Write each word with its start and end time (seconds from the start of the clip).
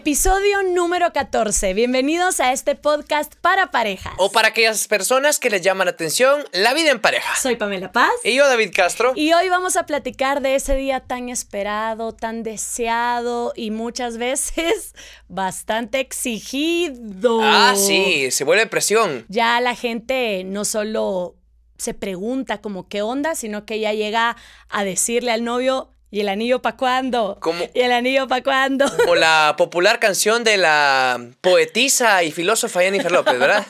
Episodio 0.00 0.62
número 0.62 1.12
14. 1.12 1.74
Bienvenidos 1.74 2.40
a 2.40 2.54
este 2.54 2.74
podcast 2.74 3.34
para 3.42 3.70
parejas. 3.70 4.14
O 4.16 4.32
para 4.32 4.48
aquellas 4.48 4.88
personas 4.88 5.38
que 5.38 5.50
les 5.50 5.60
llama 5.60 5.84
la 5.84 5.90
atención 5.90 6.42
la 6.52 6.72
vida 6.72 6.90
en 6.90 7.02
pareja. 7.02 7.36
Soy 7.36 7.56
Pamela 7.56 7.92
Paz. 7.92 8.10
Y 8.24 8.34
yo, 8.34 8.48
David 8.48 8.70
Castro. 8.74 9.12
Y 9.14 9.34
hoy 9.34 9.50
vamos 9.50 9.76
a 9.76 9.84
platicar 9.84 10.40
de 10.40 10.54
ese 10.54 10.74
día 10.74 11.00
tan 11.00 11.28
esperado, 11.28 12.14
tan 12.14 12.42
deseado 12.42 13.52
y 13.54 13.72
muchas 13.72 14.16
veces 14.16 14.94
bastante 15.28 16.00
exigido. 16.00 17.40
Ah, 17.42 17.74
sí, 17.76 18.30
se 18.30 18.44
vuelve 18.44 18.66
presión. 18.68 19.26
Ya 19.28 19.60
la 19.60 19.74
gente 19.74 20.44
no 20.44 20.64
solo 20.64 21.36
se 21.76 21.92
pregunta 21.92 22.62
como 22.62 22.88
qué 22.88 23.02
onda, 23.02 23.34
sino 23.34 23.66
que 23.66 23.78
ya 23.80 23.92
llega 23.92 24.38
a 24.70 24.82
decirle 24.82 25.32
al 25.32 25.44
novio, 25.44 25.92
¿Y 26.12 26.20
el 26.20 26.28
anillo 26.28 26.60
para 26.60 26.76
cuándo? 26.76 27.38
¿Cómo? 27.40 27.64
¿Y 27.72 27.80
el 27.80 27.92
anillo 27.92 28.26
para 28.26 28.42
cuándo? 28.42 28.84
Como 28.96 29.14
la 29.14 29.54
popular 29.56 30.00
canción 30.00 30.42
de 30.42 30.56
la 30.56 31.24
poetisa 31.40 32.24
y 32.24 32.32
filósofa 32.32 32.80
Jennifer 32.80 33.12
López, 33.12 33.38
¿verdad? 33.38 33.64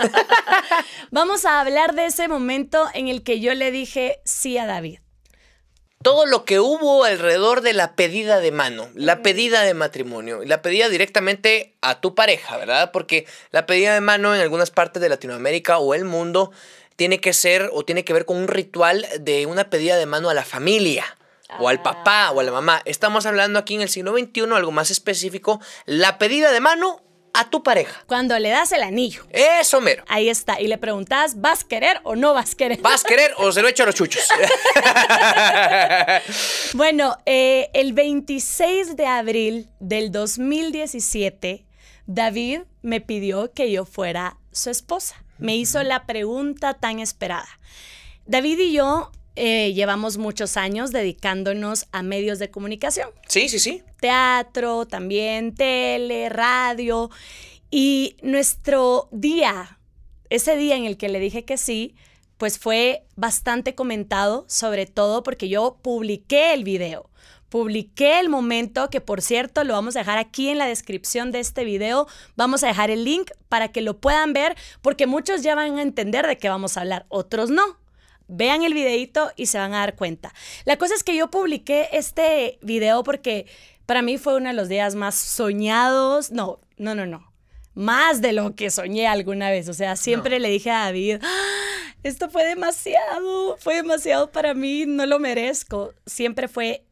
Vamos 1.11 1.45
a 1.45 1.61
hablar 1.61 1.95
de 1.95 2.07
ese 2.07 2.29
momento 2.29 2.89
en 2.95 3.09
el 3.09 3.23
que 3.23 3.41
yo 3.41 3.53
le 3.55 3.71
dije 3.71 4.21
sí 4.25 4.57
a 4.57 4.65
David. 4.65 5.01
Todo 6.03 6.25
lo 6.25 6.47
que 6.47 6.61
hubo 6.61 7.05
alrededor 7.05 7.61
de 7.61 7.75
la 7.75 7.95
pedida 7.95 8.41
de 8.41 8.53
mano, 8.53 8.89
la 8.95 9.21
pedida 9.21 9.61
de 9.61 9.75
matrimonio, 9.75 10.41
la 10.43 10.63
pedida 10.63 10.89
directamente 10.89 11.77
a 11.83 12.01
tu 12.01 12.15
pareja, 12.15 12.57
¿verdad? 12.57 12.91
Porque 12.91 13.27
la 13.51 13.67
pedida 13.67 13.93
de 13.93 14.01
mano 14.01 14.35
en 14.35 14.41
algunas 14.41 14.71
partes 14.71 15.03
de 15.03 15.11
Latinoamérica 15.11 15.77
o 15.77 15.93
el 15.93 16.07
mundo 16.07 16.53
tiene 16.97 17.21
que 17.21 17.35
ser 17.35 17.69
o 17.75 17.85
tiene 17.85 18.03
que 18.03 18.15
ver 18.15 18.25
con 18.25 18.39
un 18.39 18.49
ritual 18.49 19.07
de 19.19 19.45
una 19.45 19.69
pedida 19.69 19.99
de 19.99 20.07
mano 20.07 20.31
a 20.31 20.35
la 20.35 20.45
familia 20.45 21.05
o 21.59 21.69
al 21.69 21.83
papá 21.83 22.31
o 22.31 22.41
a 22.41 22.43
la 22.43 22.53
mamá. 22.53 22.83
Estamos 22.85 23.27
hablando 23.27 23.59
aquí 23.59 23.75
en 23.75 23.81
el 23.81 23.89
siglo 23.89 24.17
XXI, 24.17 24.43
algo 24.55 24.73
más 24.73 24.91
específico, 24.91 25.61
la 25.87 26.19
pedida 26.19 26.53
de 26.53 26.61
mano 26.61 27.03
a 27.33 27.51
tu 27.51 27.63
pareja. 27.63 28.03
Cuando 28.07 28.39
le 28.39 28.51
das 28.51 28.73
el 28.73 28.83
anillo. 28.83 29.25
Eso 29.31 29.81
mero. 29.81 30.05
Ahí 30.09 30.29
está. 30.29 30.61
Y 30.61 30.67
le 30.67 30.79
preguntas, 30.79 31.41
¿vas 31.41 31.65
a 31.65 31.69
querer 31.69 32.01
o 32.03 32.17
no 32.17 32.35
vas 32.35 32.53
a 32.53 32.57
querer? 32.57 32.81
¿Vas 32.81 33.05
a 33.05 33.09
querer 33.09 33.35
o 33.39 33.53
se 33.53 33.63
lo 33.63 33.69
echo 33.69 33.85
a 33.85 33.87
los 33.87 33.95
chuchos? 33.95 34.25
bueno, 36.75 37.17
eh, 37.27 37.71
el 37.75 37.93
26 37.93 38.97
de 38.97 39.07
abril 39.07 39.71
del 39.79 40.11
2017, 40.11 41.67
David 42.07 42.63
me 42.83 43.01
pidió 43.01 43.53
que 43.53 43.71
yo 43.71 43.85
fuera 43.85 44.39
su 44.53 44.71
esposa. 44.71 45.23
Me 45.39 45.57
hizo 45.57 45.83
la 45.83 46.07
pregunta 46.07 46.75
tan 46.75 46.99
esperada. 46.99 47.49
David 48.27 48.59
y 48.59 48.73
yo 48.73 49.11
eh, 49.37 49.73
llevamos 49.73 50.19
muchos 50.19 50.57
años 50.57 50.91
dedicándonos 50.91 51.87
a 51.93 52.03
medios 52.03 52.39
de 52.39 52.51
comunicación. 52.51 53.11
Sí, 53.29 53.49
sí, 53.49 53.59
sí. 53.59 53.83
Teatro, 54.01 54.87
también 54.87 55.55
tele, 55.55 56.29
radio. 56.29 57.11
Y 57.71 58.17
nuestro 58.23 59.09
día, 59.13 59.79
ese 60.29 60.57
día 60.57 60.77
en 60.77 60.85
el 60.85 60.97
que 60.97 61.09
le 61.09 61.21
dije 61.21 61.45
que 61.45 61.57
sí, 61.57 61.95
pues 62.37 62.59
fue 62.59 63.05
bastante 63.17 63.75
comentado, 63.75 64.47
sobre 64.49 64.87
todo 64.87 65.23
porque 65.23 65.49
yo 65.49 65.79
publiqué 65.83 66.55
el 66.55 66.65
video. 66.65 67.11
Publiqué 67.51 68.21
el 68.21 68.29
momento, 68.29 68.91
que 68.91 69.01
por 69.01 69.23
cierto 69.23 69.65
lo 69.65 69.75
vamos 69.75 69.97
a 69.97 70.01
dejar 70.01 70.19
aquí 70.19 70.49
en 70.49 70.59
la 70.59 70.67
descripción 70.67 71.33
de 71.33 71.41
este 71.41 71.65
video. 71.65 72.07
Vamos 72.37 72.63
a 72.63 72.69
dejar 72.69 72.91
el 72.91 73.05
link 73.05 73.31
para 73.49 73.73
que 73.73 73.81
lo 73.83 73.99
puedan 73.99 74.33
ver, 74.33 74.57
porque 74.83 75.07
muchos 75.07 75.43
ya 75.43 75.55
van 75.55 75.79
a 75.79 75.83
entender 75.83 76.27
de 76.27 76.39
qué 76.39 76.49
vamos 76.49 76.77
a 76.77 76.83
hablar, 76.83 77.07
otros 77.09 77.51
no. 77.51 77.80
Vean 78.31 78.63
el 78.63 78.75
videito 78.75 79.31
y 79.37 79.47
se 79.47 79.59
van 79.59 79.75
a 79.75 79.81
dar 79.81 79.97
cuenta. 79.97 80.33
La 80.65 80.77
cosa 80.77 80.95
es 80.95 81.03
que 81.03 81.17
yo 81.17 81.31
publiqué 81.31 81.89
este 81.93 82.59
video 82.63 83.03
porque 83.03 83.47
para 83.87 84.03
mí 84.03 84.19
fue 84.19 84.37
uno 84.37 84.49
de 84.49 84.55
los 84.55 84.69
días 84.69 84.95
más 84.95 85.17
soñados. 85.17 86.31
No, 86.31 86.61
no, 86.77 86.95
no, 86.95 87.07
no. 87.07 87.33
Más 87.75 88.21
de 88.21 88.33
lo 88.33 88.55
que 88.55 88.71
soñé 88.71 89.07
alguna 89.07 89.51
vez. 89.51 89.69
O 89.69 89.75
sea, 89.75 89.97
siempre 89.97 90.39
le 90.39 90.49
dije 90.49 90.71
a 90.71 90.85
David, 90.85 91.19
¡Ah! 91.23 91.95
esto 92.03 92.31
fue 92.31 92.45
demasiado, 92.45 93.57
fue 93.59 93.77
demasiado 93.77 94.31
para 94.31 94.55
mí, 94.55 94.85
no 94.87 95.07
lo 95.07 95.19
merezco. 95.19 95.93
Siempre 96.07 96.49
fue 96.49 96.85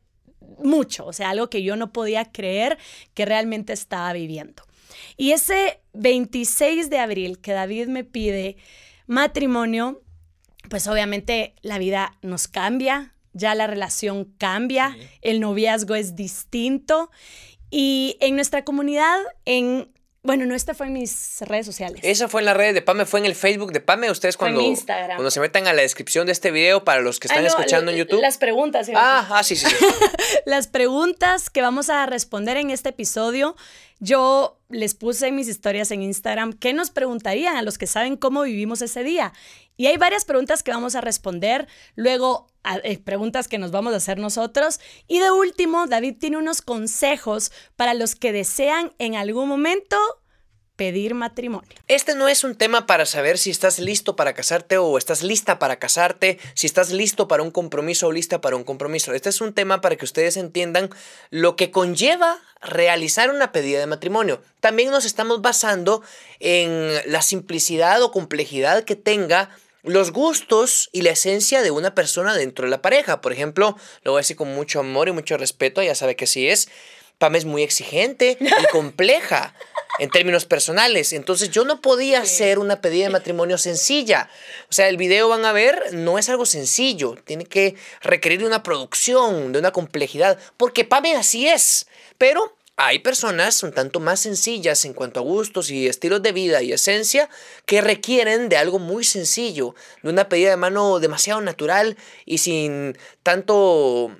mucho, 0.62 1.06
o 1.06 1.12
sea, 1.12 1.31
algo 1.31 1.50
que 1.50 1.62
yo 1.62 1.77
no 1.77 1.93
podía 1.93 2.25
creer 2.25 2.78
que 3.15 3.25
realmente 3.25 3.72
estaba 3.72 4.12
viviendo. 4.12 4.62
Y 5.16 5.32
ese 5.32 5.81
26 5.93 6.91
de 6.91 6.98
abril 6.98 7.38
que 7.38 7.53
David 7.53 7.88
me 7.88 8.04
pide 8.04 8.56
matrimonio, 9.06 10.03
pues 10.68 10.86
obviamente 10.88 11.54
la 11.62 11.78
vida 11.78 12.16
nos 12.22 12.48
cambia, 12.48 13.14
ya 13.32 13.54
la 13.54 13.66
relación 13.66 14.24
cambia, 14.38 14.96
el 15.22 15.40
noviazgo 15.40 15.94
es 15.94 16.16
distinto 16.16 17.10
y 17.70 18.16
en 18.20 18.34
nuestra 18.34 18.64
comunidad, 18.64 19.18
en 19.44 19.92
bueno, 20.28 20.44
no, 20.44 20.54
esta 20.54 20.74
fue 20.74 20.88
en 20.88 20.94
mis 20.94 21.40
redes 21.40 21.64
sociales. 21.64 22.00
Esa 22.02 22.28
fue 22.28 22.42
en 22.42 22.46
las 22.46 22.56
redes 22.56 22.74
de 22.74 22.82
Pame, 22.82 23.06
fue 23.06 23.20
en 23.20 23.24
el 23.24 23.34
Facebook 23.34 23.72
de 23.72 23.80
Pame. 23.80 24.10
Ustedes 24.10 24.36
cuando, 24.36 24.60
cuando 24.84 25.30
se 25.30 25.40
metan 25.40 25.66
a 25.68 25.72
la 25.72 25.82
descripción 25.82 26.26
de 26.26 26.32
este 26.32 26.50
video 26.50 26.84
para 26.84 27.00
los 27.00 27.20
que 27.20 27.28
están 27.28 27.46
escuchando 27.46 27.92
en 27.92 27.98
YouTube. 27.98 28.20
Las 28.20 28.36
preguntas. 28.36 28.90
Ah, 28.94 29.26
ah, 29.30 29.42
sí, 29.42 29.56
sí. 29.56 29.64
sí. 29.66 29.86
las 30.44 30.66
preguntas 30.66 31.50
que 31.50 31.62
vamos 31.62 31.88
a 31.88 32.04
responder 32.06 32.56
en 32.56 32.70
este 32.70 32.90
episodio 32.90 33.56
yo 34.00 34.60
les 34.69 34.94
puse 34.94 35.28
en 35.28 35.36
mis 35.36 35.48
historias 35.48 35.91
en 35.91 36.03
Instagram 36.03 36.53
qué 36.53 36.72
nos 36.72 36.91
preguntarían 36.91 37.56
a 37.56 37.62
los 37.62 37.78
que 37.78 37.86
saben 37.86 38.16
cómo 38.16 38.42
vivimos 38.42 38.82
ese 38.82 39.03
día. 39.03 39.32
Y 39.76 39.86
hay 39.86 39.97
varias 39.97 40.25
preguntas 40.25 40.62
que 40.62 40.72
vamos 40.72 40.94
a 40.94 41.00
responder, 41.00 41.69
luego 41.94 42.48
eh, 42.82 42.98
preguntas 42.98 43.48
que 43.48 43.59
nos 43.59 43.70
vamos 43.70 43.94
a 43.94 43.97
hacer 43.97 44.19
nosotros. 44.19 44.81
Y 45.06 45.20
de 45.20 45.31
último, 45.31 45.86
David 45.86 46.16
tiene 46.19 46.36
unos 46.36 46.62
consejos 46.62 47.53
para 47.76 47.94
los 47.94 48.14
que 48.14 48.32
desean 48.32 48.92
en 48.98 49.14
algún 49.14 49.48
momento 49.48 49.97
pedir 50.78 51.15
matrimonio. 51.15 51.69
Este 51.89 52.15
no 52.15 52.28
es 52.28 52.44
un 52.44 52.55
tema 52.55 52.87
para 52.87 53.05
saber 53.05 53.37
si 53.37 53.50
estás 53.50 53.81
listo 53.81 54.15
para 54.15 54.33
casarte 54.33 54.78
o 54.78 54.97
estás 54.97 55.25
lista 55.25 55.59
para 55.59 55.81
casarte, 55.81 56.39
si 56.55 56.69
estás 56.69 56.91
listo 56.91 57.27
para 57.27 57.43
un 57.43 57.50
compromiso 57.50 58.06
o 58.06 58.12
lista 58.12 58.41
para 58.41 58.55
un 58.55 58.62
compromiso. 58.62 59.12
Este 59.12 59.28
es 59.28 59.41
un 59.41 59.53
tema 59.53 59.81
para 59.81 59.97
que 59.97 60.05
ustedes 60.05 60.37
entiendan 60.37 60.89
lo 61.31 61.56
que 61.56 61.72
conlleva 61.72 62.39
realizar 62.62 63.28
una 63.31 63.50
pedida 63.50 63.81
de 63.81 63.87
matrimonio. 63.87 64.41
También 64.61 64.93
nos 64.93 65.05
estamos 65.05 65.43
basando 65.43 66.00
en 66.39 66.93
la 67.10 67.22
simplicidad 67.22 68.00
o 68.00 68.12
complejidad 68.12 68.84
que 68.84 68.95
tenga 68.95 69.50
los 69.83 70.12
gustos 70.12 70.91
y 70.93 71.03
la 71.03 71.10
esencia 71.10 71.60
de 71.60 71.72
una 71.72 71.97
persona 71.97 72.37
dentro 72.37 72.66
de 72.66 72.71
la 72.71 72.83
pareja. 72.83 73.21
Por 73.21 73.33
ejemplo, 73.33 73.77
lo 74.05 74.12
voy 74.12 74.21
a 74.21 74.22
decir 74.22 74.37
con 74.37 74.55
mucho 74.55 74.78
amor 74.78 75.09
y 75.09 75.12
mucho 75.12 75.37
respeto, 75.39 75.83
ya 75.83 75.97
sabe 75.97 76.15
que 76.15 76.28
sí 76.28 76.49
es. 76.49 76.69
Pam 77.19 77.34
es 77.34 77.45
muy 77.45 77.65
exigente 77.65 78.39
y 78.41 78.66
compleja 78.71 79.55
en 79.98 80.10
términos 80.10 80.47
personales. 80.47 81.12
Entonces 81.12 81.50
yo 81.50 81.64
no 81.64 81.81
podía 81.81 82.20
hacer 82.20 82.59
una 82.59 82.81
pedida 82.81 83.04
de 83.04 83.10
matrimonio 83.10 83.59
sencilla. 83.59 84.28
O 84.70 84.72
sea, 84.72 84.88
el 84.88 84.97
video 84.97 85.28
van 85.28 85.44
a 85.44 85.53
ver, 85.53 85.92
no 85.92 86.19
es 86.19 86.28
algo 86.28 86.47
sencillo. 86.47 87.16
Tiene 87.25 87.44
que 87.44 87.75
requerir 88.00 88.41
de 88.41 88.47
una 88.47 88.62
producción, 88.62 89.53
de 89.53 89.59
una 89.59 89.72
complejidad, 89.72 90.38
porque 90.56 90.84
Pame 90.84 91.16
así 91.16 91.48
es. 91.48 91.86
Pero 92.16 92.56
hay 92.81 93.00
personas 93.00 93.64
un 93.64 93.72
tanto 93.72 93.98
más 93.98 94.20
sencillas 94.20 94.84
en 94.84 94.94
cuanto 94.94 95.19
a 95.19 95.25
gustos 95.25 95.69
y 95.69 95.88
estilos 95.88 96.22
de 96.22 96.30
vida 96.30 96.62
y 96.62 96.72
esencia 96.72 97.28
que 97.66 97.80
requieren 97.80 98.48
de 98.48 98.56
algo 98.56 98.78
muy 98.78 99.03
sencillo, 99.03 99.75
de 100.04 100.10
una 100.10 100.28
pedida 100.28 100.50
de 100.50 100.56
mano 100.56 101.00
demasiado 101.00 101.41
natural 101.41 101.97
y 102.25 102.38
sin 102.38 102.97
tanto 103.25 104.16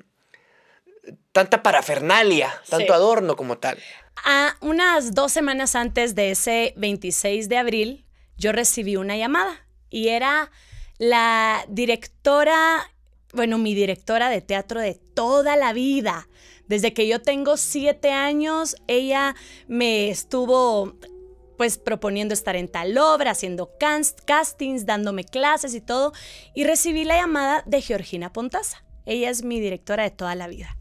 tanta 1.31 1.63
parafernalia, 1.63 2.53
tanto 2.69 2.95
adorno 2.95 3.37
como 3.37 3.59
tal. 3.59 3.79
A 4.25 4.57
unas 4.61 5.15
dos 5.15 5.33
semanas 5.33 5.75
antes 5.75 6.15
de 6.15 6.31
ese 6.31 6.75
26 6.77 7.49
de 7.49 7.57
abril, 7.57 8.05
yo 8.37 8.53
recibí 8.53 8.97
una 8.97 9.17
llamada 9.17 9.67
y 9.91 10.09
era 10.09 10.51
la 10.99 11.65
directora, 11.69 12.93
bueno, 13.33 13.59
mi 13.59 13.75
directora 13.75 14.31
de 14.31 14.41
teatro 14.41 14.81
de 14.81 14.95
toda 14.95 15.57
la 15.57 15.73
vida. 15.73 16.29
Desde 16.67 16.93
que 16.93 17.09
yo 17.09 17.23
tengo 17.23 17.57
siete 17.57 18.11
años, 18.13 18.77
ella 18.87 19.35
me 19.67 20.11
estuvo 20.11 20.95
pues 21.57 21.77
proponiendo 21.77 22.35
estar 22.35 22.55
en 22.55 22.69
tal 22.69 22.97
obra, 22.99 23.33
haciendo 23.33 23.73
castings, 24.27 24.87
dándome 24.87 25.25
clases 25.25 25.75
y 25.75 25.81
todo, 25.81 26.13
y 26.55 26.65
recibí 26.65 27.05
la 27.05 27.17
llamada 27.17 27.65
de 27.67 27.83
Georgina 27.83 28.33
Pontaza. 28.33 28.85
Ella 29.07 29.29
es 29.29 29.43
mi 29.43 29.59
directora 29.59 30.05
de 30.05 30.11
toda 30.11 30.37
la 30.37 30.47
vida. 30.47 30.77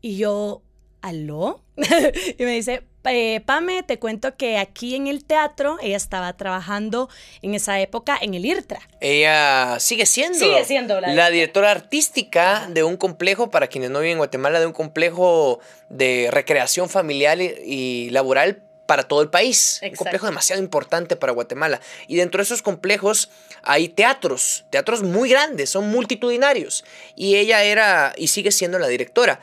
Y 0.00 0.16
yo, 0.16 0.62
¿aló? 1.06 1.62
y 1.76 2.42
me 2.42 2.52
dice, 2.52 2.82
eh, 3.04 3.40
Pame, 3.46 3.82
te 3.84 3.98
cuento 3.98 4.36
que 4.36 4.58
aquí 4.58 4.96
en 4.96 5.06
el 5.06 5.24
teatro 5.24 5.78
ella 5.80 5.96
estaba 5.96 6.36
trabajando 6.36 7.08
en 7.42 7.54
esa 7.54 7.78
época 7.80 8.18
en 8.20 8.34
el 8.34 8.44
IRTRA. 8.44 8.80
Ella 9.00 9.76
sigue 9.78 10.06
siendo, 10.06 10.38
sigue 10.38 10.64
siendo 10.64 11.00
la, 11.00 11.30
directora 11.30 11.70
artística 11.70 12.66
de 12.68 12.82
un 12.82 12.96
complejo, 12.96 13.50
para 13.50 13.68
quienes 13.68 13.90
no 13.90 14.00
viven 14.00 14.12
en 14.12 14.18
Guatemala, 14.18 14.58
de 14.58 14.66
un 14.66 14.72
complejo 14.72 15.60
de 15.90 16.28
recreación 16.32 16.88
familiar 16.88 17.38
y, 17.40 18.10
laboral 18.10 18.64
para 18.86 19.04
todo 19.04 19.22
el 19.22 19.30
país. 19.30 19.80
Un 19.82 19.94
complejo 19.94 20.26
demasiado 20.26 20.60
importante 20.60 21.14
para 21.14 21.32
Guatemala. 21.32 21.80
Y 22.08 22.16
dentro 22.16 22.38
de 22.38 22.44
esos 22.44 22.62
complejos 22.62 23.30
hay 23.62 23.88
teatros, 23.88 24.64
teatros 24.70 25.02
muy 25.02 25.28
grandes, 25.28 25.70
son 25.70 25.88
multitudinarios. 25.88 26.84
Y 27.14 27.36
ella 27.36 27.62
era 27.62 28.12
y 28.16 28.28
sigue 28.28 28.50
siendo 28.50 28.78
la 28.78 28.88
directora. 28.88 29.40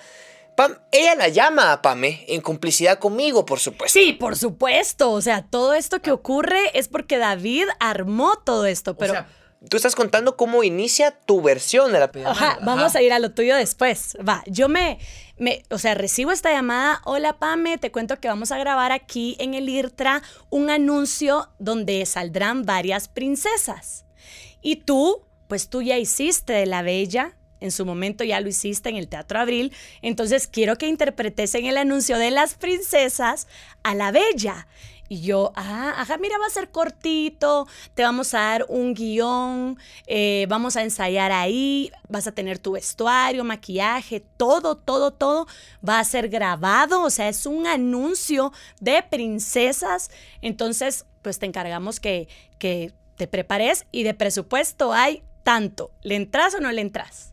Pam, 0.55 0.77
ella 0.91 1.15
la 1.15 1.29
llama 1.29 1.71
a 1.71 1.81
Pame 1.81 2.25
en 2.27 2.41
complicidad 2.41 2.99
conmigo, 2.99 3.45
por 3.45 3.59
supuesto. 3.59 3.99
Sí, 3.99 4.13
por 4.13 4.35
supuesto. 4.35 5.11
O 5.11 5.21
sea, 5.21 5.43
todo 5.43 5.73
esto 5.73 6.01
que 6.01 6.11
ocurre 6.11 6.77
es 6.77 6.87
porque 6.87 7.17
David 7.17 7.65
armó 7.79 8.37
todo 8.37 8.65
esto, 8.65 8.95
pero... 8.95 9.13
O 9.13 9.15
sea, 9.15 9.27
tú 9.69 9.77
estás 9.77 9.95
contando 9.95 10.35
cómo 10.37 10.63
inicia 10.63 11.11
tu 11.11 11.41
versión 11.41 11.91
de 11.91 11.99
la 11.99 12.11
pijamada. 12.11 12.51
Ajá, 12.51 12.59
vamos 12.63 12.95
a 12.95 13.01
ir 13.01 13.13
a 13.13 13.19
lo 13.19 13.31
tuyo 13.31 13.55
después. 13.55 14.17
Va, 14.27 14.43
yo 14.45 14.69
me, 14.69 14.99
me, 15.37 15.63
o 15.69 15.77
sea, 15.77 15.95
recibo 15.95 16.31
esta 16.31 16.51
llamada. 16.51 17.01
Hola, 17.05 17.39
Pame, 17.39 17.77
te 17.77 17.91
cuento 17.91 18.19
que 18.19 18.27
vamos 18.27 18.51
a 18.51 18.57
grabar 18.57 18.91
aquí 18.91 19.35
en 19.39 19.53
el 19.53 19.69
IRTRA 19.69 20.21
un 20.49 20.69
anuncio 20.69 21.49
donde 21.59 22.05
saldrán 22.05 22.63
varias 22.63 23.07
princesas. 23.07 24.05
Y 24.61 24.77
tú, 24.77 25.25
pues 25.47 25.69
tú 25.69 25.81
ya 25.81 25.97
hiciste 25.97 26.53
de 26.53 26.65
la 26.65 26.81
bella. 26.81 27.37
En 27.63 27.71
su 27.71 27.85
momento 27.85 28.25
ya 28.25 28.41
lo 28.41 28.49
hiciste 28.49 28.89
en 28.89 28.97
el 28.97 29.07
Teatro 29.07 29.39
Abril. 29.39 29.73
Entonces 30.01 30.47
quiero 30.47 30.77
que 30.77 30.87
interpretes 30.87 31.55
en 31.55 31.65
el 31.65 31.77
anuncio 31.77 32.17
de 32.17 32.29
las 32.29 32.55
princesas 32.55 33.47
a 33.83 33.95
la 33.95 34.11
bella. 34.11 34.67
Y 35.07 35.21
yo, 35.21 35.53
ah, 35.55 35.93
ajá, 35.97 36.17
mira, 36.17 36.37
va 36.37 36.47
a 36.47 36.49
ser 36.49 36.71
cortito, 36.71 37.67
te 37.93 38.03
vamos 38.03 38.33
a 38.33 38.39
dar 38.39 38.65
un 38.67 38.93
guion, 38.93 39.77
eh, 40.07 40.45
vamos 40.49 40.75
a 40.75 40.83
ensayar 40.83 41.31
ahí, 41.31 41.89
vas 42.09 42.27
a 42.27 42.31
tener 42.33 42.59
tu 42.59 42.73
vestuario, 42.73 43.43
maquillaje, 43.45 44.21
todo, 44.37 44.75
todo, 44.75 45.11
todo 45.11 45.47
va 45.87 45.99
a 45.99 46.03
ser 46.03 46.27
grabado, 46.29 47.01
o 47.01 47.09
sea, 47.09 47.29
es 47.29 47.45
un 47.45 47.67
anuncio 47.67 48.51
de 48.81 49.03
princesas. 49.03 50.09
Entonces, 50.41 51.05
pues 51.21 51.39
te 51.39 51.45
encargamos 51.45 52.01
que, 52.01 52.27
que 52.57 52.91
te 53.15 53.27
prepares 53.27 53.85
y 53.91 54.03
de 54.03 54.13
presupuesto 54.13 54.91
hay 54.91 55.23
tanto, 55.43 55.91
¿le 56.01 56.15
entras 56.15 56.55
o 56.55 56.59
no 56.59 56.71
le 56.71 56.81
entras? 56.81 57.32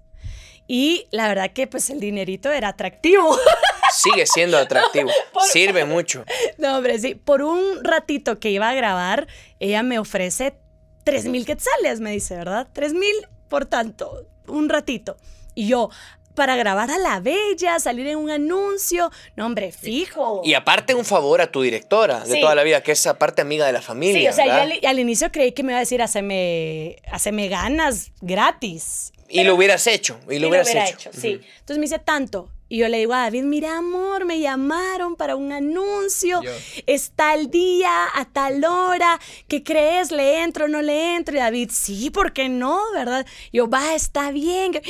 Y 0.73 1.09
la 1.11 1.27
verdad 1.27 1.51
que 1.53 1.67
pues 1.67 1.91
el 1.91 1.99
dinerito 1.99 2.49
era 2.53 2.69
atractivo. 2.69 3.37
Sigue 3.93 4.25
siendo 4.25 4.57
atractivo. 4.57 5.11
Sirve 5.51 5.85
mucho. 5.85 6.25
No, 6.59 6.77
hombre, 6.77 6.97
sí. 7.01 7.17
Por 7.17 7.43
un 7.43 7.83
ratito 7.83 8.39
que 8.39 8.51
iba 8.51 8.69
a 8.69 8.75
grabar, 8.75 9.27
ella 9.59 9.83
me 9.83 9.99
ofrece 9.99 10.55
tres 11.03 11.25
mil 11.25 11.45
quetzales, 11.45 11.99
me 11.99 12.13
dice, 12.13 12.37
¿verdad? 12.37 12.69
Tres 12.73 12.93
mil 12.95 13.15
por 13.49 13.67
tanto, 13.67 14.29
un 14.47 14.69
ratito. 14.69 15.17
Y 15.57 15.67
yo, 15.67 15.91
para 16.37 16.55
grabar 16.55 16.89
a 16.93 16.99
la 16.99 17.19
bella, 17.19 17.81
salir 17.81 18.07
en 18.07 18.19
un 18.19 18.31
anuncio. 18.31 19.11
No, 19.35 19.47
hombre, 19.47 19.73
fijo. 19.73 20.41
Y 20.45 20.55
aparte 20.55 20.95
un 20.95 21.05
favor 21.05 21.41
a 21.41 21.51
tu 21.51 21.63
directora 21.63 22.21
de 22.21 22.35
Sí. 22.35 22.41
toda 22.41 22.55
la 22.55 22.63
vida, 22.63 22.81
que 22.85 22.93
es 22.93 23.05
aparte 23.09 23.43
amiga 23.43 23.67
de 23.67 23.73
la 23.73 23.81
Sí, 23.81 23.87
familia. 23.87 24.31
o 24.31 24.33
sea, 24.33 24.45
yo 24.47 24.53
¿verdad? 24.53 24.71
al, 24.85 24.87
al 24.87 24.99
inicio 25.01 25.33
creí 25.33 25.51
que 25.51 25.65
me 25.65 25.73
iba 25.73 25.79
a 25.79 25.81
decir, 25.81 26.01
haceme, 26.01 27.03
haceme 27.11 27.49
ganas 27.49 28.13
gratis. 28.21 29.11
Y 29.31 29.45
lo 29.45 29.55
hubieras 29.55 29.87
hecho. 29.87 30.19
Y 30.27 30.33
lo 30.33 30.35
Y 30.35 30.39
lo 30.41 30.49
hubieras 30.49 30.67
hubiera 30.69 30.89
hecho. 30.89 31.11
sí. 31.13 31.41
Entonces 31.61 31.79
me 31.79 31.83
dice 31.83 31.99
tanto. 31.99 32.51
Y 32.73 32.79
yo 32.79 32.89
le 32.89 32.99
digo 32.99 33.15
a 33.15 33.23
David, 33.23 33.43
mira 33.43 33.79
amor, 33.79 34.25
me 34.25 34.39
llamaron 34.39 35.17
para 35.17 35.35
un 35.35 35.51
anuncio, 35.51 36.41
Yo. 36.41 36.53
está 36.87 37.35
el 37.35 37.51
día, 37.51 37.91
a 38.15 38.25
tal 38.27 38.65
hora, 38.65 39.19
¿qué 39.49 39.65
crees? 39.65 40.13
¿Le 40.13 40.45
entro 40.45 40.67
o 40.67 40.69
no 40.69 40.81
le 40.81 41.17
entro? 41.17 41.35
Y 41.35 41.41
David, 41.41 41.71
sí, 41.73 42.11
¿por 42.11 42.33
qué 42.33 42.49
no? 42.49 42.81
¿Verdad? 42.95 43.27
Yo, 43.53 43.69
va, 43.69 43.97
está 43.97 44.31
bien. 44.31 44.81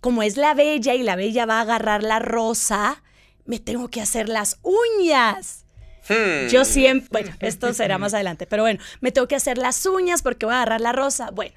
Como 0.00 0.22
es 0.22 0.38
la 0.38 0.54
bella 0.54 0.94
y 0.94 1.02
la 1.02 1.16
bella 1.16 1.44
va 1.44 1.58
a 1.58 1.62
agarrar 1.62 2.02
la 2.02 2.18
rosa, 2.18 3.02
me 3.44 3.58
tengo 3.58 3.88
que 3.88 4.00
hacer 4.00 4.30
las 4.30 4.58
uñas. 4.62 5.66
Hmm. 6.08 6.48
Yo 6.48 6.64
siempre, 6.64 7.08
bueno, 7.12 7.36
esto 7.40 7.74
será 7.74 7.98
más 7.98 8.14
adelante, 8.14 8.46
pero 8.46 8.62
bueno, 8.62 8.80
me 9.02 9.12
tengo 9.12 9.28
que 9.28 9.36
hacer 9.36 9.58
las 9.58 9.84
uñas 9.84 10.22
porque 10.22 10.46
voy 10.46 10.54
a 10.54 10.62
agarrar 10.62 10.80
la 10.80 10.92
rosa. 10.92 11.30
Bueno, 11.32 11.54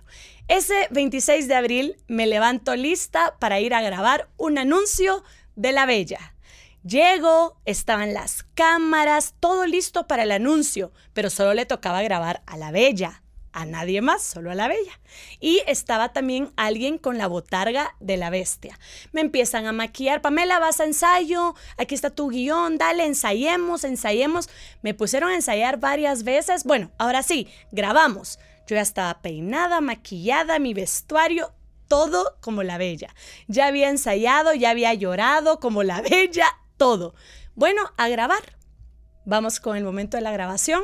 ese 0.51 0.89
26 0.91 1.47
de 1.47 1.55
abril 1.55 1.95
me 2.09 2.27
levanto 2.27 2.75
lista 2.75 3.37
para 3.39 3.61
ir 3.61 3.73
a 3.73 3.81
grabar 3.81 4.27
un 4.35 4.57
anuncio 4.57 5.23
de 5.55 5.71
la 5.71 5.85
Bella. 5.85 6.35
Llego, 6.83 7.55
estaban 7.63 8.13
las 8.13 8.43
cámaras, 8.53 9.35
todo 9.39 9.65
listo 9.65 10.07
para 10.07 10.23
el 10.23 10.31
anuncio, 10.31 10.91
pero 11.13 11.29
solo 11.29 11.53
le 11.53 11.65
tocaba 11.65 12.01
grabar 12.01 12.43
a 12.47 12.57
la 12.57 12.71
Bella, 12.71 13.23
a 13.53 13.63
nadie 13.63 14.01
más, 14.01 14.23
solo 14.23 14.51
a 14.51 14.55
la 14.55 14.67
Bella. 14.67 14.99
Y 15.39 15.61
estaba 15.67 16.11
también 16.11 16.51
alguien 16.57 16.97
con 16.97 17.17
la 17.17 17.27
botarga 17.27 17.95
de 18.01 18.17
la 18.17 18.29
bestia. 18.29 18.77
Me 19.13 19.21
empiezan 19.21 19.67
a 19.67 19.71
maquillar, 19.71 20.21
Pamela, 20.21 20.59
vas 20.59 20.81
a 20.81 20.83
ensayo, 20.83 21.55
aquí 21.77 21.95
está 21.95 22.09
tu 22.09 22.27
guion, 22.27 22.77
dale, 22.77 23.05
ensayemos, 23.05 23.85
ensayemos. 23.85 24.49
Me 24.81 24.93
pusieron 24.93 25.29
a 25.29 25.35
ensayar 25.35 25.79
varias 25.79 26.23
veces. 26.23 26.65
Bueno, 26.65 26.91
ahora 26.97 27.23
sí, 27.23 27.47
grabamos. 27.71 28.37
Yo 28.71 28.75
ya 28.77 28.83
estaba 28.83 29.21
peinada, 29.21 29.81
maquillada, 29.81 30.57
mi 30.57 30.73
vestuario, 30.73 31.51
todo 31.89 32.37
como 32.39 32.63
la 32.63 32.77
bella. 32.77 33.13
Ya 33.47 33.67
había 33.67 33.89
ensayado, 33.89 34.53
ya 34.53 34.69
había 34.69 34.93
llorado 34.93 35.59
como 35.59 35.83
la 35.83 35.99
bella, 36.09 36.47
todo. 36.77 37.13
Bueno, 37.53 37.81
a 37.97 38.07
grabar. 38.07 38.57
Vamos 39.25 39.59
con 39.59 39.75
el 39.75 39.83
momento 39.83 40.15
de 40.15 40.23
la 40.23 40.31
grabación. 40.31 40.83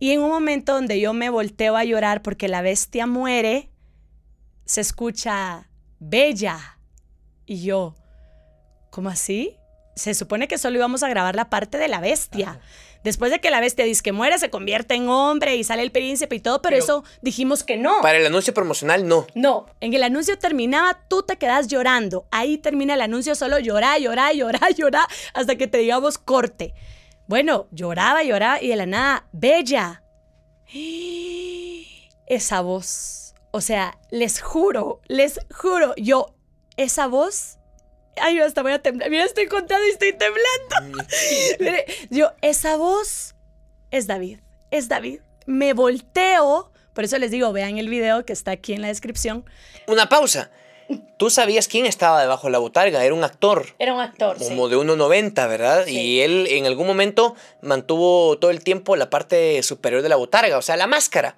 Y 0.00 0.12
en 0.12 0.22
un 0.22 0.30
momento 0.30 0.72
donde 0.72 1.00
yo 1.00 1.12
me 1.12 1.28
volteo 1.28 1.76
a 1.76 1.84
llorar 1.84 2.22
porque 2.22 2.48
la 2.48 2.62
bestia 2.62 3.06
muere, 3.06 3.68
se 4.64 4.80
escucha 4.80 5.68
bella. 5.98 6.78
Y 7.44 7.62
yo, 7.62 7.94
¿cómo 8.88 9.10
así? 9.10 9.58
Se 9.96 10.14
supone 10.14 10.48
que 10.48 10.56
solo 10.56 10.78
íbamos 10.78 11.02
a 11.02 11.10
grabar 11.10 11.36
la 11.36 11.50
parte 11.50 11.76
de 11.76 11.88
la 11.88 12.00
bestia. 12.00 12.58
Después 13.04 13.30
de 13.32 13.40
que 13.40 13.50
la 13.50 13.60
bestia 13.60 13.84
dice 13.84 14.02
que 14.02 14.12
muere, 14.12 14.38
se 14.38 14.48
convierte 14.50 14.94
en 14.94 15.08
hombre 15.08 15.56
y 15.56 15.64
sale 15.64 15.82
el 15.82 15.90
príncipe 15.90 16.36
y 16.36 16.40
todo, 16.40 16.62
pero, 16.62 16.74
Pero- 16.74 16.84
eso 16.84 17.04
dijimos 17.20 17.64
que 17.64 17.76
no. 17.76 18.00
Para 18.00 18.18
el 18.18 18.26
anuncio 18.26 18.54
promocional, 18.54 19.06
no. 19.08 19.26
No, 19.34 19.66
en 19.80 19.92
el 19.94 20.02
anuncio 20.04 20.38
terminaba, 20.38 21.00
tú 21.08 21.22
te 21.22 21.36
quedas 21.36 21.66
llorando. 21.68 22.26
Ahí 22.30 22.58
termina 22.58 22.94
el 22.94 23.00
anuncio, 23.00 23.34
solo 23.34 23.58
llorar, 23.58 24.00
llorar, 24.00 24.34
llorar, 24.34 24.74
llorar, 24.76 25.06
hasta 25.34 25.56
que 25.56 25.66
te 25.66 25.78
digamos 25.78 26.18
corte. 26.18 26.74
Bueno, 27.26 27.66
lloraba, 27.70 28.22
lloraba 28.22 28.60
y 28.62 28.68
de 28.68 28.76
la 28.76 28.86
nada, 28.86 29.26
bella. 29.32 30.02
Esa 32.26 32.60
voz. 32.60 33.34
O 33.50 33.60
sea, 33.60 33.98
les 34.10 34.40
juro, 34.40 35.00
les 35.08 35.38
juro, 35.54 35.94
yo, 35.96 36.34
esa 36.76 37.06
voz. 37.06 37.58
Ay, 38.20 38.36
yo 38.36 38.44
hasta 38.44 38.62
voy 38.62 38.72
a 38.72 38.80
temblar. 38.80 39.10
Mira, 39.10 39.24
estoy 39.24 39.46
contando 39.46 39.86
y 39.86 39.90
estoy 39.90 40.12
temblando. 40.12 41.04
Mire, 41.60 41.86
yo, 42.10 42.32
esa 42.42 42.76
voz 42.76 43.34
es 43.90 44.06
David, 44.06 44.38
es 44.70 44.88
David. 44.88 45.20
Me 45.46 45.72
volteo, 45.72 46.70
por 46.92 47.04
eso 47.04 47.18
les 47.18 47.30
digo, 47.30 47.52
vean 47.52 47.78
el 47.78 47.88
video 47.88 48.24
que 48.24 48.32
está 48.32 48.52
aquí 48.52 48.72
en 48.74 48.82
la 48.82 48.88
descripción. 48.88 49.44
Una 49.86 50.08
pausa. 50.08 50.50
Tú 51.16 51.30
sabías 51.30 51.68
quién 51.68 51.86
estaba 51.86 52.20
debajo 52.20 52.48
de 52.48 52.52
la 52.52 52.58
botarga, 52.58 53.04
era 53.04 53.14
un 53.14 53.24
actor. 53.24 53.66
Era 53.78 53.94
un 53.94 54.00
actor, 54.00 54.36
Como 54.38 54.68
de 54.68 54.76
1,90, 54.76 55.48
¿verdad? 55.48 55.84
Sí. 55.86 55.98
Y 55.98 56.20
él 56.20 56.46
en 56.50 56.66
algún 56.66 56.86
momento 56.86 57.34
mantuvo 57.62 58.36
todo 58.38 58.50
el 58.50 58.62
tiempo 58.62 58.96
la 58.96 59.08
parte 59.08 59.62
superior 59.62 60.02
de 60.02 60.08
la 60.08 60.16
botarga, 60.16 60.58
o 60.58 60.62
sea, 60.62 60.76
la 60.76 60.86
máscara. 60.86 61.36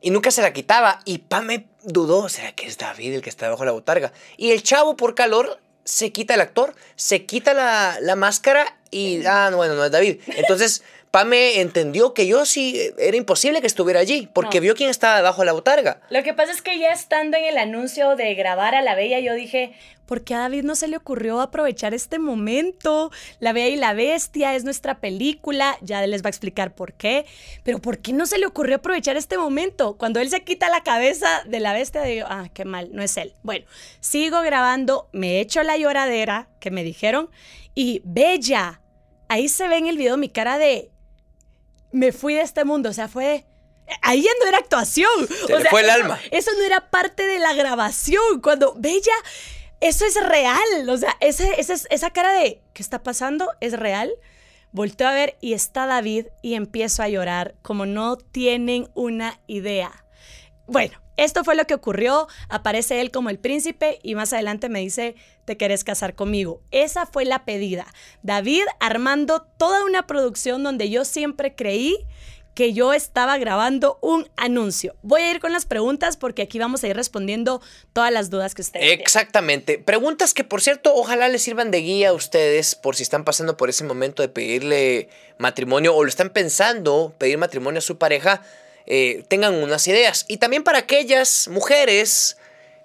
Y 0.00 0.10
nunca 0.10 0.30
se 0.30 0.42
la 0.42 0.52
quitaba. 0.52 1.00
Y 1.06 1.18
Pame 1.18 1.66
dudó, 1.82 2.28
¿será 2.28 2.52
que 2.52 2.66
es 2.66 2.76
David 2.76 3.14
el 3.14 3.22
que 3.22 3.30
está 3.30 3.46
debajo 3.46 3.62
de 3.62 3.66
la 3.66 3.72
botarga? 3.72 4.12
Y 4.36 4.50
el 4.50 4.62
chavo, 4.62 4.96
por 4.96 5.14
calor, 5.14 5.58
se 5.84 6.12
quita 6.12 6.34
el 6.34 6.40
actor, 6.40 6.74
se 6.96 7.24
quita 7.26 7.54
la, 7.54 7.98
la 8.00 8.16
máscara 8.16 8.78
y, 8.90 9.24
ah, 9.26 9.48
no, 9.50 9.58
bueno, 9.58 9.74
no 9.74 9.84
es 9.84 9.90
David. 9.90 10.20
Entonces, 10.26 10.82
Pame 11.14 11.60
entendió 11.60 12.12
que 12.12 12.26
yo 12.26 12.44
sí, 12.44 12.76
eh, 12.76 12.92
era 12.98 13.16
imposible 13.16 13.60
que 13.60 13.68
estuviera 13.68 14.00
allí, 14.00 14.28
porque 14.32 14.58
No. 14.58 14.62
vio 14.62 14.74
quién 14.74 14.90
estaba 14.90 15.14
debajo 15.14 15.42
de 15.42 15.46
la 15.46 15.52
botarga. 15.52 16.00
Lo 16.10 16.24
que 16.24 16.34
pasa 16.34 16.50
es 16.50 16.60
que 16.60 16.76
ya 16.80 16.88
estando 16.88 17.36
en 17.36 17.44
el 17.44 17.56
anuncio 17.56 18.16
de 18.16 18.34
grabar 18.34 18.74
a 18.74 18.82
la 18.82 18.96
Bella, 18.96 19.20
yo 19.20 19.32
dije, 19.34 19.74
¿por 20.06 20.24
qué 20.24 20.34
a 20.34 20.38
David 20.38 20.64
no 20.64 20.74
se 20.74 20.88
le 20.88 20.96
ocurrió 20.96 21.40
aprovechar 21.40 21.94
este 21.94 22.18
momento? 22.18 23.12
La 23.38 23.52
Bella 23.52 23.68
y 23.68 23.76
la 23.76 23.94
Bestia 23.94 24.56
es 24.56 24.64
nuestra 24.64 24.98
película, 24.98 25.78
ya 25.82 26.04
les 26.04 26.24
va 26.24 26.26
a 26.26 26.30
explicar 26.30 26.74
por 26.74 26.94
qué, 26.94 27.26
pero 27.62 27.78
¿por 27.78 27.98
qué 27.98 28.12
no 28.12 28.26
se 28.26 28.38
le 28.38 28.46
ocurrió 28.46 28.74
aprovechar 28.74 29.16
este 29.16 29.38
momento? 29.38 29.96
Cuando 29.96 30.18
él 30.18 30.28
se 30.30 30.42
quita 30.42 30.68
la 30.68 30.82
cabeza 30.82 31.44
de 31.46 31.60
la 31.60 31.72
Bestia, 31.74 32.02
digo, 32.02 32.26
ah, 32.28 32.48
qué 32.52 32.64
mal, 32.64 32.88
no 32.92 33.04
es 33.04 33.16
él. 33.18 33.34
Bueno, 33.44 33.64
sigo 34.00 34.40
grabando, 34.40 35.08
me 35.12 35.38
echo 35.38 35.62
la 35.62 35.76
lloradera 35.76 36.48
que 36.58 36.72
me 36.72 36.82
dijeron 36.82 37.30
y 37.72 38.02
Bella, 38.04 38.80
ahí 39.28 39.48
se 39.48 39.68
ve 39.68 39.76
en 39.76 39.86
el 39.86 39.96
video 39.96 40.16
mi 40.16 40.28
cara 40.28 40.58
de, 40.58 40.90
me 41.94 42.12
fui 42.12 42.34
de 42.34 42.42
este 42.42 42.64
mundo, 42.64 42.90
o 42.90 42.92
sea, 42.92 43.08
fue... 43.08 43.46
Ahí 44.02 44.22
ya 44.22 44.30
no 44.42 44.48
era 44.48 44.58
actuación. 44.58 45.08
Se 45.46 45.54
o 45.54 45.60
sea, 45.60 45.70
fue 45.70 45.82
el 45.82 45.88
eso- 45.90 45.94
alma. 45.96 46.18
Eso 46.30 46.50
no 46.56 46.62
era 46.64 46.90
parte 46.90 47.22
de 47.26 47.38
la 47.38 47.52
grabación. 47.52 48.40
Cuando 48.42 48.74
Bella, 48.78 49.12
eso 49.80 50.06
es 50.06 50.14
real. 50.26 50.88
O 50.88 50.96
sea, 50.96 51.14
ese, 51.20 51.60
ese- 51.60 51.86
esa 51.90 52.10
cara 52.10 52.32
de 52.32 52.62
¿qué 52.72 52.82
está 52.82 53.02
pasando? 53.02 53.50
¿Es 53.60 53.78
real? 53.78 54.10
Volteo 54.72 55.06
a 55.06 55.12
ver 55.12 55.36
y 55.42 55.52
está 55.52 55.84
David 55.86 56.26
y 56.42 56.54
empiezo 56.54 57.02
a 57.02 57.08
llorar 57.08 57.54
como 57.62 57.84
no 57.84 58.16
tienen 58.16 58.88
una 58.94 59.38
idea. 59.46 60.04
Bueno, 60.66 60.98
esto 61.16 61.44
fue 61.44 61.54
lo 61.54 61.66
que 61.66 61.74
ocurrió. 61.74 62.28
Aparece 62.48 63.00
él 63.00 63.10
como 63.10 63.30
el 63.30 63.38
príncipe 63.38 63.98
y 64.02 64.14
más 64.14 64.32
adelante 64.32 64.68
me 64.68 64.80
dice, 64.80 65.14
¿te 65.44 65.56
querés 65.56 65.84
casar 65.84 66.14
conmigo? 66.14 66.60
Esa 66.70 67.06
fue 67.06 67.24
la 67.24 67.44
pedida. 67.44 67.86
David 68.22 68.64
armando 68.80 69.42
toda 69.58 69.84
una 69.84 70.06
producción 70.06 70.62
donde 70.62 70.90
yo 70.90 71.04
siempre 71.04 71.54
creí 71.54 71.96
que 72.54 72.72
yo 72.72 72.92
estaba 72.92 73.36
grabando 73.36 73.98
un 74.00 74.28
anuncio. 74.36 74.94
Voy 75.02 75.22
a 75.22 75.30
ir 75.32 75.40
con 75.40 75.52
las 75.52 75.66
preguntas 75.66 76.16
porque 76.16 76.42
aquí 76.42 76.58
vamos 76.58 76.84
a 76.84 76.88
ir 76.88 76.96
respondiendo 76.96 77.60
todas 77.92 78.12
las 78.12 78.30
dudas 78.30 78.54
que 78.54 78.62
ustedes 78.62 78.92
Exactamente. 78.92 79.78
Preguntas 79.78 80.34
que, 80.34 80.44
por 80.44 80.62
cierto, 80.62 80.94
ojalá 80.94 81.28
les 81.28 81.42
sirvan 81.42 81.70
de 81.70 81.80
guía 81.80 82.10
a 82.10 82.12
ustedes 82.12 82.76
por 82.76 82.94
si 82.94 83.02
están 83.02 83.24
pasando 83.24 83.56
por 83.56 83.68
ese 83.70 83.84
momento 83.84 84.22
de 84.22 84.28
pedirle 84.28 85.08
matrimonio 85.38 85.94
o 85.94 86.04
lo 86.04 86.08
están 86.08 86.30
pensando 86.30 87.12
pedir 87.18 87.38
matrimonio 87.38 87.78
a 87.78 87.82
su 87.82 87.98
pareja, 87.98 88.42
eh, 88.86 89.24
tengan 89.28 89.54
unas 89.54 89.86
ideas. 89.88 90.24
Y 90.28 90.38
también 90.38 90.62
para 90.64 90.78
aquellas 90.78 91.48
mujeres 91.48 92.36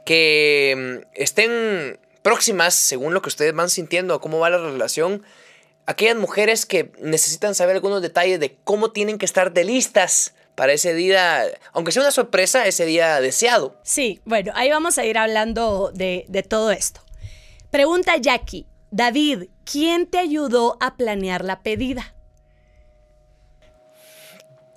que 0.05 1.01
mm, 1.03 1.07
estén 1.13 1.99
próximas, 2.21 2.75
según 2.75 3.13
lo 3.13 3.21
que 3.21 3.29
ustedes 3.29 3.53
van 3.53 3.69
sintiendo, 3.69 4.19
cómo 4.21 4.39
va 4.39 4.49
la 4.49 4.57
relación, 4.57 5.23
aquellas 5.85 6.17
mujeres 6.17 6.65
que 6.65 6.91
necesitan 6.99 7.55
saber 7.55 7.75
algunos 7.75 8.01
detalles 8.01 8.39
de 8.39 8.55
cómo 8.63 8.91
tienen 8.91 9.17
que 9.17 9.25
estar 9.25 9.53
de 9.53 9.63
listas 9.63 10.33
para 10.55 10.73
ese 10.73 10.93
día, 10.93 11.45
aunque 11.71 11.91
sea 11.91 12.01
una 12.01 12.11
sorpresa, 12.11 12.67
ese 12.67 12.85
día 12.85 13.21
deseado. 13.21 13.75
Sí, 13.83 14.19
bueno, 14.25 14.51
ahí 14.55 14.69
vamos 14.69 14.97
a 14.97 15.05
ir 15.05 15.17
hablando 15.17 15.91
de, 15.93 16.25
de 16.27 16.43
todo 16.43 16.71
esto. 16.71 17.01
Pregunta 17.71 18.17
Jackie, 18.17 18.67
David, 18.91 19.45
¿quién 19.63 20.05
te 20.05 20.17
ayudó 20.17 20.77
a 20.81 20.97
planear 20.97 21.45
la 21.45 21.61
pedida? 21.61 22.13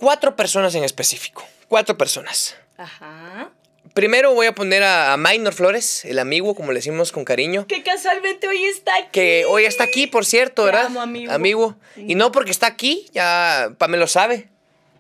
Cuatro 0.03 0.35
personas 0.35 0.75
en 0.75 0.83
específico, 0.83 1.47
cuatro 1.69 1.97
personas. 1.97 2.57
Ajá. 2.77 3.53
Primero 3.95 4.35
voy 4.35 4.47
a 4.49 4.53
poner 4.53 4.83
a, 4.83 5.17
Minor 5.17 5.53
Flores, 5.53 6.05
el 6.05 6.19
amigo, 6.19 6.57
como 6.57 6.73
le 6.73 6.81
decimos 6.81 7.13
con 7.13 7.25
cariño. 7.25 7.69
Que 7.69 7.85
casualmente 7.85 8.49
hoy 8.49 8.65
está 8.65 8.97
aquí. 8.97 9.09
Que 9.13 9.45
hoy 9.45 9.65
está 9.65 9.85
aquí, 9.85 10.09
por 10.09 10.25
cierto, 10.27 10.65
¿verdad? 10.65 10.87
amigo. 10.99 11.31
Amigo. 11.31 11.77
Y 11.97 12.17
no 12.17 12.33
porque 12.33 12.51
está 12.51 12.67
aquí, 12.67 13.07
ya 13.13 13.77
me 13.89 13.97
lo 13.97 14.09
sabe. 14.09 14.49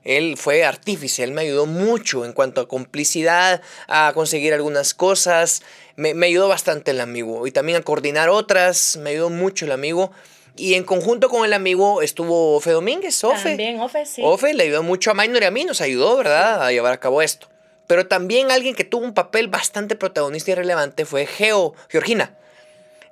Él 0.04 0.37
fue 0.37 0.62
artífice, 0.62 1.25
él 1.25 1.32
me 1.32 1.40
ayudó 1.40 1.66
mucho 1.66 2.25
en 2.25 2.32
cuanto 2.32 2.61
a 2.61 2.68
complicidad, 2.68 3.61
a 3.88 4.12
conseguir 4.14 4.54
algunas 4.54 4.94
cosas. 4.94 5.64
Me, 5.97 6.14
me 6.14 6.26
ayudó 6.26 6.47
bastante 6.47 6.92
el 6.92 7.00
amigo. 7.00 7.44
Y 7.49 7.50
también 7.50 7.78
a 7.78 7.82
coordinar 7.82 8.28
otras, 8.28 8.97
me 8.99 9.11
ayudó 9.11 9.30
mucho 9.30 9.64
el 9.64 9.73
amigo. 9.73 10.12
Y 10.56 10.75
en 10.75 10.85
conjunto 10.85 11.28
con 11.28 11.44
el 11.44 11.52
amigo 11.52 12.02
estuvo 12.02 12.56
Ofe 12.56 12.73
Domínguez, 12.73 13.25
Ofe. 13.25 13.50
También 13.50 13.80
Ofe, 13.80 14.04
sí. 14.04 14.23
Ofe 14.25 14.52
le 14.52 14.64
ayudó 14.64 14.82
mucho 14.82 15.11
a 15.11 15.14
Minor 15.14 15.42
y 15.42 15.47
a 15.47 15.50
mí, 15.50 15.64
nos 15.64 15.80
ayudó, 15.80 16.16
¿verdad? 16.16 16.64
A 16.64 16.73
llevar 16.73 16.92
a 16.92 17.00
cabo 17.00 17.23
esto. 17.23 17.49
Pero 17.87 18.06
también 18.06 18.50
alguien 18.50 18.75
que 18.75 18.85
tuvo 18.85 19.04
un 19.04 19.14
papel 19.14 19.49
bastante 19.49 19.97
protagonista 19.97 20.50
y 20.50 20.54
relevante 20.54 21.04
fue 21.04 21.26
Geo, 21.26 21.75
Georgina. 21.88 22.37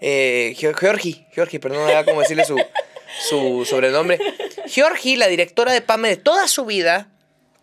Eh, 0.00 0.54
Georgi, 0.56 1.26
Georgi, 1.32 1.58
perdón, 1.58 1.86
no 1.86 2.04
cómo 2.04 2.20
decirle 2.20 2.44
su, 2.44 2.58
su 3.28 3.64
sobrenombre. 3.64 4.18
Georgi, 4.66 5.16
la 5.16 5.28
directora 5.28 5.72
de 5.72 5.82
PAME 5.82 6.08
de 6.08 6.16
toda 6.16 6.48
su 6.48 6.64
vida, 6.64 7.08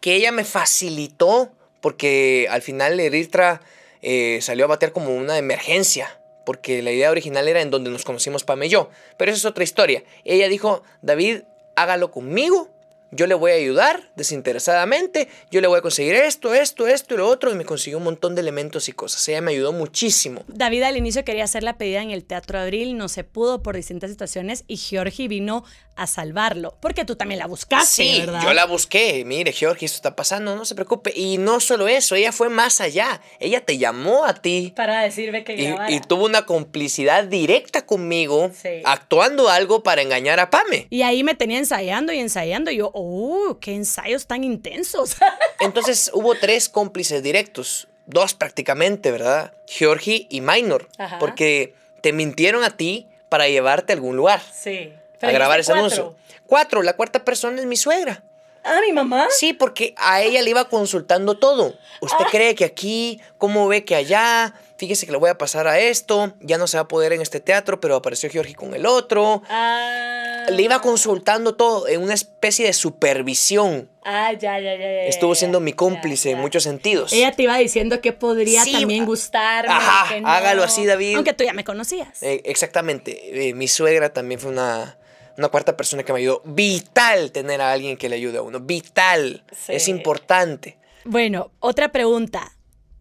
que 0.02 0.16
ella 0.16 0.32
me 0.32 0.44
facilitó, 0.44 1.52
porque 1.82 2.48
al 2.50 2.62
final 2.62 3.00
Eritra 3.00 3.62
eh, 4.02 4.40
salió 4.42 4.66
a 4.66 4.68
batear 4.68 4.92
como 4.92 5.16
una 5.16 5.38
emergencia, 5.38 6.20
porque 6.48 6.82
la 6.82 6.94
idea 6.94 7.12
original 7.12 7.50
era 7.50 7.62
en 7.62 7.72
donde 7.72 7.90
nos 7.90 8.06
conocimos 8.06 8.46
Pame 8.46 8.68
y 8.68 8.70
yo. 8.70 8.90
Pero 9.18 9.32
esa 9.32 9.38
es 9.38 9.44
otra 9.44 9.66
historia. 9.66 10.06
Ella 10.24 10.48
dijo, 10.48 10.82
David, 11.02 11.42
hágalo 11.76 12.10
conmigo 12.10 12.70
yo 13.12 13.28
le 13.28 13.36
voy 13.36 13.52
a 13.52 13.56
ayudar 13.56 14.12
desinteresadamente, 14.16 15.28
yo 15.52 15.62
le 15.62 15.68
voy 15.68 15.80
a 15.80 15.82
conseguir 15.82 16.16
esto, 16.16 16.54
esto, 16.54 16.88
esto 16.88 17.14
y 17.14 17.18
lo 17.18 17.28
otro, 17.28 17.52
y 17.52 17.56
me 17.56 17.66
consiguió 17.66 17.98
un 17.98 18.04
montón 18.04 18.36
de 18.36 18.42
elementos 18.42 18.90
y 18.90 18.92
cosas. 18.92 19.28
Ella 19.28 19.42
me 19.42 19.52
ayudó 19.52 19.74
muchísimo. 19.74 20.44
David 20.48 20.84
al 20.84 20.98
inicio 20.98 21.24
quería 21.24 21.44
hacer 21.44 21.64
la 21.64 21.78
pedida 21.78 22.02
en 22.02 22.12
el 22.12 22.24
Teatro 22.24 22.60
Abril, 22.60 22.98
no 22.98 23.08
se 23.08 23.24
pudo 23.24 23.64
por 23.64 23.76
distintas 23.76 24.10
situaciones, 24.10 24.64
y 24.68 24.78
Georgie 24.78 25.28
vino 25.28 25.64
a 25.96 26.06
salvarlo, 26.06 26.78
porque 26.80 27.06
tú 27.06 27.16
también 27.16 27.40
la 27.40 27.48
buscaste, 27.48 28.04
sí, 28.04 28.24
yo 28.44 28.54
la 28.54 28.66
busqué. 28.66 29.24
Mire, 29.26 29.52
Georgie, 29.52 29.86
esto 29.86 29.96
está 29.96 30.16
pasando, 30.16 30.56
no 30.56 30.64
se 30.64 30.76
preocupe. 30.76 31.12
Y 31.16 31.40
no 31.40 31.60
solo 31.60 31.88
eso, 31.88 32.14
ella 32.14 32.32
fue 32.32 32.50
más 32.50 32.82
allá. 32.82 33.20
Ella 33.40 33.66
te 33.66 33.80
llamó 33.80 34.26
a 34.26 34.36
ti. 34.36 34.74
Para 34.76 35.02
decirme 35.02 35.44
que 35.44 35.56
y, 35.56 35.96
y 35.96 36.00
tuvo 36.02 36.26
una 36.26 36.46
complicidad 36.46 37.24
directa 37.24 37.86
conmigo, 37.86 38.52
actuando 38.84 39.50
algo 39.50 39.82
para 39.82 40.04
engañar 40.04 40.40
a 40.40 40.52
Pame. 40.52 40.88
Y 40.92 41.02
ahí 41.02 41.24
me 41.24 41.34
tenía 41.34 41.58
ensayando 41.58 42.14
y 42.14 42.20
ensayando, 42.20 42.70
y 42.70 42.78
yo, 42.78 42.92
¡oh, 42.98 43.58
qué 43.60 43.74
ensayos 43.74 44.28
tan 44.28 44.44
intensos! 44.44 45.16
Entonces 45.60 46.12
hubo 46.14 46.36
tres 46.36 46.70
cómplices 46.70 47.24
directos, 47.24 47.88
dos 48.06 48.34
prácticamente, 48.34 49.12
¿verdad? 49.12 49.54
Georgie 49.68 50.28
y 50.30 50.42
Minor, 50.42 50.90
porque 51.20 51.74
te 52.02 52.14
mintieron 52.14 52.64
a 52.64 52.72
ti 52.72 53.08
para 53.30 53.48
llevarte 53.48 53.94
a 53.94 53.96
algún 53.96 54.16
lugar. 54.16 54.42
Sí. 54.54 54.94
a 55.22 55.32
grabar 55.32 55.60
ese 55.60 55.74
anuncio. 55.74 56.16
Cuatro, 56.46 56.82
la 56.82 56.94
cuarta 56.94 57.24
persona 57.26 57.60
es 57.60 57.66
mi 57.66 57.76
suegra. 57.76 58.24
Ah, 58.64 58.80
mi 58.86 58.92
mamá. 58.92 59.28
Sí, 59.30 59.54
porque 59.54 59.94
a 59.98 60.22
ella 60.22 60.42
le 60.42 60.50
iba 60.50 60.68
consultando 60.68 61.38
todo. 61.38 61.74
¿Usted 62.02 62.26
ah. 62.26 62.30
cree 62.30 62.56
que 62.56 62.66
aquí? 62.66 63.22
¿Cómo 63.38 63.68
ve 63.68 63.86
que 63.86 63.96
allá? 63.96 64.54
Fíjese 64.78 65.06
que 65.06 65.12
le 65.12 65.18
voy 65.18 65.30
a 65.30 65.38
pasar 65.38 65.68
a 65.68 65.80
esto, 65.80 66.34
ya 66.40 66.58
no 66.58 66.68
se 66.68 66.78
va 66.78 66.84
a 66.84 66.88
poder 66.88 67.14
en 67.14 67.22
este 67.22 67.40
teatro, 67.40 67.82
pero 67.82 67.96
apareció 67.96 68.30
Georgie 68.30 68.56
con 68.56 68.74
el 68.74 68.86
otro. 68.86 69.42
Ah. 69.50 70.46
Le 70.50 70.62
iba 70.62 70.82
consultando 70.82 71.56
todo 71.56 71.88
en 71.88 72.02
una 72.02 72.14
especie 72.14 72.66
de 72.66 72.74
supervisión. 72.74 73.90
Ah, 74.04 74.32
ya, 74.32 74.60
ya, 74.60 74.76
ya. 74.76 75.04
Estuvo 75.04 75.36
siendo 75.36 75.60
mi 75.60 75.74
cómplice 75.74 76.32
en 76.32 76.40
muchos 76.40 76.64
sentidos. 76.64 77.12
Ella 77.12 77.34
te 77.34 77.44
iba 77.44 77.58
diciendo 77.58 78.00
que 78.00 78.14
podría 78.14 78.64
también 78.64 79.06
gustarme. 79.06 79.74
Ajá, 79.74 80.16
hágalo 80.24 80.64
así, 80.64 80.86
David. 80.86 81.16
Aunque 81.16 81.34
tú 81.34 81.44
ya 81.44 81.54
me 81.54 81.64
conocías. 81.64 82.24
Eh, 82.24 82.42
exactamente. 82.46 83.50
Eh, 83.50 83.54
mi 83.54 83.68
suegra 83.68 84.14
también 84.14 84.40
fue 84.40 84.52
una, 84.52 84.98
una 85.38 85.50
cuarta 85.50 85.76
persona 85.76 86.04
que 86.04 86.14
me 86.14 86.20
ayudó. 86.20 86.42
Vital 86.46 87.32
tener 87.32 87.60
a 87.62 87.74
alguien 87.74 87.98
que 87.98 88.08
le 88.08 88.16
ayude 88.16 88.38
a 88.38 88.42
uno. 88.42 88.62
Vital. 88.62 89.44
Es 89.68 89.90
importante. 89.90 90.78
Bueno, 91.04 91.52
otra 91.60 91.92
pregunta. 91.92 92.57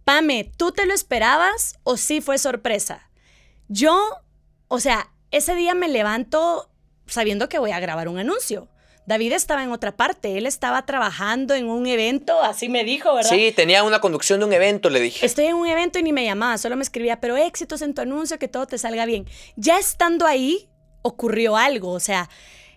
Pame, 0.06 0.52
¿tú 0.56 0.70
te 0.70 0.86
lo 0.86 0.94
esperabas 0.94 1.80
o 1.82 1.96
sí 1.96 2.20
fue 2.20 2.38
sorpresa? 2.38 3.10
Yo, 3.66 3.98
o 4.68 4.78
sea, 4.78 5.10
ese 5.32 5.56
día 5.56 5.74
me 5.74 5.88
levanto 5.88 6.70
sabiendo 7.08 7.48
que 7.48 7.58
voy 7.58 7.72
a 7.72 7.80
grabar 7.80 8.06
un 8.06 8.16
anuncio. 8.16 8.68
David 9.06 9.32
estaba 9.32 9.64
en 9.64 9.72
otra 9.72 9.96
parte, 9.96 10.38
él 10.38 10.46
estaba 10.46 10.86
trabajando 10.86 11.54
en 11.54 11.68
un 11.68 11.88
evento, 11.88 12.40
así 12.40 12.68
me 12.68 12.84
dijo, 12.84 13.16
¿verdad? 13.16 13.30
Sí, 13.30 13.50
tenía 13.50 13.82
una 13.82 14.00
conducción 14.00 14.38
de 14.38 14.46
un 14.46 14.52
evento, 14.52 14.90
le 14.90 15.00
dije. 15.00 15.26
Estoy 15.26 15.46
en 15.46 15.56
un 15.56 15.66
evento 15.66 15.98
y 15.98 16.04
ni 16.04 16.12
me 16.12 16.24
llamaba, 16.24 16.56
solo 16.56 16.76
me 16.76 16.84
escribía, 16.84 17.20
pero 17.20 17.36
éxitos 17.36 17.82
en 17.82 17.92
tu 17.92 18.02
anuncio, 18.02 18.38
que 18.38 18.46
todo 18.46 18.68
te 18.68 18.78
salga 18.78 19.06
bien. 19.06 19.26
Ya 19.56 19.76
estando 19.76 20.24
ahí, 20.24 20.68
ocurrió 21.02 21.56
algo, 21.56 21.90
o 21.90 22.00
sea, 22.00 22.30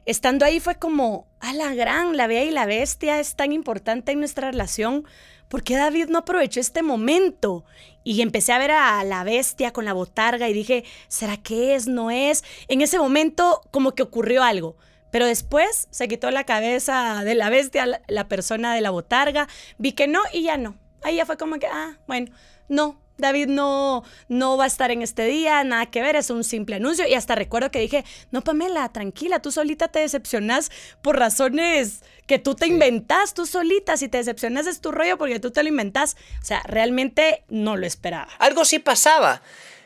estando 0.08 0.46
ahí 0.46 0.60
fue 0.60 0.80
como, 0.80 1.28
a 1.42 1.54
la 1.54 1.76
gran, 1.76 2.18
la 2.18 2.26
bella 2.26 2.44
y 2.44 2.50
la 2.52 2.66
bestia 2.66 3.20
es 3.20 3.36
tan 3.36 3.52
importante 3.52 4.14
en 4.14 4.20
nuestra 4.20 4.50
relación 4.50 5.06
¿por 5.50 5.64
qué 5.64 5.76
David 5.76 6.08
no 6.08 6.20
aprovechó 6.20 6.62
este 6.62 6.82
momento? 6.82 7.66
Y 8.06 8.22
empecé 8.22 8.54
a 8.54 8.58
ver 8.58 8.72
a 8.72 9.04
la 9.04 9.24
bestia 9.26 9.74
con 9.74 9.84
la 9.84 9.94
botarga 9.94 10.48
y 10.48 10.54
dije, 10.54 10.86
¿será 11.10 11.36
que 11.38 11.76
es? 11.76 11.88
¿No 11.88 12.12
es? 12.12 12.46
En 12.70 12.82
ese 12.82 12.98
momento 12.98 13.62
como 13.72 13.94
que 13.94 14.04
ocurrió 14.04 14.44
algo. 14.44 14.78
Pero 15.12 15.26
después 15.26 15.88
se 15.90 16.08
quitó 16.08 16.32
la 16.32 16.46
cabeza 16.46 17.24
de 17.24 17.36
la 17.36 17.50
bestia, 17.50 18.02
la 18.08 18.28
persona 18.28 18.74
de 18.74 18.82
la 18.82 18.92
botarga, 18.92 19.48
vi 19.78 19.92
que 19.92 20.08
no 20.08 20.22
y 20.32 20.44
ya 20.44 20.58
no. 20.58 20.78
Ahí 21.02 21.16
ya 21.16 21.26
fue 21.26 21.38
como 21.38 21.58
que, 21.58 21.68
ah, 21.68 21.98
bueno, 22.08 22.32
no, 22.68 23.00
David 23.20 23.48
no, 23.48 24.04
no 24.28 24.58
va 24.58 24.64
a 24.64 24.68
estar 24.68 24.92
en 24.92 25.02
este 25.02 25.26
día, 25.26 25.64
nada 25.64 25.86
que 25.88 26.02
ver, 26.02 26.16
es 26.16 26.30
un 26.30 26.44
simple 26.44 26.78
anuncio. 26.78 27.08
Y 27.08 27.14
hasta 27.14 27.36
recuerdo 27.36 27.72
que 27.72 27.80
dije, 27.80 28.06
no, 28.32 28.42
Pamela, 28.42 28.90
tranquila, 28.90 29.42
tú 29.42 29.52
solita 29.52 29.88
te 29.90 30.00
decepcionas 30.00 30.72
por 31.02 31.18
razones 31.18 32.02
que 32.28 32.40
tú 32.40 32.56
te 32.56 32.68
inventas, 32.68 33.34
tú 33.34 33.46
solita, 33.46 33.98
si 33.98 34.08
te 34.08 34.20
decepcionas 34.20 34.68
es 34.68 34.82
tu 34.82 34.92
rollo 34.92 35.18
porque 35.18 35.40
tú 35.40 35.52
te 35.52 35.64
lo 35.64 35.70
inventas. 35.70 36.16
O 36.42 36.46
sea, 36.46 36.62
realmente 36.64 37.44
no 37.50 37.76
lo 37.76 37.86
esperaba. 37.86 38.30
Algo 38.38 38.66
sí 38.66 38.80
pasaba, 38.80 39.42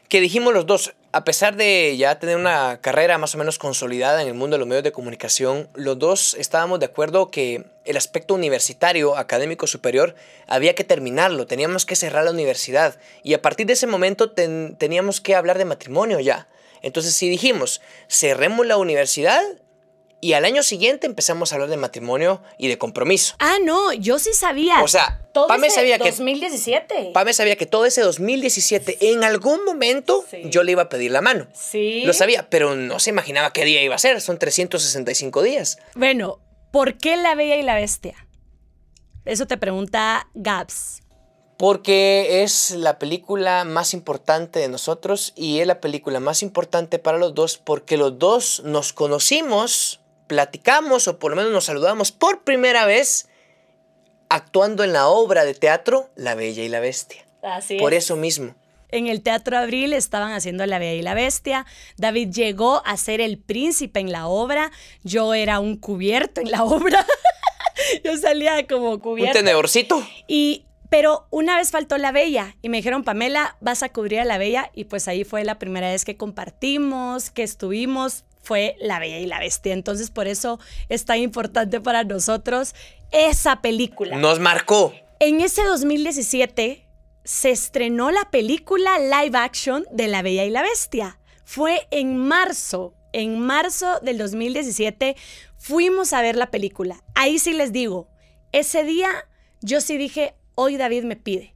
que 0.09 0.19
dijimos 0.19 0.53
los 0.53 0.65
dos, 0.65 0.93
a 1.13 1.23
pesar 1.23 1.55
de 1.55 1.95
ya 1.95 2.17
tener 2.17 2.37
una 2.37 2.81
carrera 2.81 3.19
más 3.19 3.35
o 3.35 3.37
menos 3.37 3.59
consolidada 3.59 4.23
en 4.23 4.27
el 4.27 4.33
mundo 4.33 4.55
de 4.55 4.59
los 4.59 4.67
medios 4.67 4.83
de 4.83 4.91
comunicación, 4.91 5.69
los 5.75 5.99
dos 5.99 6.33
estábamos 6.39 6.79
de 6.79 6.87
acuerdo 6.87 7.29
que 7.29 7.65
el 7.85 7.97
aspecto 7.97 8.33
universitario, 8.33 9.15
académico 9.15 9.67
superior, 9.67 10.15
había 10.47 10.73
que 10.73 10.83
terminarlo, 10.83 11.45
teníamos 11.45 11.85
que 11.85 11.95
cerrar 11.95 12.25
la 12.25 12.31
universidad 12.31 12.97
y 13.21 13.35
a 13.35 13.43
partir 13.43 13.67
de 13.67 13.73
ese 13.73 13.85
momento 13.85 14.31
teníamos 14.31 15.21
que 15.21 15.35
hablar 15.35 15.59
de 15.59 15.65
matrimonio 15.65 16.19
ya. 16.19 16.47
Entonces 16.81 17.13
si 17.13 17.29
dijimos, 17.29 17.81
cerremos 18.09 18.65
la 18.65 18.77
universidad 18.77 19.39
y 20.23 20.33
al 20.33 20.45
año 20.45 20.63
siguiente 20.63 21.05
empezamos 21.05 21.51
a 21.51 21.55
hablar 21.55 21.69
de 21.69 21.75
matrimonio 21.75 22.41
y 22.57 22.69
de 22.69 22.77
compromiso. 22.77 23.35
Ah, 23.39 23.57
no, 23.61 23.91
yo 23.91 24.19
sí 24.19 24.31
sabía. 24.33 24.81
O 24.81 24.87
sea, 24.87 25.21
todo 25.33 25.47
Pame 25.47 25.67
ese 25.67 25.75
sabía 25.75 25.97
2017. 25.97 26.95
que. 26.95 27.11
Pame 27.13 27.33
sabía 27.33 27.57
que 27.57 27.65
todo 27.65 27.85
ese 27.85 28.01
2017, 28.01 29.11
en 29.11 29.25
algún 29.25 29.65
momento, 29.65 30.23
yo 30.45 30.63
le 30.63 30.71
iba 30.71 30.83
a 30.83 30.89
pedir 30.89 31.11
la 31.11 31.19
mano. 31.19 31.47
Sí. 31.53 32.03
Lo 32.05 32.13
sabía, 32.13 32.49
pero 32.49 32.73
no 32.73 32.99
se 32.99 33.09
imaginaba 33.09 33.51
qué 33.51 33.65
día 33.65 33.83
iba 33.83 33.95
a 33.95 33.99
ser. 33.99 34.21
Son 34.21 34.39
365 34.39 35.41
días. 35.43 35.77
Bueno, 35.95 36.39
¿por 36.71 36.97
qué 36.97 37.17
La 37.17 37.35
Bella 37.35 37.57
y 37.57 37.63
la 37.63 37.75
Bestia? 37.75 38.15
Eso 39.25 39.45
te 39.45 39.57
pregunta 39.57 40.29
Gabs. 40.33 41.01
Porque 41.57 42.43
es 42.43 42.71
la 42.71 42.97
película 42.97 43.65
más 43.65 43.93
importante 43.93 44.59
de 44.59 44.69
nosotros 44.69 45.33
y 45.35 45.59
es 45.59 45.67
la 45.67 45.81
película 45.81 46.21
más 46.21 46.43
importante 46.43 46.97
para 46.97 47.17
los 47.17 47.35
dos 47.35 47.57
porque 47.57 47.97
los 47.97 48.17
dos 48.17 48.61
nos 48.65 48.91
conocimos 48.91 49.99
platicamos 50.27 51.07
o 51.07 51.19
por 51.19 51.31
lo 51.31 51.37
menos 51.37 51.51
nos 51.51 51.65
saludamos 51.65 52.11
por 52.11 52.43
primera 52.43 52.85
vez 52.85 53.27
actuando 54.29 54.83
en 54.83 54.93
la 54.93 55.07
obra 55.07 55.45
de 55.45 55.53
teatro 55.53 56.09
La 56.15 56.35
Bella 56.35 56.63
y 56.63 56.69
la 56.69 56.79
Bestia. 56.79 57.23
Así 57.41 57.77
Por 57.77 57.93
es. 57.93 58.05
eso 58.05 58.15
mismo. 58.15 58.55
En 58.89 59.07
el 59.07 59.21
Teatro 59.23 59.57
Abril 59.57 59.91
estaban 59.93 60.31
haciendo 60.33 60.65
La 60.67 60.77
Bella 60.79 60.93
y 60.93 61.01
la 61.01 61.13
Bestia. 61.15 61.65
David 61.97 62.29
llegó 62.29 62.83
a 62.85 62.95
ser 62.95 63.21
el 63.21 63.39
príncipe 63.39 63.99
en 63.99 64.11
la 64.11 64.27
obra. 64.27 64.71
Yo 65.03 65.33
era 65.33 65.59
un 65.59 65.77
cubierto 65.77 66.41
en 66.41 66.51
la 66.51 66.63
obra. 66.63 67.05
Yo 68.03 68.15
salía 68.17 68.65
como 68.67 68.91
Un 68.91 68.99
cubierto. 68.99 69.33
tenedorcito. 69.39 70.07
Y, 70.27 70.65
pero 70.89 71.25
una 71.31 71.57
vez 71.57 71.71
faltó 71.71 71.97
la 71.97 72.11
Bella 72.11 72.55
y 72.61 72.69
me 72.69 72.77
dijeron, 72.77 73.03
Pamela, 73.03 73.57
vas 73.61 73.81
a 73.81 73.89
cubrir 73.89 74.19
a 74.19 74.25
la 74.25 74.37
Bella. 74.37 74.69
Y 74.75 74.83
pues 74.85 75.07
ahí 75.07 75.23
fue 75.23 75.43
la 75.43 75.57
primera 75.57 75.89
vez 75.89 76.05
que 76.05 76.15
compartimos, 76.15 77.31
que 77.31 77.41
estuvimos, 77.41 78.25
fue 78.43 78.75
la 78.79 78.99
Bella 78.99 79.17
y 79.17 79.25
la 79.25 79.39
Bestia. 79.39 79.73
Entonces 79.73 80.11
por 80.11 80.27
eso 80.27 80.59
es 80.89 81.05
tan 81.05 81.17
importante 81.17 81.81
para 81.81 82.03
nosotros 82.03 82.75
esa 83.11 83.61
película. 83.61 84.17
Nos 84.17 84.39
marcó. 84.39 84.93
En 85.19 85.41
ese 85.41 85.63
2017 85.63 86.85
se 87.23 87.49
estrenó 87.49 88.11
la 88.11 88.29
película 88.29 88.99
live 88.99 89.37
action 89.37 89.85
de 89.91 90.07
La 90.07 90.21
Bella 90.21 90.43
y 90.43 90.49
la 90.49 90.61
Bestia. 90.61 91.19
Fue 91.45 91.87
en 91.91 92.17
marzo, 92.17 92.93
en 93.13 93.39
marzo 93.39 93.99
del 94.01 94.17
2017 94.17 95.15
fuimos 95.57 96.11
a 96.11 96.21
ver 96.21 96.35
la 96.35 96.51
película. 96.51 97.01
Ahí 97.15 97.39
sí 97.39 97.53
les 97.53 97.71
digo, 97.71 98.09
ese 98.51 98.83
día 98.83 99.09
yo 99.61 99.79
sí 99.79 99.97
dije, 99.97 100.35
hoy 100.55 100.75
David 100.75 101.03
me 101.03 101.15
pide. 101.15 101.52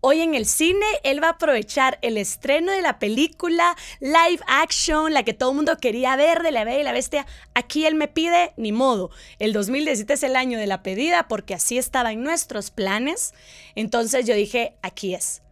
Hoy 0.00 0.20
en 0.20 0.34
el 0.34 0.46
cine 0.46 0.86
él 1.02 1.20
va 1.22 1.26
a 1.28 1.30
aprovechar 1.32 1.98
el 2.02 2.18
estreno 2.18 2.70
de 2.70 2.82
la 2.82 3.00
película 3.00 3.74
live 3.98 4.38
action, 4.46 5.12
la 5.12 5.24
que 5.24 5.34
todo 5.34 5.50
el 5.50 5.56
mundo 5.56 5.76
quería 5.76 6.14
ver 6.14 6.42
de 6.42 6.52
La 6.52 6.62
Bella 6.62 6.80
y 6.80 6.84
la 6.84 6.92
Bestia. 6.92 7.26
Aquí 7.54 7.84
él 7.84 7.96
me 7.96 8.06
pide, 8.06 8.52
ni 8.56 8.70
modo. 8.70 9.10
El 9.40 9.52
2017 9.52 10.12
es 10.12 10.22
el 10.22 10.36
año 10.36 10.56
de 10.56 10.68
la 10.68 10.84
pedida 10.84 11.26
porque 11.26 11.52
así 11.54 11.78
estaba 11.78 12.12
en 12.12 12.22
nuestros 12.22 12.70
planes. 12.70 13.34
Entonces 13.74 14.24
yo 14.24 14.34
dije, 14.36 14.76
aquí 14.82 15.14
es. 15.14 15.42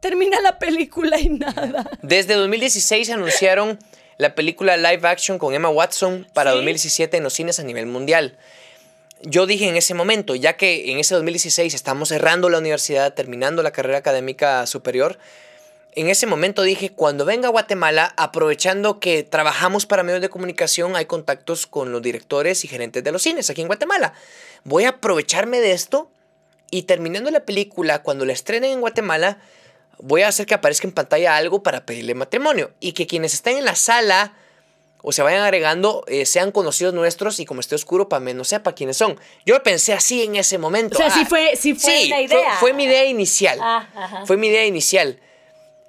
Termina 0.00 0.40
la 0.40 0.58
película 0.58 1.20
y 1.20 1.28
nada. 1.28 1.88
Desde 2.02 2.34
2016 2.34 3.08
anunciaron 3.10 3.78
la 4.18 4.34
película 4.34 4.76
live 4.76 5.06
action 5.06 5.38
con 5.38 5.54
Emma 5.54 5.68
Watson 5.68 6.26
para 6.34 6.50
Sí. 6.50 6.56
2017 6.56 7.16
en 7.18 7.22
los 7.22 7.34
cines 7.34 7.60
a 7.60 7.62
nivel 7.62 7.86
mundial. 7.86 8.36
Yo 9.24 9.46
dije 9.46 9.68
en 9.68 9.76
ese 9.76 9.94
momento, 9.94 10.34
ya 10.34 10.56
que 10.56 10.90
en 10.90 10.98
ese 10.98 11.14
2016 11.14 11.74
estamos 11.74 12.08
cerrando 12.08 12.50
la 12.50 12.58
universidad, 12.58 13.14
terminando 13.14 13.62
la 13.62 13.70
carrera 13.70 13.98
académica 13.98 14.66
superior, 14.66 15.16
en 15.94 16.08
ese 16.08 16.26
momento 16.26 16.62
dije, 16.62 16.90
cuando 16.90 17.24
venga 17.24 17.46
a 17.48 17.50
Guatemala, 17.52 18.14
aprovechando 18.16 18.98
que 18.98 19.22
trabajamos 19.22 19.86
para 19.86 20.02
medios 20.02 20.22
de 20.22 20.28
comunicación, 20.28 20.96
hay 20.96 21.04
contactos 21.04 21.68
con 21.68 21.92
los 21.92 22.02
directores 22.02 22.64
y 22.64 22.68
gerentes 22.68 23.04
de 23.04 23.12
los 23.12 23.22
cines 23.22 23.48
aquí 23.48 23.60
en 23.60 23.68
Guatemala. 23.68 24.12
Voy 24.64 24.84
a 24.84 24.90
aprovecharme 24.90 25.60
de 25.60 25.72
esto 25.72 26.10
y 26.70 26.82
terminando 26.82 27.30
la 27.30 27.44
película, 27.44 28.02
cuando 28.02 28.24
la 28.24 28.32
estrenen 28.32 28.72
en 28.72 28.80
Guatemala, 28.80 29.38
voy 29.98 30.22
a 30.22 30.28
hacer 30.28 30.46
que 30.46 30.54
aparezca 30.54 30.88
en 30.88 30.94
pantalla 30.94 31.36
algo 31.36 31.62
para 31.62 31.86
pedirle 31.86 32.14
matrimonio 32.14 32.72
y 32.80 32.92
que 32.92 33.06
quienes 33.06 33.34
estén 33.34 33.58
en 33.58 33.66
la 33.66 33.76
sala 33.76 34.34
o 35.02 35.12
se 35.12 35.22
vayan 35.22 35.42
agregando 35.42 36.04
eh, 36.06 36.24
sean 36.26 36.52
conocidos 36.52 36.94
nuestros 36.94 37.40
y 37.40 37.44
como 37.44 37.60
esté 37.60 37.74
oscuro 37.74 38.08
para 38.08 38.20
menos 38.20 38.48
sepa 38.48 38.72
quiénes 38.74 38.96
son. 38.96 39.18
Yo 39.44 39.60
pensé 39.62 39.92
así 39.92 40.22
en 40.22 40.36
ese 40.36 40.58
momento. 40.58 40.96
O 40.96 41.00
sea, 41.00 41.10
sí 41.10 41.24
fue, 41.24 41.56
sí 41.56 41.74
fue 41.74 41.92
sí, 42.02 42.08
la 42.08 42.16
fue- 42.16 42.24
idea. 42.24 42.56
Fue, 42.60 42.72
mi 42.72 42.84
idea 42.84 43.04
inicial. 43.04 43.58
Ah. 43.60 44.22
Fue 44.26 44.36
mi 44.36 44.46
idea 44.46 44.64
inicial. 44.64 45.20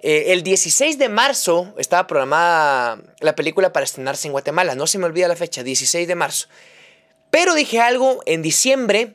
Eh, 0.02 0.34
el 0.34 0.44
16 0.44 0.98
de 0.98 1.08
marzo 1.10 1.74
estaba 1.78 2.08
programada 2.08 3.00
la 3.20 3.36
película 3.36 3.72
para 3.72 3.86
estrenarse 3.86 4.28
en 4.28 4.32
Guatemala. 4.34 4.76
No 4.76 4.88
se 4.88 4.98
me 4.98 5.06
olvida 5.06 5.28
la 5.28 5.36
fecha, 5.36 5.64
16 5.64 6.08
de 6.08 6.16
marzo. 6.16 6.48
Pero 7.30 7.54
dije 7.54 7.80
algo 7.80 8.22
en 8.26 8.42
diciembre, 8.42 9.14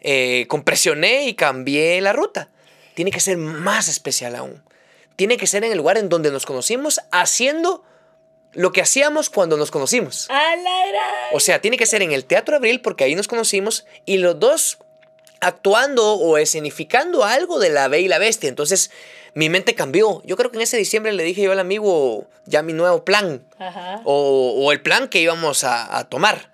eh, 0.00 0.46
compresioné 0.48 1.26
y 1.26 1.34
cambié 1.34 2.00
la 2.00 2.12
ruta. 2.12 2.48
Tiene 2.94 3.10
que 3.10 3.20
ser 3.20 3.36
más 3.36 3.88
especial 3.88 4.36
aún. 4.36 4.62
Tiene 5.16 5.36
que 5.36 5.46
ser 5.46 5.64
en 5.64 5.72
el 5.72 5.78
lugar 5.78 5.98
en 5.98 6.08
donde 6.08 6.30
nos 6.30 6.46
conocimos, 6.46 7.00
haciendo 7.12 7.84
lo 8.52 8.72
que 8.72 8.80
hacíamos 8.82 9.30
cuando 9.30 9.56
nos 9.56 9.70
conocimos. 9.70 10.28
A 10.30 10.56
la 10.56 10.86
gran- 10.88 11.04
O 11.32 11.40
sea, 11.40 11.60
tiene 11.60 11.76
que 11.76 11.86
ser 11.86 12.02
en 12.02 12.12
el 12.12 12.24
Teatro 12.24 12.56
Abril 12.56 12.80
porque 12.80 13.04
ahí 13.04 13.14
nos 13.14 13.28
conocimos 13.28 13.86
y 14.06 14.18
los 14.18 14.38
dos 14.40 14.78
actuando 15.40 16.14
o 16.14 16.36
escenificando 16.38 17.24
algo 17.24 17.58
de 17.58 17.70
la 17.70 17.88
Bella 17.88 18.04
y 18.04 18.08
la 18.08 18.18
Bestia. 18.18 18.48
Entonces, 18.48 18.90
mi 19.34 19.48
mente 19.48 19.74
cambió. 19.74 20.22
Yo 20.24 20.36
creo 20.36 20.50
que 20.50 20.56
en 20.58 20.62
ese 20.62 20.76
diciembre 20.76 21.12
le 21.12 21.22
dije 21.22 21.42
yo 21.42 21.52
al 21.52 21.60
amigo 21.60 22.26
ya 22.46 22.62
mi 22.62 22.72
nuevo 22.72 23.04
plan 23.04 23.42
Ajá. 23.58 24.00
o, 24.04 24.54
o 24.58 24.72
el 24.72 24.80
plan 24.82 25.08
que 25.08 25.20
íbamos 25.20 25.64
a, 25.64 25.96
a 25.98 26.04
tomar. 26.08 26.50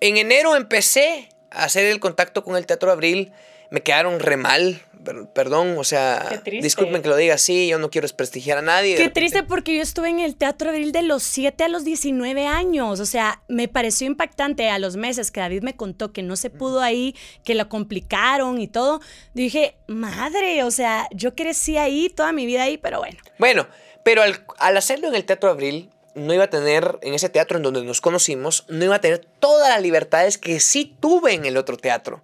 En 0.00 0.16
enero 0.16 0.56
empecé 0.56 1.28
a 1.50 1.64
hacer 1.64 1.84
el 1.86 2.00
contacto 2.00 2.42
con 2.44 2.56
el 2.56 2.66
Teatro 2.66 2.90
Abril. 2.90 3.32
Me 3.72 3.82
quedaron 3.82 4.20
re 4.20 4.36
mal, 4.36 4.82
per- 5.02 5.26
perdón, 5.32 5.76
o 5.78 5.84
sea, 5.84 6.42
disculpen 6.44 7.00
que 7.00 7.08
lo 7.08 7.16
diga 7.16 7.34
así, 7.34 7.68
yo 7.68 7.78
no 7.78 7.90
quiero 7.90 8.04
desprestigiar 8.04 8.58
a 8.58 8.62
nadie. 8.62 8.96
Qué 8.96 9.08
triste 9.08 9.42
porque 9.42 9.74
yo 9.74 9.82
estuve 9.82 10.10
en 10.10 10.20
el 10.20 10.36
Teatro 10.36 10.68
Abril 10.68 10.92
de 10.92 11.02
los 11.02 11.22
7 11.22 11.64
a 11.64 11.68
los 11.68 11.82
19 11.82 12.46
años. 12.46 13.00
O 13.00 13.06
sea, 13.06 13.42
me 13.48 13.68
pareció 13.68 14.06
impactante 14.06 14.68
a 14.68 14.78
los 14.78 14.96
meses 14.96 15.30
que 15.30 15.40
David 15.40 15.62
me 15.62 15.74
contó 15.74 16.12
que 16.12 16.22
no 16.22 16.36
se 16.36 16.50
pudo 16.50 16.82
ahí, 16.82 17.16
que 17.44 17.54
lo 17.54 17.68
complicaron 17.70 18.60
y 18.60 18.68
todo. 18.68 19.00
Dije, 19.32 19.74
madre, 19.86 20.62
o 20.64 20.70
sea, 20.70 21.08
yo 21.10 21.34
crecí 21.34 21.78
ahí, 21.78 22.10
toda 22.10 22.32
mi 22.32 22.44
vida 22.44 22.64
ahí, 22.64 22.76
pero 22.76 22.98
bueno. 22.98 23.16
Bueno, 23.38 23.66
pero 24.04 24.20
al, 24.22 24.44
al 24.58 24.76
hacerlo 24.76 25.08
en 25.08 25.14
el 25.14 25.24
Teatro 25.24 25.48
Abril, 25.48 25.88
no 26.14 26.34
iba 26.34 26.44
a 26.44 26.50
tener, 26.50 26.98
en 27.00 27.14
ese 27.14 27.30
teatro 27.30 27.56
en 27.56 27.62
donde 27.62 27.82
nos 27.84 28.02
conocimos, 28.02 28.66
no 28.68 28.84
iba 28.84 28.96
a 28.96 29.00
tener 29.00 29.24
todas 29.40 29.70
las 29.70 29.80
libertades 29.80 30.36
que 30.36 30.60
sí 30.60 30.94
tuve 31.00 31.32
en 31.32 31.46
el 31.46 31.56
otro 31.56 31.78
teatro. 31.78 32.22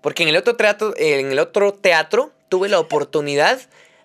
Porque 0.00 0.22
en 0.22 0.28
el 0.28 0.36
otro 0.36 0.56
teatro, 0.56 0.94
en 0.96 1.30
el 1.30 1.38
otro 1.38 1.72
teatro 1.72 2.32
tuve 2.48 2.68
la 2.68 2.78
oportunidad 2.78 3.58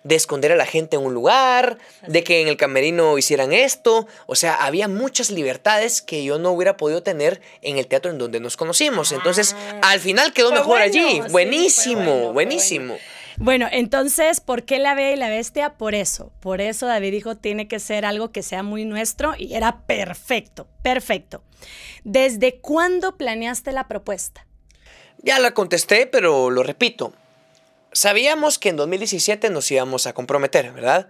de 0.04 0.16
esconder 0.16 0.52
a 0.52 0.56
la 0.56 0.66
gente 0.66 0.96
en 0.96 1.02
un 1.02 1.14
lugar, 1.14 1.78
de 2.06 2.24
que 2.24 2.40
en 2.40 2.48
el 2.48 2.56
camerino 2.56 3.16
hicieran 3.18 3.52
esto. 3.52 4.06
O 4.26 4.34
sea, 4.34 4.54
había 4.54 4.88
muchas 4.88 5.30
libertades 5.30 6.02
que 6.02 6.24
yo 6.24 6.38
no 6.38 6.50
hubiera 6.50 6.76
podido 6.76 7.02
tener 7.02 7.40
en 7.62 7.78
el 7.78 7.86
teatro 7.86 8.10
en 8.10 8.18
donde 8.18 8.40
nos 8.40 8.56
conocimos. 8.56 9.12
Entonces, 9.12 9.54
al 9.82 10.00
final 10.00 10.32
quedó 10.32 10.48
Fue 10.48 10.58
mejor 10.58 10.78
bueno, 10.78 10.84
allí. 10.84 11.22
sí, 11.22 11.30
buenísimo, 11.30 12.04
bueno, 12.04 12.32
buenísimo. 12.32 12.96
Bueno, 13.38 13.66
entonces, 13.70 14.40
¿por 14.40 14.64
qué 14.64 14.78
la 14.78 14.94
Bella 14.94 15.12
y 15.12 15.16
la 15.16 15.30
Bestia? 15.30 15.74
Por 15.74 15.94
eso. 15.94 16.32
Por 16.40 16.60
eso 16.60 16.86
David 16.86 17.12
dijo, 17.12 17.36
tiene 17.36 17.66
que 17.66 17.78
ser 17.78 18.04
algo 18.04 18.30
que 18.30 18.42
sea 18.42 18.62
muy 18.62 18.84
nuestro 18.84 19.34
y 19.38 19.54
era 19.54 19.82
perfecto, 19.86 20.66
perfecto. 20.82 21.42
¿Desde 22.04 22.56
cuándo 22.56 23.16
planeaste 23.16 23.72
la 23.72 23.88
propuesta? 23.88 24.46
Ya 25.22 25.38
la 25.38 25.52
contesté, 25.52 26.06
pero 26.06 26.50
lo 26.50 26.62
repito. 26.62 27.12
Sabíamos 27.92 28.58
que 28.58 28.70
en 28.70 28.76
2017 28.76 29.50
nos 29.50 29.70
íbamos 29.70 30.06
a 30.06 30.12
comprometer, 30.12 30.72
¿verdad? 30.72 31.08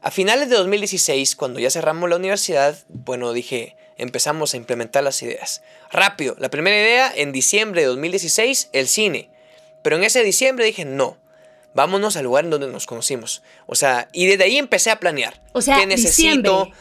A 0.00 0.10
finales 0.10 0.48
de 0.48 0.56
2016, 0.56 1.34
cuando 1.34 1.58
ya 1.58 1.70
cerramos 1.70 2.08
la 2.08 2.16
universidad, 2.16 2.78
bueno, 2.88 3.32
dije, 3.32 3.76
empezamos 3.96 4.54
a 4.54 4.56
implementar 4.56 5.02
las 5.02 5.22
ideas. 5.22 5.62
Rápido, 5.90 6.36
la 6.38 6.50
primera 6.50 6.76
idea, 6.76 7.12
en 7.14 7.32
diciembre 7.32 7.80
de 7.80 7.88
2016, 7.88 8.68
el 8.72 8.86
cine. 8.86 9.30
Pero 9.82 9.96
en 9.96 10.04
ese 10.04 10.22
diciembre 10.22 10.66
dije, 10.66 10.84
no, 10.84 11.16
vámonos 11.74 12.16
al 12.16 12.24
lugar 12.24 12.44
en 12.44 12.50
donde 12.50 12.68
nos 12.68 12.86
conocimos. 12.86 13.42
O 13.66 13.74
sea, 13.74 14.08
y 14.12 14.26
desde 14.26 14.44
ahí 14.44 14.58
empecé 14.58 14.90
a 14.90 15.00
planear. 15.00 15.42
O 15.52 15.62
sea, 15.62 15.78
¿Qué 15.78 15.86
necesito? 15.86 16.64
diciembre. 16.66 16.72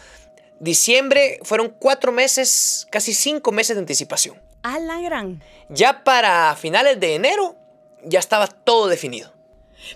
Diciembre 0.59 1.39
fueron 1.43 1.69
cuatro 1.77 2.11
meses, 2.11 2.87
casi 2.89 3.13
cinco 3.13 3.51
meses 3.51 3.75
de 3.75 3.81
anticipación. 3.81 4.39
A 4.67 4.79
la 4.79 4.99
gran. 4.99 5.41
Ya 5.69 6.03
para 6.03 6.53
finales 6.55 6.99
de 6.99 7.15
enero 7.15 7.55
ya 8.03 8.19
estaba 8.19 8.47
todo 8.47 8.87
definido. 8.87 9.33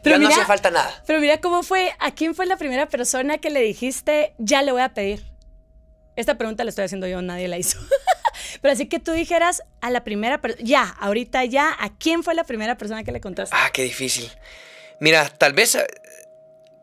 Pero 0.02 0.16
ya 0.16 0.24
no 0.24 0.30
hacía 0.30 0.46
falta 0.46 0.72
nada. 0.72 1.04
Pero 1.06 1.20
mira 1.20 1.42
cómo 1.42 1.62
fue, 1.62 1.94
¿a 2.00 2.12
quién 2.12 2.36
fue 2.36 2.46
la 2.46 2.56
primera 2.56 2.88
persona 2.88 3.38
que 3.38 3.50
le 3.50 3.60
dijiste, 3.60 4.34
ya 4.38 4.62
le 4.62 4.72
voy 4.72 4.82
a 4.82 4.94
pedir? 4.94 5.26
Esta 6.16 6.38
pregunta 6.38 6.64
la 6.64 6.70
estoy 6.70 6.86
haciendo 6.86 7.06
yo, 7.08 7.22
nadie 7.22 7.50
la 7.50 7.58
hizo. 7.58 7.80
Pero 8.62 8.72
así 8.72 8.88
que 8.88 9.00
tú 9.00 9.12
dijeras 9.12 9.62
a 9.82 9.90
la 9.90 10.06
primera 10.06 10.40
persona, 10.40 10.64
ya, 10.64 10.84
ahorita 11.00 11.44
ya, 11.46 11.76
¿a 11.78 11.90
quién 11.98 12.24
fue 12.24 12.34
la 12.34 12.46
primera 12.46 12.78
persona 12.78 13.04
que 13.04 13.12
le 13.12 13.20
contaste? 13.20 13.54
Ah, 13.58 13.72
qué 13.74 13.84
difícil. 13.84 14.32
Mira, 15.00 15.28
tal 15.30 15.52
vez 15.52 15.76
eh, 15.76 15.86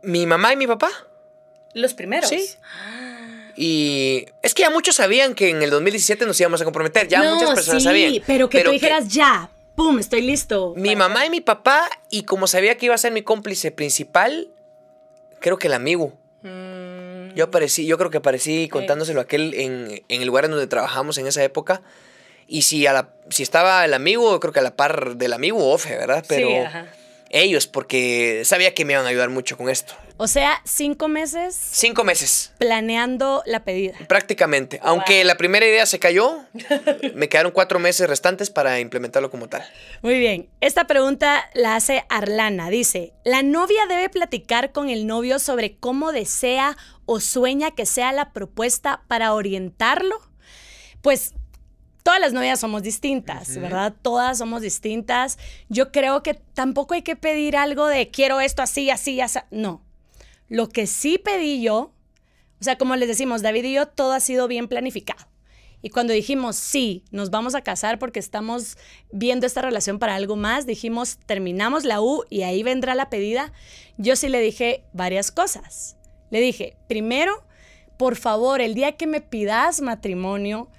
mi 0.03 0.27
mamá 0.27 0.53
y 0.53 0.57
mi 0.57 0.67
papá. 0.67 0.91
Los 1.73 1.95
primeros. 1.95 2.29
Sí. 2.29 2.57
Y 3.61 4.27
es 4.41 4.55
que 4.55 4.63
ya 4.63 4.71
muchos 4.71 4.95
sabían 4.95 5.35
que 5.35 5.51
en 5.51 5.65
el 5.65 5.71
2017 5.71 6.25
nos 6.27 6.39
íbamos 6.39 6.61
a 6.61 6.65
comprometer. 6.65 7.09
Ya 7.09 7.25
no, 7.25 7.35
muchas 7.35 7.55
personas 7.55 7.83
sí, 7.83 7.89
sabían. 7.89 8.23
pero 8.25 8.49
que 8.49 8.63
tú 8.63 8.71
dijeras, 8.71 9.09
ya, 9.09 9.51
pum, 9.75 9.99
estoy 9.99 10.23
listo. 10.23 10.75
mi 10.77 10.95
mamá 10.95 11.27
y 11.27 11.31
mi 11.31 11.41
papá, 11.41 11.91
y 12.09 12.23
como 12.23 12.47
sabía 12.47 12.77
que 12.79 12.87
iba 12.87 12.95
a 12.95 12.99
ser 12.99 13.11
mi 13.11 13.23
cómplice 13.23 13.73
principal, 13.73 14.47
creo 15.41 15.59
que 15.59 15.67
el 15.67 15.73
amigo. 15.75 16.13
Mm, 16.43 17.35
Yo 17.35 17.47
aparecí, 17.47 17.85
yo 17.85 17.99
creo 17.99 18.11
que 18.11 18.19
aparecí 18.19 18.69
contándoselo 18.69 19.19
a 19.19 19.25
aquel 19.25 19.53
en, 19.55 20.05
en 20.09 20.21
el 20.21 20.29
lugar 20.29 20.45
en 20.45 20.53
donde 20.53 20.69
trabajamos 20.69 21.19
en 21.19 21.27
esa 21.27 21.43
época. 21.43 21.83
Y 22.47 22.63
si, 22.63 22.87
a 22.87 22.93
la, 22.93 23.09
si 23.29 23.43
estaba 23.43 23.85
el 23.85 23.93
amigo, 23.93 24.39
creo 24.39 24.53
que 24.53 24.61
a 24.61 24.63
la 24.63 24.77
par 24.77 25.17
del 25.17 25.33
amigo, 25.33 25.69
ofe, 25.69 25.97
¿verdad? 25.97 26.25
Pero 26.29 26.47
sí, 26.47 26.55
ajá. 26.55 26.87
Ellos, 27.31 27.67
porque 27.67 28.43
sabía 28.45 28.75
que 28.75 28.85
me 28.85 28.95
iban 28.95 29.05
a 29.07 29.09
ayudar 29.09 29.29
mucho 29.31 29.57
con 29.57 29.69
esto. 29.69 29.95
O 30.17 30.27
sea, 30.27 30.61
cinco 30.65 31.07
meses 31.09 31.57
Cinco 31.71 32.03
meses, 32.05 32.53
planeando 32.59 33.43
la 33.47 33.65
pedida. 33.65 33.97
prácticamente. 34.09 34.81
Aunque 34.83 35.23
la 35.25 35.37
primera 35.37 35.65
idea 35.67 35.87
se 35.87 35.99
cayó, 35.99 36.41
me 37.15 37.29
quedaron 37.29 37.53
cuatro 37.53 37.79
meses 37.79 38.09
restantes 38.09 38.51
para 38.51 38.81
implementarlo 38.81 39.31
como 39.31 39.49
tal. 39.49 39.65
Muy 40.03 40.19
bien. 40.19 40.49
Esta 40.61 40.87
pregunta 40.87 41.49
la 41.55 41.77
hace 41.77 42.05
Arlana. 42.09 42.71
Dice, 42.71 43.13
¿la 43.25 43.43
novia 43.43 43.87
debe 43.89 44.09
platicar 44.09 44.73
con 44.73 44.89
el 44.89 45.07
novio 45.07 45.39
sobre 45.39 45.77
cómo 45.77 46.13
desea 46.13 46.77
o 47.07 47.21
sueña 47.21 47.71
que 47.71 47.87
sea 47.87 48.13
la 48.13 48.33
propuesta 48.33 49.03
para 49.07 49.33
orientarlo? 49.35 50.21
Pues 51.01 51.33
todas 52.09 52.23
las 52.23 52.33
novias 52.33 52.59
somos 52.59 52.83
distintas, 52.83 53.59
¿verdad? 53.59 53.95
Todas 54.01 54.39
somos 54.39 54.63
distintas. 54.63 55.37
Yo 55.69 55.93
creo 55.93 56.23
que 56.23 56.33
tampoco 56.33 56.95
hay 56.95 57.03
que 57.03 57.17
pedir 57.17 57.55
algo 57.55 57.87
de 57.87 58.09
quiero 58.11 58.41
esto 58.41 58.63
así, 58.63 58.89
así, 58.89 59.21
así. 59.21 59.41
No. 59.51 59.83
Lo 60.49 60.71
que 60.71 60.87
sí 60.87 61.19
pedí 61.19 61.61
yo, 61.61 61.93
o 62.61 62.65
sea, 62.65 62.79
como 62.79 62.97
les 62.97 63.09
decimos, 63.09 63.43
David 63.43 63.65
y 63.65 63.75
yo, 63.75 63.89
todo 63.89 64.15
ha 64.15 64.21
sido 64.21 64.49
bien 64.49 64.69
planificado. 64.69 65.29
Y 65.83 65.91
cuando 65.91 66.15
dijimos, 66.15 66.57
sí, 66.57 67.05
nos 67.11 67.29
vamos 67.29 67.55
a 67.55 67.61
casar 67.61 67.99
porque 67.99 68.21
estamos 68.21 68.79
viendo 69.13 69.47
esta 69.47 69.61
relación 69.61 69.99
para 69.99 70.15
algo 70.15 70.35
más, 70.35 70.65
dijimos, 70.65 71.19
terminamos 71.27 71.85
la 71.85 72.01
U 72.01 72.25
y 72.31 72.41
ahí 72.41 72.63
vendrá 72.63 72.95
la 72.95 73.11
pedida, 73.11 73.53
yo 73.99 74.17
sí 74.17 74.31
le 74.31 74.41
dije 74.41 74.83
varias 74.95 75.31
cosas. 75.31 75.99
Le 76.31 76.41
dije, 76.41 76.79
primero, 76.89 77.45
por 77.99 78.17
favor, 78.17 78.63
el 78.63 78.73
día 78.73 78.93
que 78.93 79.07
me 79.07 79.21
pidas 79.21 79.83
matrimonio, 79.83 80.71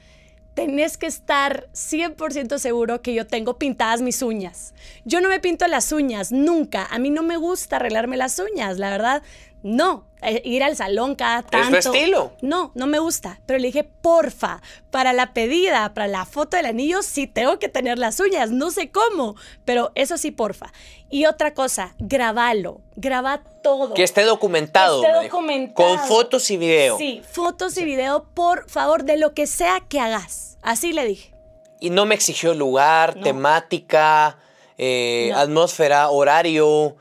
tenés 0.59 0.97
que 0.97 1.05
estar 1.05 1.69
100% 1.73 2.57
seguro 2.57 3.01
que 3.01 3.13
yo 3.13 3.25
tengo 3.25 3.57
pintadas 3.57 4.01
mis 4.01 4.21
uñas. 4.21 4.73
Yo 5.05 5.21
no 5.21 5.29
me 5.29 5.39
pinto 5.39 5.65
las 5.67 5.93
uñas, 5.93 6.33
nunca. 6.33 6.85
A 6.91 6.99
mí 6.99 7.11
no 7.11 7.23
me 7.23 7.37
gusta 7.37 7.77
arreglarme 7.77 8.17
las 8.17 8.37
uñas, 8.39 8.77
la 8.77 8.89
verdad. 8.89 9.23
No, 9.63 10.05
Eh, 10.21 10.41
ir 10.43 10.63
al 10.63 10.75
salón 10.75 11.15
cada 11.15 11.43
tanto. 11.43 11.77
¿Es 11.77 11.85
tu 11.85 11.93
estilo? 11.93 12.33
No, 12.41 12.73
no 12.75 12.87
me 12.87 12.99
gusta. 12.99 13.39
Pero 13.45 13.57
le 13.57 13.67
dije, 13.67 13.85
porfa, 13.85 14.61
para 14.91 15.13
la 15.13 15.31
pedida, 15.33 15.93
para 15.93 16.09
la 16.09 16.25
foto 16.25 16.57
del 16.57 16.65
anillo, 16.65 17.03
sí 17.03 17.25
tengo 17.25 17.57
que 17.57 17.69
tener 17.69 17.97
las 17.97 18.19
uñas. 18.19 18.51
No 18.51 18.69
sé 18.69 18.91
cómo, 18.91 19.35
pero 19.63 19.93
eso 19.95 20.17
sí, 20.17 20.31
porfa. 20.31 20.73
Y 21.09 21.25
otra 21.25 21.53
cosa, 21.53 21.95
grabalo. 21.99 22.81
Graba 22.97 23.43
todo. 23.63 23.93
Que 23.93 24.03
esté 24.03 24.23
documentado. 24.23 25.01
Que 25.01 25.07
esté 25.07 25.23
documentado. 25.23 25.87
Con 25.87 25.99
fotos 25.99 26.51
y 26.51 26.57
video. 26.57 26.97
Sí, 26.97 27.21
fotos 27.31 27.77
y 27.77 27.85
video, 27.85 28.25
por 28.33 28.69
favor, 28.69 29.05
de 29.05 29.15
lo 29.15 29.33
que 29.33 29.47
sea 29.47 29.79
que 29.87 30.01
hagas. 30.01 30.48
Así 30.61 30.93
le 30.93 31.05
dije. 31.05 31.33
Y 31.79 31.89
no 31.91 32.05
me 32.05 32.15
exigió 32.15 32.53
lugar, 32.53 33.15
No. 33.17 33.23
temática, 33.23 34.37
eh, 34.77 35.29
No. 35.31 35.39
atmósfera, 35.39 36.09
horario, 36.09 36.95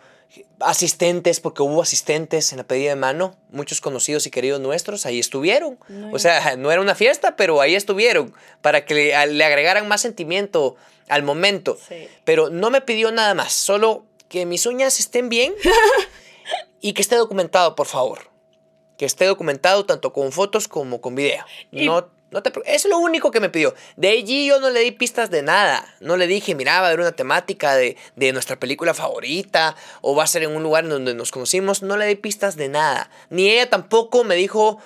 asistentes, 0.60 1.40
porque 1.40 1.62
hubo 1.62 1.82
asistentes 1.82 2.52
en 2.52 2.58
la 2.58 2.64
pedida 2.64 2.90
de 2.90 2.96
mano, 2.96 3.36
muchos 3.50 3.80
conocidos 3.80 4.26
y 4.26 4.30
queridos 4.30 4.60
nuestros, 4.60 5.06
ahí 5.06 5.18
estuvieron. 5.18 5.78
No, 5.88 6.12
o 6.12 6.18
sea, 6.18 6.56
no 6.56 6.70
era 6.72 6.80
una 6.80 6.94
fiesta, 6.94 7.36
pero 7.36 7.60
ahí 7.60 7.74
estuvieron, 7.74 8.34
para 8.60 8.84
que 8.84 8.94
le, 8.94 9.14
agregaran 9.14 9.86
más 9.88 10.00
sentimiento 10.00 10.76
al 11.08 11.22
momento. 11.22 11.76
Sí. 11.88 12.08
Pero 12.24 12.50
no 12.50 12.70
me 12.70 12.80
pidió 12.80 13.10
nada 13.12 13.34
más, 13.34 13.52
solo 13.52 14.04
que 14.28 14.46
mis 14.46 14.66
uñas 14.66 14.98
estén 14.98 15.28
bien 15.28 15.54
y 16.80 16.92
que 16.92 17.02
esté 17.02 17.16
documentado, 17.16 17.74
por 17.74 17.86
favor. 17.86 18.30
Que 18.96 19.04
esté 19.06 19.26
documentado 19.26 19.86
tanto 19.86 20.12
con 20.12 20.32
fotos 20.32 20.66
como 20.68 21.00
con 21.00 21.14
video. 21.14 21.44
Y- 21.70 21.86
No, 21.86 22.08
no 22.30 22.42
te, 22.42 22.52
es 22.66 22.84
lo 22.84 22.98
único 22.98 23.30
que 23.30 23.40
me 23.40 23.48
pidió. 23.48 23.74
De 23.96 24.10
allí 24.10 24.46
yo 24.46 24.60
no 24.60 24.70
le 24.70 24.80
di 24.80 24.92
pistas 24.92 25.30
de 25.30 25.42
nada. 25.42 25.84
No 26.00 26.16
le 26.16 26.26
dije, 26.26 26.54
mira, 26.54 26.80
va 26.80 26.86
a 26.86 26.88
haber 26.88 27.00
una 27.00 27.12
temática 27.12 27.74
de, 27.74 27.96
de 28.16 28.32
nuestra 28.32 28.58
película 28.58 28.92
favorita 28.94 29.76
o 30.02 30.14
va 30.14 30.24
a 30.24 30.26
ser 30.26 30.42
en 30.42 30.54
un 30.54 30.62
lugar 30.62 30.86
donde 30.88 31.14
nos 31.14 31.30
conocimos. 31.30 31.82
No 31.82 31.96
le 31.96 32.06
di 32.06 32.16
pistas 32.16 32.56
de 32.56 32.68
nada. 32.68 33.10
Ni 33.30 33.48
ella 33.48 33.70
tampoco 33.70 34.24
me 34.24 34.34
dijo 34.34 34.78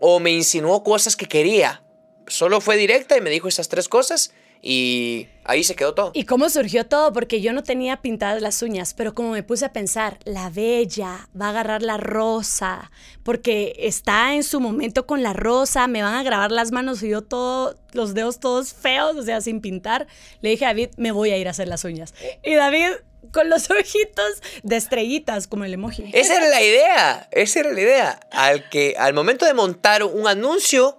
o 0.00 0.20
me 0.20 0.30
insinuó 0.30 0.82
cosas 0.84 1.16
que 1.16 1.26
quería. 1.26 1.82
Solo 2.26 2.60
fue 2.60 2.76
directa 2.76 3.16
y 3.16 3.20
me 3.20 3.30
dijo 3.30 3.48
esas 3.48 3.68
tres 3.68 3.88
cosas 3.88 4.32
y 4.66 5.28
ahí 5.44 5.62
se 5.62 5.76
quedó 5.76 5.92
todo. 5.92 6.10
¿Y 6.14 6.24
cómo 6.24 6.48
surgió 6.48 6.86
todo? 6.86 7.12
Porque 7.12 7.42
yo 7.42 7.52
no 7.52 7.62
tenía 7.62 8.00
pintadas 8.00 8.40
las 8.40 8.62
uñas, 8.62 8.94
pero 8.94 9.14
como 9.14 9.32
me 9.32 9.42
puse 9.42 9.66
a 9.66 9.74
pensar, 9.74 10.18
la 10.24 10.48
bella 10.48 11.28
va 11.38 11.46
a 11.46 11.50
agarrar 11.50 11.82
la 11.82 11.98
rosa, 11.98 12.90
porque 13.24 13.76
está 13.78 14.34
en 14.34 14.42
su 14.42 14.60
momento 14.60 15.06
con 15.06 15.22
la 15.22 15.34
rosa, 15.34 15.86
me 15.86 16.02
van 16.02 16.14
a 16.14 16.22
grabar 16.22 16.50
las 16.50 16.72
manos 16.72 17.02
y 17.02 17.10
yo 17.10 17.20
todo, 17.20 17.76
los 17.92 18.14
dedos 18.14 18.40
todos 18.40 18.72
feos, 18.72 19.16
o 19.16 19.22
sea, 19.22 19.42
sin 19.42 19.60
pintar. 19.60 20.06
Le 20.40 20.48
dije 20.48 20.64
a 20.64 20.68
David, 20.68 20.88
me 20.96 21.12
voy 21.12 21.30
a 21.30 21.36
ir 21.36 21.46
a 21.46 21.50
hacer 21.50 21.68
las 21.68 21.84
uñas. 21.84 22.14
Y 22.42 22.54
David 22.54 22.92
con 23.32 23.50
los 23.50 23.70
ojitos 23.70 24.42
de 24.62 24.76
estrellitas, 24.76 25.46
como 25.46 25.66
el 25.66 25.74
emoji. 25.74 26.10
Esa 26.14 26.36
era 26.36 26.48
la 26.48 26.62
idea, 26.62 27.28
esa 27.32 27.60
era 27.60 27.70
la 27.70 27.80
idea. 27.82 28.20
Al, 28.30 28.66
que, 28.70 28.94
al 28.98 29.12
momento 29.12 29.44
de 29.44 29.52
montar 29.52 30.04
un 30.04 30.26
anuncio, 30.26 30.96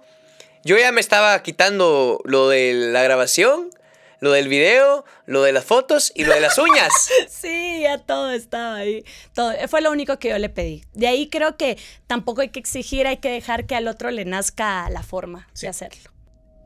yo 0.66 0.76
ya 0.76 0.90
me 0.90 1.00
estaba 1.00 1.40
quitando 1.44 2.20
lo 2.24 2.48
de 2.48 2.74
la 2.74 3.00
grabación, 3.00 3.70
lo 4.18 4.32
del 4.32 4.48
video, 4.48 5.04
lo 5.24 5.42
de 5.42 5.52
las 5.52 5.64
fotos 5.64 6.10
y 6.14 6.24
lo 6.24 6.34
de 6.34 6.40
las 6.40 6.58
uñas. 6.58 6.92
Sí, 7.28 7.80
ya 7.82 7.98
todo 7.98 8.32
estaba 8.32 8.74
ahí. 8.74 9.04
Todo. 9.32 9.52
Fue 9.68 9.80
lo 9.80 9.92
único 9.92 10.18
que 10.18 10.30
yo 10.30 10.38
le 10.38 10.48
pedí. 10.48 10.84
De 10.92 11.06
ahí 11.06 11.28
creo 11.28 11.56
que 11.56 11.78
tampoco 12.08 12.40
hay 12.40 12.48
que 12.48 12.58
exigir, 12.58 13.06
hay 13.06 13.18
que 13.18 13.30
dejar 13.30 13.66
que 13.66 13.76
al 13.76 13.86
otro 13.86 14.10
le 14.10 14.24
nazca 14.24 14.90
la 14.90 15.04
forma 15.04 15.46
de 15.60 15.68
hacerlo. 15.68 16.10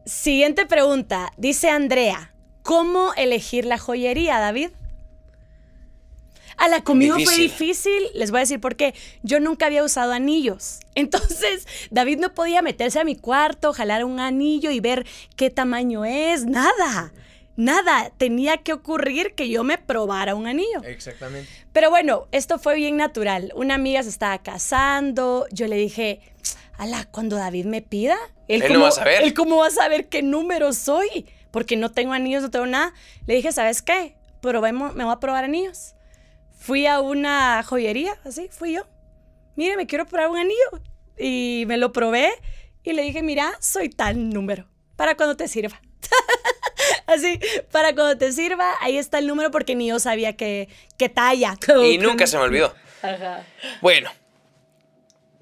Siguiente 0.07 0.65
pregunta. 0.65 1.33
Dice 1.37 1.69
Andrea, 1.69 2.33
¿cómo 2.63 3.13
elegir 3.15 3.67
la 3.67 3.77
joyería, 3.77 4.39
David? 4.39 4.71
A 6.61 6.69
la 6.69 6.85
conmigo 6.85 7.17
fue 7.19 7.37
Difícil. 7.37 8.03
les 8.15 8.31
voy 8.31 8.39
a 8.39 8.41
decir 8.43 8.61
por 8.61 8.77
qué. 8.77 8.95
Yo 9.23 9.41
nunca 9.41 9.67
había 9.67 9.83
usado 9.83 10.13
anillos. 10.13 10.81
Entonces, 10.95 11.67
David 11.91 12.19
no 12.19 12.35
podía 12.35 12.61
meterse 12.63 13.01
a 13.01 13.05
mi 13.05 13.17
cuarto, 13.17 13.73
jalar 13.73 14.05
un 14.05 14.21
anillo 14.21 14.71
y 14.71 14.79
ver 14.81 15.07
qué 15.37 15.49
tamaño 15.51 16.05
es, 16.05 16.45
nada. 16.45 17.13
Nada, 17.57 18.11
tenía 18.17 18.59
que 18.59 18.73
ocurrir 18.73 19.35
que 19.35 19.49
yo 19.49 19.65
me 19.65 19.79
probara 19.79 20.35
un 20.35 20.47
anillo. 20.47 20.83
Exactamente. 20.85 21.49
Pero 21.73 21.91
bueno, 21.91 22.27
esto 22.33 22.59
fue 22.59 22.75
bien 22.77 22.97
natural. 22.97 23.53
Una 23.55 23.75
amiga 23.75 24.03
se 24.03 24.09
estaba 24.09 24.39
casando, 24.43 25.47
yo 25.53 25.67
le 25.67 25.77
dije, 25.77 26.21
ala, 26.79 27.07
cuando 27.11 27.37
David 27.37 27.67
me 27.67 27.83
pida, 27.83 28.17
Él 28.49 28.61
no 28.61 28.69
cómo- 28.69 28.81
va 28.83 28.89
a 28.89 28.93
saber. 28.93 29.23
Él 29.23 29.35
cómo 29.35 29.57
va 29.59 29.67
a 29.67 29.71
saber 29.71 30.09
qué 30.09 30.23
número 30.23 30.73
soy, 30.73 31.27
porque 31.51 31.77
no 31.77 31.91
tengo 31.91 32.13
anillos, 32.13 32.43
no 32.43 32.51
tengo 32.51 32.67
nada. 32.67 32.93
Le 33.27 33.35
dije, 33.35 33.51
¿sabes 33.53 33.83
qué? 33.83 34.15
Probemos, 34.41 34.95
me 34.95 35.05
voy 35.05 35.13
a 35.15 35.21
probar 35.21 35.45
anillos. 35.45 35.95
Fui 36.61 36.87
a 36.87 37.01
una 37.01 37.63
joyería, 37.63 38.19
así, 38.23 38.49
fui 38.53 38.75
yo. 38.75 38.87
Mire, 39.57 39.79
me 39.79 39.87
quiero 39.87 40.07
probar 40.07 40.29
un 40.29 40.37
anillo. 40.37 40.83
Y 41.19 41.65
me 41.67 41.79
lo 41.79 41.91
probé 41.91 42.31
y 42.85 42.93
le 42.93 43.03
dije, 43.03 43.23
mira, 43.23 43.53
soy 43.61 43.89
tal 43.89 44.29
número, 44.29 44.67
para 44.95 45.17
cuando 45.17 45.37
te 45.37 45.49
sirva. 45.49 45.81
Así, 47.07 47.41
para 47.73 47.95
cuando 47.95 48.17
te 48.17 48.33
sirva, 48.33 48.75
ahí 48.81 48.97
está 48.97 49.19
el 49.19 49.27
número 49.27 49.51
porque 49.51 49.75
ni 49.75 49.89
yo 49.89 49.99
sabía 49.99 50.37
qué, 50.37 50.69
qué 50.97 51.09
talla. 51.09 51.57
Y 51.83 51.99
nunca 51.99 52.27
se 52.29 52.37
me 52.37 52.45
olvidó. 52.45 52.75
Ajá. 53.03 53.45
Bueno, 53.81 54.11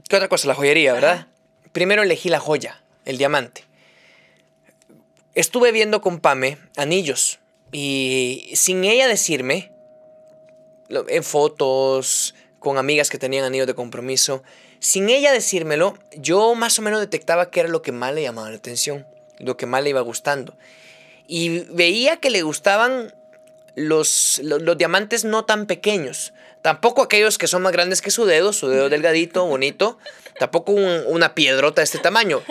¿qué 0.09 0.17
otra 0.17 0.29
cosa? 0.29 0.49
La 0.49 0.55
joyería, 0.55 0.93
¿verdad? 0.95 1.27
Primero 1.73 2.03
elegí 2.03 2.29
la 2.29 2.41
joya, 2.41 2.83
el 3.05 3.19
diamante. 3.19 3.65
Estuve 5.35 5.73
viendo 5.73 6.01
con 6.01 6.21
Pame 6.21 6.59
anillos 6.77 7.39
y 7.71 8.51
sin 8.55 8.85
ella 8.85 9.07
decirme, 9.07 9.71
en 10.89 11.23
fotos, 11.25 12.35
con 12.59 12.79
amigas 12.79 13.11
que 13.11 13.19
tenían 13.19 13.45
anillos 13.45 13.67
de 13.67 13.75
compromiso, 13.75 14.43
sin 14.81 15.09
ella 15.11 15.33
decírmelo, 15.33 15.97
yo 16.17 16.55
más 16.55 16.79
o 16.79 16.83
menos 16.83 17.01
detectaba 17.01 17.51
qué 17.51 17.61
era 17.61 17.69
lo 17.69 17.83
que 17.83 17.93
más 17.93 18.15
le 18.15 18.23
llamaba 18.23 18.51
la 18.51 18.57
atención, 18.57 19.07
lo 19.39 19.57
que 19.57 19.67
más 19.67 19.83
le 19.83 19.91
iba 19.91 20.01
gustando. 20.01 20.55
Y 21.27 21.61
veía 21.71 22.17
que 22.17 22.31
le 22.31 22.43
gustaban 22.43 23.13
los, 23.75 24.41
lo- 24.43 24.59
los, 24.59 24.79
diamantes 24.79 25.25
no 25.25 25.45
tan 25.45 25.67
pequeños. 25.67 26.33
Tampoco 26.63 27.03
aquellos 27.03 27.39
que 27.39 27.47
son 27.47 27.63
más 27.63 27.73
grandes 27.73 28.03
que 28.03 28.11
su 28.11 28.25
dedo, 28.25 28.53
su 28.53 28.69
dedo 28.69 28.89
delgadito, 28.89 29.45
bonito. 29.47 29.99
Tampoco 30.39 30.73
un- 30.73 31.03
una 31.07 31.35
piedrota 31.35 31.81
de 31.81 31.85
este 31.85 31.99
tamaño. 31.99 32.43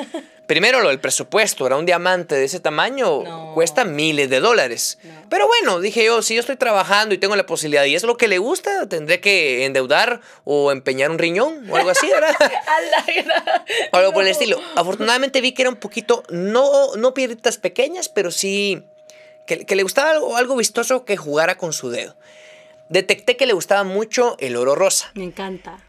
Primero 0.47 0.81
lo 0.81 0.87
del 0.89 0.99
presupuesto, 1.01 1.67
era 1.67 1.75
un 1.75 1.85
diamante 1.85 2.35
de 2.35 2.45
ese 2.45 2.61
tamaño, 2.61 3.21
No. 3.23 3.51
cuesta 3.53 3.83
miles 3.83 4.29
de 4.29 4.39
dólares. 4.39 4.97
Pero 5.29 5.45
bueno, 5.45 5.81
dije 5.81 6.05
yo, 6.05 6.21
si 6.21 6.35
yo 6.35 6.39
estoy 6.39 6.55
trabajando 6.55 7.13
y 7.13 7.17
tengo 7.17 7.35
la 7.35 7.45
posibilidad 7.45 7.83
y 7.83 7.95
es 7.95 8.03
lo 8.03 8.15
que 8.15 8.29
le 8.29 8.37
gusta, 8.37 8.87
tendré 8.87 9.19
que 9.19 9.65
endeudar 9.65 10.21
o 10.45 10.71
empeñar 10.71 11.11
un 11.11 11.19
riñón 11.19 11.69
o 11.69 11.75
algo 11.75 11.89
así, 11.89 12.07
¿verdad? 12.07 12.35
O 13.91 13.97
algo 13.97 14.13
por 14.13 14.23
el 14.23 14.29
estilo. 14.29 14.59
Afortunadamente 14.75 15.41
vi 15.41 15.51
que 15.51 15.63
era 15.63 15.69
un 15.69 15.75
poquito, 15.75 16.23
no, 16.29 16.95
no 16.95 17.13
piedritas 17.13 17.57
pequeñas, 17.57 18.07
pero 18.09 18.31
sí 18.31 18.83
que, 19.45 19.65
que 19.65 19.75
le 19.75 19.83
gustaba 19.83 20.11
algo, 20.11 20.37
algo 20.37 20.55
vistoso 20.55 21.03
que 21.05 21.17
jugara 21.17 21.57
con 21.57 21.73
su 21.73 21.89
dedo. 21.89 22.15
Detecté 22.89 23.35
que 23.35 23.45
le 23.45 23.53
gustaba 23.53 23.83
mucho 23.83 24.37
el 24.39 24.55
oro 24.55 24.75
rosa. 24.75 25.11
Me 25.13 25.25
encanta. 25.25 25.79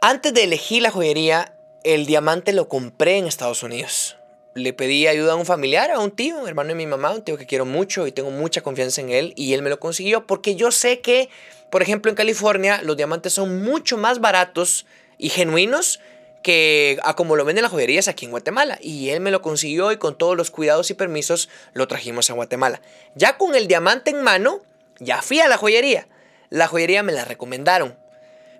Antes 0.00 0.34
de 0.34 0.42
elegir 0.44 0.82
la 0.82 0.90
joyería, 0.90 1.53
el 1.84 2.06
diamante 2.06 2.52
lo 2.54 2.68
compré 2.68 3.18
en 3.18 3.26
Estados 3.26 3.62
Unidos. 3.62 4.16
le 4.56 4.72
pedí 4.72 5.08
ayuda 5.08 5.32
a 5.32 5.36
un 5.36 5.46
familiar, 5.46 5.90
a 5.90 5.98
un 5.98 6.12
tío, 6.12 6.38
un 6.38 6.46
hermano 6.46 6.68
de 6.68 6.74
mi 6.76 6.86
mamá, 6.86 7.10
un 7.10 7.22
tío 7.22 7.36
que 7.36 7.44
quiero 7.44 7.66
mucho 7.66 8.06
y 8.06 8.12
tengo 8.12 8.30
mucha 8.30 8.62
confianza 8.62 9.00
en 9.00 9.10
él 9.10 9.32
y 9.36 9.52
él 9.52 9.62
me 9.62 9.70
lo 9.70 9.80
consiguió 9.80 10.28
porque 10.28 10.54
yo 10.54 10.70
sé 10.70 11.00
que, 11.00 11.28
por 11.70 11.82
ejemplo, 11.82 12.08
en 12.08 12.14
California 12.14 12.80
los 12.84 12.96
diamantes 12.96 13.32
son 13.32 13.64
mucho 13.64 13.96
más 13.96 14.20
baratos 14.20 14.86
y 15.18 15.28
genuinos 15.28 15.98
que 16.44 16.98
a 17.02 17.16
como 17.16 17.34
lo 17.34 17.44
venden 17.44 17.62
las 17.62 17.72
joyerías 17.72 18.06
aquí 18.06 18.26
en 18.26 18.30
Guatemala. 18.30 18.78
Y 18.80 19.08
él 19.08 19.20
me 19.20 19.32
lo 19.32 19.42
consiguió 19.42 19.90
y 19.90 19.96
con 19.96 20.16
todos 20.16 20.36
los 20.36 20.52
cuidados 20.52 20.90
y 20.90 20.94
permisos 20.94 21.48
lo 21.72 21.88
trajimos 21.88 22.30
a 22.30 22.34
Guatemala. 22.34 22.80
Ya 23.16 23.36
con 23.36 23.56
el 23.56 23.66
diamante 23.66 24.10
en 24.10 24.22
mano, 24.22 24.60
ya 25.00 25.20
fui 25.20 25.40
a 25.40 25.48
la 25.48 25.56
joyería. 25.56 26.06
La 26.50 26.68
joyería 26.68 27.02
me 27.02 27.12
la 27.12 27.24
recomendaron. 27.24 27.96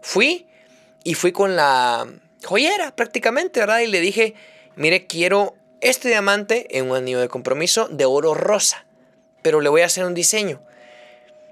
Fui 0.01 0.49
y 1.05 1.15
fui 1.15 1.31
con 1.31 1.55
la 1.55 2.09
joyera 2.45 2.95
prácticamente, 2.95 3.61
¿verdad? 3.61 3.81
Y 3.81 3.87
le 3.87 4.01
dije, 4.01 4.35
mire, 4.77 5.07
quiero 5.07 5.55
este 5.81 6.09
diamante 6.09 6.79
en 6.79 6.91
un 6.91 6.97
anillo 6.97 7.21
de 7.21 7.29
compromiso 7.29 7.89
de 7.89 8.05
oro 8.05 8.35
rosa, 8.35 8.87
pero 9.43 9.61
le 9.61 9.69
voy 9.69 9.83
a 9.83 9.87
hacer 9.87 10.05
un 10.05 10.15
diseño. 10.15 10.63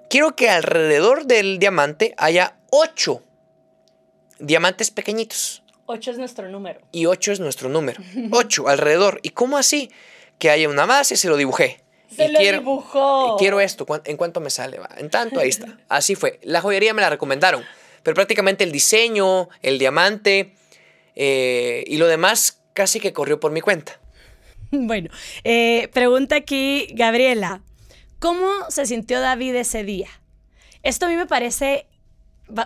Quiero 0.08 0.36
que 0.36 0.50
alrededor 0.50 1.26
del 1.26 1.58
diamante 1.58 2.14
haya 2.16 2.56
ocho 2.70 3.22
diamantes 4.38 4.90
pequeñitos. 4.90 5.62
8 5.86 6.12
es 6.12 6.18
nuestro 6.18 6.48
número. 6.48 6.80
Y 6.92 7.06
8 7.06 7.32
es 7.32 7.40
nuestro 7.40 7.68
número. 7.68 8.02
8 8.30 8.68
alrededor. 8.68 9.20
¿Y 9.22 9.30
cómo 9.30 9.58
así? 9.58 9.90
Que 10.38 10.50
haya 10.50 10.68
una 10.68 10.86
base, 10.86 11.16
se 11.16 11.28
lo 11.28 11.36
dibujé. 11.36 11.80
Se 12.14 12.28
lo 12.28 12.38
dibujó. 12.38 13.36
Y 13.36 13.38
quiero 13.38 13.60
esto. 13.60 13.86
¿En 14.04 14.16
cuánto 14.16 14.40
me 14.40 14.50
sale? 14.50 14.78
Va? 14.78 14.88
En 14.98 15.08
tanto, 15.10 15.40
ahí 15.40 15.48
está. 15.48 15.78
Así 15.88 16.14
fue. 16.14 16.40
La 16.42 16.60
joyería 16.60 16.92
me 16.92 17.00
la 17.00 17.08
recomendaron. 17.08 17.64
Pero 18.02 18.14
prácticamente 18.14 18.64
el 18.64 18.72
diseño, 18.72 19.48
el 19.62 19.78
diamante 19.78 20.52
eh, 21.14 21.84
y 21.86 21.98
lo 21.98 22.06
demás 22.06 22.62
casi 22.72 23.00
que 23.00 23.12
corrió 23.12 23.40
por 23.40 23.52
mi 23.52 23.60
cuenta. 23.60 24.00
Bueno, 24.74 25.10
eh, 25.44 25.88
pregunta 25.92 26.36
aquí 26.36 26.86
Gabriela. 26.94 27.60
¿Cómo 28.18 28.48
se 28.70 28.86
sintió 28.86 29.20
David 29.20 29.54
ese 29.56 29.84
día? 29.84 30.08
Esto 30.82 31.04
a 31.04 31.08
mí 31.10 31.16
me 31.16 31.26
parece 31.26 31.86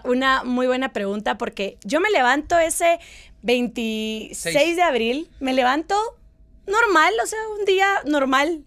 una 0.04 0.44
muy 0.44 0.68
buena 0.68 0.92
pregunta 0.92 1.37
porque 1.37 1.78
yo 1.82 1.98
me 1.98 2.11
levanto 2.11 2.59
ese 2.59 3.00
26 3.42 4.76
de 4.76 4.82
abril, 4.82 5.30
me 5.40 5.52
levanto 5.52 5.96
normal, 6.66 7.12
o 7.22 7.26
sea, 7.26 7.38
un 7.59 7.64
día 7.64 7.88
normal. 8.04 8.64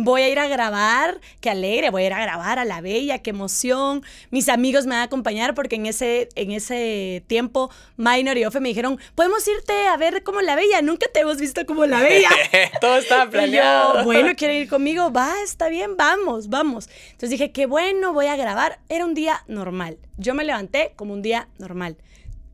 Voy 0.00 0.22
a 0.22 0.28
ir 0.28 0.38
a 0.38 0.46
grabar, 0.46 1.20
qué 1.40 1.50
alegre, 1.50 1.90
voy 1.90 2.04
a 2.04 2.06
ir 2.06 2.12
a 2.12 2.22
grabar 2.22 2.60
a 2.60 2.64
la 2.64 2.80
bella, 2.80 3.18
qué 3.18 3.30
emoción. 3.30 4.04
Mis 4.30 4.48
amigos 4.48 4.86
me 4.86 4.90
van 4.90 5.00
a 5.00 5.02
acompañar 5.06 5.54
porque 5.54 5.74
en 5.74 5.86
ese, 5.86 6.28
en 6.36 6.52
ese 6.52 7.24
tiempo 7.26 7.68
Minor 7.96 8.38
y 8.38 8.44
Ofe 8.44 8.60
me 8.60 8.68
dijeron, 8.68 9.00
podemos 9.16 9.46
irte 9.48 9.88
a 9.88 9.96
ver 9.96 10.22
como 10.22 10.40
la 10.40 10.54
bella, 10.54 10.82
nunca 10.82 11.08
te 11.12 11.18
hemos 11.18 11.38
visto 11.38 11.66
como 11.66 11.84
la 11.84 12.00
bella. 12.00 12.28
Todo 12.80 12.96
estaba 12.98 13.28
planeado. 13.28 14.04
bueno, 14.04 14.30
¿quieren 14.36 14.58
ir 14.58 14.68
conmigo? 14.68 15.10
Va, 15.10 15.32
está 15.42 15.68
bien, 15.68 15.96
vamos, 15.96 16.48
vamos. 16.48 16.88
Entonces 17.06 17.30
dije, 17.30 17.50
qué 17.50 17.66
bueno, 17.66 18.12
voy 18.12 18.26
a 18.26 18.36
grabar. 18.36 18.78
Era 18.88 19.04
un 19.04 19.14
día 19.14 19.42
normal. 19.48 19.98
Yo 20.16 20.32
me 20.32 20.44
levanté 20.44 20.92
como 20.94 21.12
un 21.12 21.22
día 21.22 21.48
normal. 21.58 21.96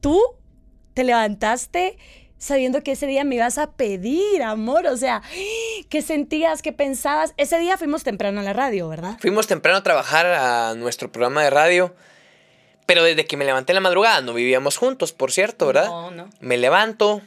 Tú 0.00 0.18
te 0.94 1.04
levantaste 1.04 1.98
sabiendo 2.38 2.82
que 2.82 2.92
ese 2.92 3.06
día 3.06 3.24
me 3.24 3.36
ibas 3.36 3.58
a 3.58 3.72
pedir 3.72 4.42
amor, 4.42 4.86
o 4.86 4.96
sea, 4.96 5.22
¿qué 5.88 6.02
sentías, 6.02 6.62
qué 6.62 6.72
pensabas? 6.72 7.34
Ese 7.36 7.58
día 7.58 7.78
fuimos 7.78 8.04
temprano 8.04 8.40
a 8.40 8.42
la 8.42 8.52
radio, 8.52 8.88
¿verdad? 8.88 9.16
Fuimos 9.20 9.46
temprano 9.46 9.78
a 9.78 9.82
trabajar 9.82 10.26
a 10.26 10.74
nuestro 10.74 11.10
programa 11.10 11.42
de 11.42 11.50
radio, 11.50 11.94
pero 12.86 13.02
desde 13.02 13.26
que 13.26 13.36
me 13.36 13.44
levanté 13.44 13.72
en 13.72 13.76
la 13.76 13.80
madrugada, 13.80 14.20
no 14.20 14.34
vivíamos 14.34 14.76
juntos, 14.76 15.12
por 15.12 15.32
cierto, 15.32 15.66
¿verdad? 15.66 15.86
No, 15.86 16.10
no. 16.10 16.30
Me 16.40 16.58
levanto, 16.58 17.22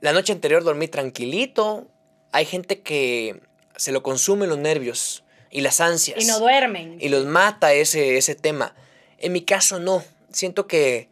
la 0.00 0.12
noche 0.12 0.32
anterior 0.32 0.64
dormí 0.64 0.88
tranquilito, 0.88 1.86
hay 2.32 2.46
gente 2.46 2.80
que 2.80 3.40
se 3.76 3.92
lo 3.92 4.02
consume 4.02 4.46
los 4.46 4.58
nervios 4.58 5.24
y 5.50 5.60
las 5.60 5.80
ansias. 5.80 6.22
Y 6.22 6.26
no 6.26 6.38
duermen. 6.40 6.96
Y 7.00 7.08
los 7.08 7.26
mata 7.26 7.72
ese, 7.72 8.16
ese 8.16 8.34
tema. 8.34 8.74
En 9.18 9.32
mi 9.32 9.42
caso 9.42 9.78
no, 9.78 10.02
siento 10.30 10.66
que 10.66 11.08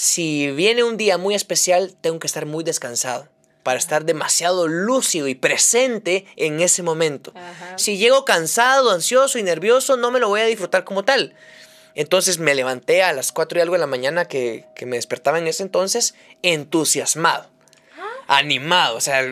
si 0.00 0.50
viene 0.52 0.82
un 0.82 0.96
día 0.96 1.18
muy 1.18 1.34
especial, 1.34 1.94
tengo 2.00 2.18
que 2.20 2.26
estar 2.26 2.46
muy 2.46 2.64
descansado 2.64 3.28
para 3.62 3.78
estar 3.78 4.06
demasiado 4.06 4.66
lúcido 4.66 5.28
y 5.28 5.34
presente 5.34 6.24
en 6.36 6.60
ese 6.60 6.82
momento. 6.82 7.34
Si 7.76 7.98
llego 7.98 8.24
cansado, 8.24 8.92
ansioso 8.92 9.38
y 9.38 9.42
nervioso, 9.42 9.98
no 9.98 10.10
me 10.10 10.18
lo 10.18 10.28
voy 10.28 10.40
a 10.40 10.46
disfrutar 10.46 10.84
como 10.84 11.04
tal. 11.04 11.34
Entonces 11.94 12.38
me 12.38 12.54
levanté 12.54 13.02
a 13.02 13.12
las 13.12 13.30
4 13.30 13.58
y 13.58 13.60
algo 13.60 13.74
de 13.74 13.80
la 13.80 13.86
mañana 13.86 14.24
que, 14.24 14.64
me 14.86 14.96
despertaba 14.96 15.38
en 15.38 15.46
ese 15.46 15.64
entonces, 15.64 16.14
entusiasmado, 16.40 17.50
ah. 17.98 18.38
animado, 18.38 18.96
o 18.96 19.02
sea, 19.02 19.22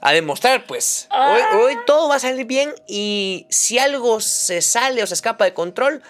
a 0.00 0.12
demostrar, 0.12 0.66
pues, 0.66 1.06
hoy, 1.12 1.40
ah. 1.40 1.58
hoy 1.58 1.76
todo 1.86 2.08
va 2.08 2.16
a 2.16 2.18
salir 2.18 2.44
bien 2.44 2.74
y 2.88 3.46
si 3.50 3.78
algo 3.78 4.20
se 4.20 4.62
sale 4.62 5.00
o 5.00 5.06
se 5.06 5.14
escapa 5.14 5.44
de 5.44 5.54
control, 5.54 6.02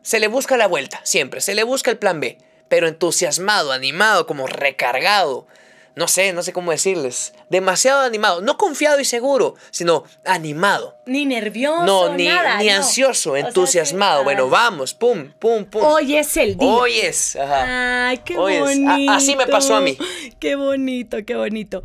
se 0.00 0.18
le 0.18 0.28
busca 0.28 0.56
la 0.56 0.66
vuelta, 0.66 1.02
siempre, 1.04 1.42
se 1.42 1.54
le 1.54 1.64
busca 1.64 1.90
el 1.90 1.98
plan 1.98 2.20
B 2.20 2.38
pero 2.68 2.88
entusiasmado, 2.88 3.72
animado, 3.72 4.26
como 4.26 4.46
recargado. 4.46 5.46
No 5.96 6.08
sé, 6.08 6.32
no 6.32 6.42
sé 6.42 6.52
cómo 6.52 6.72
decirles. 6.72 7.34
Demasiado 7.50 8.00
animado. 8.00 8.40
No 8.40 8.58
confiado 8.58 8.98
y 8.98 9.04
seguro, 9.04 9.54
sino 9.70 10.02
animado. 10.24 10.96
Ni 11.06 11.24
nervioso. 11.24 11.84
No, 11.84 12.12
ni, 12.14 12.28
ni 12.58 12.68
ansioso, 12.68 13.36
entusiasmado. 13.36 14.24
bueno, 14.24 14.48
vamos, 14.48 14.92
pum, 14.92 15.30
pum, 15.38 15.64
pum. 15.64 15.82
Hoy 15.84 16.16
es 16.16 16.36
el 16.36 16.56
día. 16.56 16.68
Hoy 16.68 16.98
es. 16.98 17.36
Ay, 17.36 18.18
qué 18.24 18.36
bonito. 18.36 19.12
así 19.12 19.36
me 19.36 19.46
pasó 19.46 19.76
a 19.76 19.80
mí. 19.80 19.96
Qué 20.40 20.56
bonito, 20.56 21.18
qué 21.24 21.36
bonito. 21.36 21.84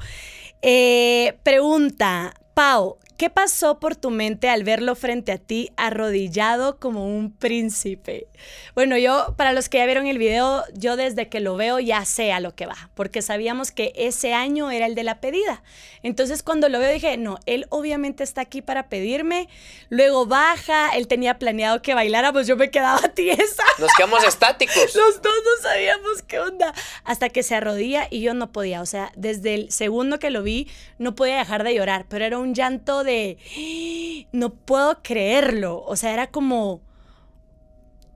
Eh, 0.62 1.38
pregunta, 1.44 2.34
Pau, 2.56 2.98
¿Qué 3.20 3.30
pasó 3.30 3.82
por 3.82 3.98
tu 3.98 4.12
mente 4.12 4.48
al 4.48 4.64
verlo 4.64 4.96
frente 4.96 5.34
a 5.34 5.38
ti 5.38 5.74
arrodillado 5.76 6.80
como 6.80 7.06
un 7.06 7.34
príncipe? 7.34 8.30
Bueno, 8.76 8.98
yo, 8.98 9.34
para 9.36 9.52
los 9.52 9.68
que 9.68 9.80
ya 9.80 9.86
vieron 9.86 10.08
el 10.08 10.18
video, 10.18 10.64
yo 10.74 10.96
desde 10.96 11.28
que 11.28 11.42
lo 11.42 11.58
veo 11.58 11.80
ya 11.80 12.06
sé 12.06 12.32
a 12.32 12.40
lo 12.40 12.56
que 12.56 12.66
va, 12.66 12.90
porque 12.96 13.22
sabíamos 13.22 13.72
que 13.72 13.92
ese 13.98 14.34
año 14.34 14.72
era 14.72 14.86
el 14.86 14.96
de 14.96 15.04
la 15.04 15.20
pedida. 15.20 15.64
Entonces 16.02 16.44
cuando 16.44 16.70
lo 16.70 16.80
veo 16.80 16.94
dije, 16.94 17.18
no, 17.18 17.40
él 17.46 17.66
obviamente 17.68 18.24
está 18.24 18.40
aquí 18.40 18.62
para 18.62 18.88
pedirme. 18.88 19.50
Luego 19.90 20.26
baja, 20.26 20.96
él 20.96 21.10
tenía 21.10 21.40
planeado 21.40 21.82
que 21.82 21.96
bailáramos, 21.96 22.48
yo 22.48 22.56
me 22.56 22.72
quedaba 22.72 23.02
tiesa. 23.16 23.64
Nos 23.80 23.92
quedamos 23.98 24.24
estáticos. 24.24 24.96
Los 24.96 25.22
dos 25.22 25.34
no 25.44 25.70
sabíamos 25.70 26.22
qué 26.26 26.40
onda. 26.40 26.74
Hasta 27.04 27.28
que 27.28 27.44
se 27.44 27.56
arrodilla 27.56 28.08
y 28.10 28.22
yo 28.22 28.34
no 28.34 28.54
podía, 28.54 28.80
o 28.80 28.86
sea, 28.86 29.12
desde 29.18 29.56
el 29.56 29.72
segundo 29.74 30.20
que 30.20 30.30
lo 30.30 30.42
vi, 30.42 30.70
no 31.00 31.16
podía 31.16 31.40
dejar 31.40 31.66
de 31.66 31.76
llorar, 31.76 32.06
pero 32.08 32.24
era 32.24 32.38
un 32.38 32.56
llanto 32.56 33.04
de 33.04 33.09
no 34.32 34.54
puedo 34.54 35.02
creerlo. 35.02 35.84
O 35.86 35.96
sea, 35.96 36.14
era 36.14 36.28
como, 36.28 36.82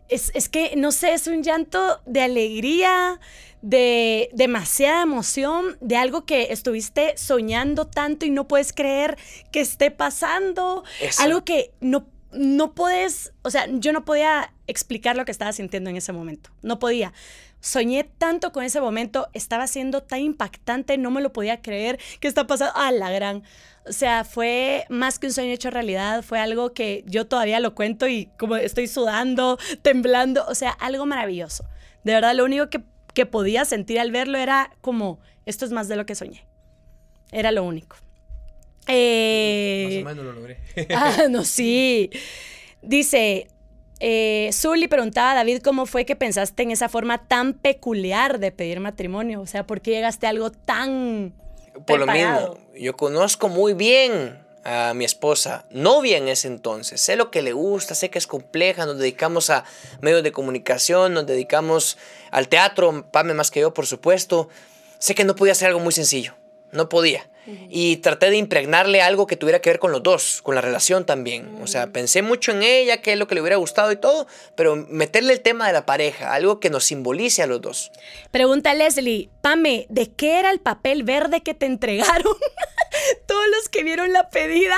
es, 0.09 0.31
es, 0.33 0.49
que, 0.49 0.75
no 0.75 0.91
sé, 0.91 1.13
es 1.13 1.27
un 1.27 1.43
llanto 1.43 2.01
de 2.05 2.21
alegría, 2.21 3.19
de 3.61 4.29
demasiada 4.33 5.03
emoción, 5.03 5.77
de 5.79 5.95
algo 5.95 6.25
que 6.25 6.51
estuviste 6.51 7.17
soñando 7.17 7.87
tanto 7.87 8.25
y 8.25 8.29
no 8.29 8.47
puedes 8.47 8.73
creer 8.73 9.17
que 9.51 9.61
esté 9.61 9.89
pasando. 9.89 10.83
Algo 11.19 11.45
que 11.45 11.71
no, 11.79 12.05
no 12.33 12.73
puedes, 12.73 13.33
o 13.41 13.49
sea, 13.49 13.67
yo 13.69 13.93
no 13.93 14.05
podía 14.05 14.53
explicar 14.67 15.15
lo 15.15 15.25
que 15.25 15.31
estaba 15.31 15.53
sintiendo 15.53 15.89
en 15.89 15.95
ese 15.95 16.11
momento. 16.11 16.49
No 16.61 16.79
podía. 16.79 17.13
Soñé 17.61 18.03
tanto 18.03 18.51
con 18.51 18.65
ese 18.65 18.81
momento, 18.81 19.29
estaba 19.31 19.67
siendo 19.67 20.03
tan 20.03 20.19
impactante, 20.19 20.97
no 20.97 21.11
me 21.11 21.21
lo 21.21 21.31
podía 21.31 21.61
creer. 21.61 21.97
¿Qué 22.19 22.27
está 22.27 22.45
pasando? 22.45 22.73
Ah, 22.75 22.91
la 22.91 23.09
gran. 23.09 23.43
O 23.85 23.91
sea, 23.91 24.23
fue 24.23 24.85
más 24.89 25.19
que 25.19 25.27
un 25.27 25.33
sueño 25.33 25.51
hecho 25.51 25.69
realidad, 25.69 26.23
fue 26.23 26.39
algo 26.39 26.73
que 26.73 27.03
yo 27.05 27.27
todavía 27.27 27.59
lo 27.59 27.75
cuento 27.75 28.07
y 28.07 28.27
como 28.37 28.55
estoy 28.55 28.87
sudando, 28.87 29.57
temblando, 29.81 30.45
o 30.47 30.55
sea, 30.55 30.71
algo 30.71 31.05
maravilloso. 31.05 31.65
De 32.03 32.13
verdad, 32.13 32.33
lo 32.33 32.45
único 32.45 32.69
que, 32.69 32.81
podía 33.25 33.63
sentir 33.65 33.99
al 33.99 34.11
verlo 34.11 34.37
era 34.37 34.71
como, 34.81 35.19
esto 35.45 35.65
es 35.65 35.71
más 35.71 35.87
de 35.87 35.95
lo 35.95 36.05
que 36.05 36.15
soñé. 36.15 36.45
Era 37.31 37.51
lo 37.51 37.63
único. 37.63 37.97
Eh, 38.87 40.01
más 40.03 40.13
o 40.13 40.15
menos 40.15 40.25
lo 40.25 40.33
logré. 40.33 40.59
ah, 40.95 41.23
no, 41.29 41.43
sí. 41.43 42.09
Dice, 42.81 43.47
eh, 43.99 44.49
Zully 44.51 44.87
preguntaba 44.87 45.31
a 45.31 45.35
David 45.35 45.61
cómo 45.61 45.85
fue 45.85 46.05
que 46.05 46.15
pensaste 46.15 46.63
en 46.63 46.71
esa 46.71 46.89
forma 46.89 47.27
tan 47.27 47.53
peculiar 47.53 48.39
de 48.39 48.51
pedir 48.51 48.79
matrimonio. 48.79 49.41
O 49.41 49.47
sea, 49.47 49.65
¿por 49.65 49.81
qué 49.81 49.91
llegaste 49.91 50.25
a 50.25 50.31
algo 50.31 50.51
tan 50.51 51.33
por 51.85 51.99
lo 51.99 52.07
mismo, 52.07 52.57
yo 52.75 52.95
conozco 52.95 53.49
muy 53.49 53.73
bien 53.73 54.43
a 54.63 54.93
mi 54.93 55.03
esposa, 55.03 55.65
novia 55.69 56.17
en 56.17 56.27
ese 56.27 56.47
entonces. 56.47 57.01
Sé 57.01 57.15
lo 57.15 57.31
que 57.31 57.41
le 57.41 57.51
gusta, 57.51 57.95
sé 57.95 58.09
que 58.09 58.17
es 58.17 58.27
compleja, 58.27 58.85
nos 58.85 58.97
dedicamos 58.97 59.49
a 59.49 59.65
medios 60.01 60.23
de 60.23 60.31
comunicación, 60.31 61.13
nos 61.13 61.25
dedicamos 61.25 61.97
al 62.31 62.47
teatro, 62.47 63.05
Pame 63.11 63.33
más 63.33 63.51
que 63.51 63.59
yo, 63.59 63.73
por 63.73 63.85
supuesto. 63.85 64.49
Sé 64.99 65.15
que 65.15 65.25
no 65.25 65.35
podía 65.35 65.53
ser 65.53 65.67
algo 65.67 65.81
muy 65.81 65.91
sencillo, 65.91 66.33
no 66.73 66.89
podía. 66.89 67.29
y 67.69 67.97
traté 67.97 68.29
de 68.29 68.37
impregnarle 68.37 69.01
algo 69.01 69.27
que 69.27 69.35
tuviera 69.35 69.59
que 69.59 69.69
ver 69.69 69.79
con 69.79 69.91
los 69.91 70.01
dos, 70.01 70.41
con 70.43 70.55
la 70.55 70.61
relación 70.61 71.05
también. 71.05 71.57
O 71.61 71.67
sea, 71.67 71.87
pensé 71.87 72.21
mucho 72.21 72.53
en 72.53 72.63
ella, 72.63 73.01
qué 73.01 73.13
es 73.13 73.19
lo 73.19 73.27
que 73.27 73.35
le 73.35 73.41
hubiera 73.41 73.57
gustado 73.57 73.91
y 73.91 73.97
todo, 73.97 74.27
pero 74.55 74.77
meterle 74.77 75.33
el 75.33 75.41
tema 75.41 75.67
de 75.67 75.73
la 75.73 75.85
pareja, 75.85 76.33
algo 76.33 76.61
que 76.61 76.69
nos 76.69 76.85
simbolice 76.85 77.43
a 77.43 77.47
los 77.47 77.59
dos. 77.59 77.91
Pregunta 78.31 78.73
Leslie, 78.73 79.29
Pame, 79.41 79.87
¿de 79.89 80.09
qué 80.11 80.39
era 80.39 80.51
el 80.51 80.61
papel 80.61 81.03
verde 81.03 81.41
que 81.41 81.53
te 81.53 81.65
entregaron? 81.65 82.23
Todos 83.27 83.45
los 83.57 83.67
que 83.67 83.83
vieron 83.83 84.13
la 84.13 84.29
pedida 84.29 84.77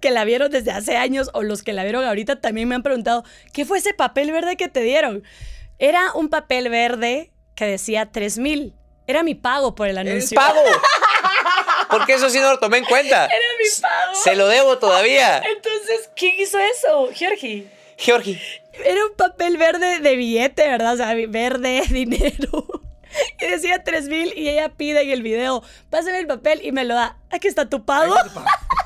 que 0.00 0.10
la 0.10 0.24
vieron 0.24 0.50
desde 0.50 0.70
hace 0.70 0.96
años 0.96 1.30
o 1.34 1.42
los 1.42 1.62
que 1.62 1.72
la 1.72 1.82
vieron 1.82 2.04
ahorita 2.04 2.40
también 2.40 2.68
me 2.68 2.74
han 2.74 2.82
preguntado, 2.82 3.24
¿qué 3.52 3.64
fue 3.64 3.78
ese 3.78 3.94
papel 3.94 4.32
verde 4.32 4.56
que 4.56 4.68
te 4.68 4.80
dieron? 4.80 5.22
Era 5.78 6.12
un 6.14 6.28
papel 6.28 6.68
verde 6.68 7.30
que 7.54 7.66
decía 7.66 8.10
3 8.10 8.38
mil. 8.38 8.74
Era 9.06 9.22
mi 9.22 9.34
pago 9.34 9.74
por 9.74 9.88
el 9.88 9.98
anuncio. 9.98 10.38
¡El 10.38 10.46
pago! 10.46 10.60
Porque 11.90 12.14
eso 12.14 12.30
sí 12.30 12.38
no 12.38 12.50
lo 12.50 12.58
tomé 12.58 12.78
en 12.78 12.84
cuenta. 12.84 13.26
Era 13.26 13.34
mi 13.34 13.80
pago. 13.80 14.14
Se 14.14 14.36
lo 14.36 14.48
debo 14.48 14.78
todavía. 14.78 15.38
Entonces, 15.38 16.10
¿quién 16.16 16.34
hizo 16.38 16.58
eso? 16.58 17.08
Georgie. 17.12 17.70
Georgie. 17.96 18.40
Era 18.84 19.04
un 19.06 19.14
papel 19.16 19.56
verde 19.56 20.00
de 20.00 20.16
billete, 20.16 20.68
¿verdad? 20.68 20.94
O 20.94 20.96
sea, 20.96 21.14
verde, 21.28 21.82
dinero. 21.90 22.66
Y 23.40 23.46
decía 23.46 23.82
3 23.82 24.08
mil 24.08 24.32
y 24.36 24.48
ella 24.48 24.70
pide 24.70 25.02
en 25.02 25.10
el 25.10 25.22
video, 25.22 25.62
pásame 25.90 26.18
el 26.18 26.26
papel 26.26 26.60
y 26.62 26.72
me 26.72 26.84
lo 26.84 26.94
da. 26.94 27.16
Aquí 27.30 27.48
está 27.48 27.68
tu 27.68 27.84
pago. 27.84 28.14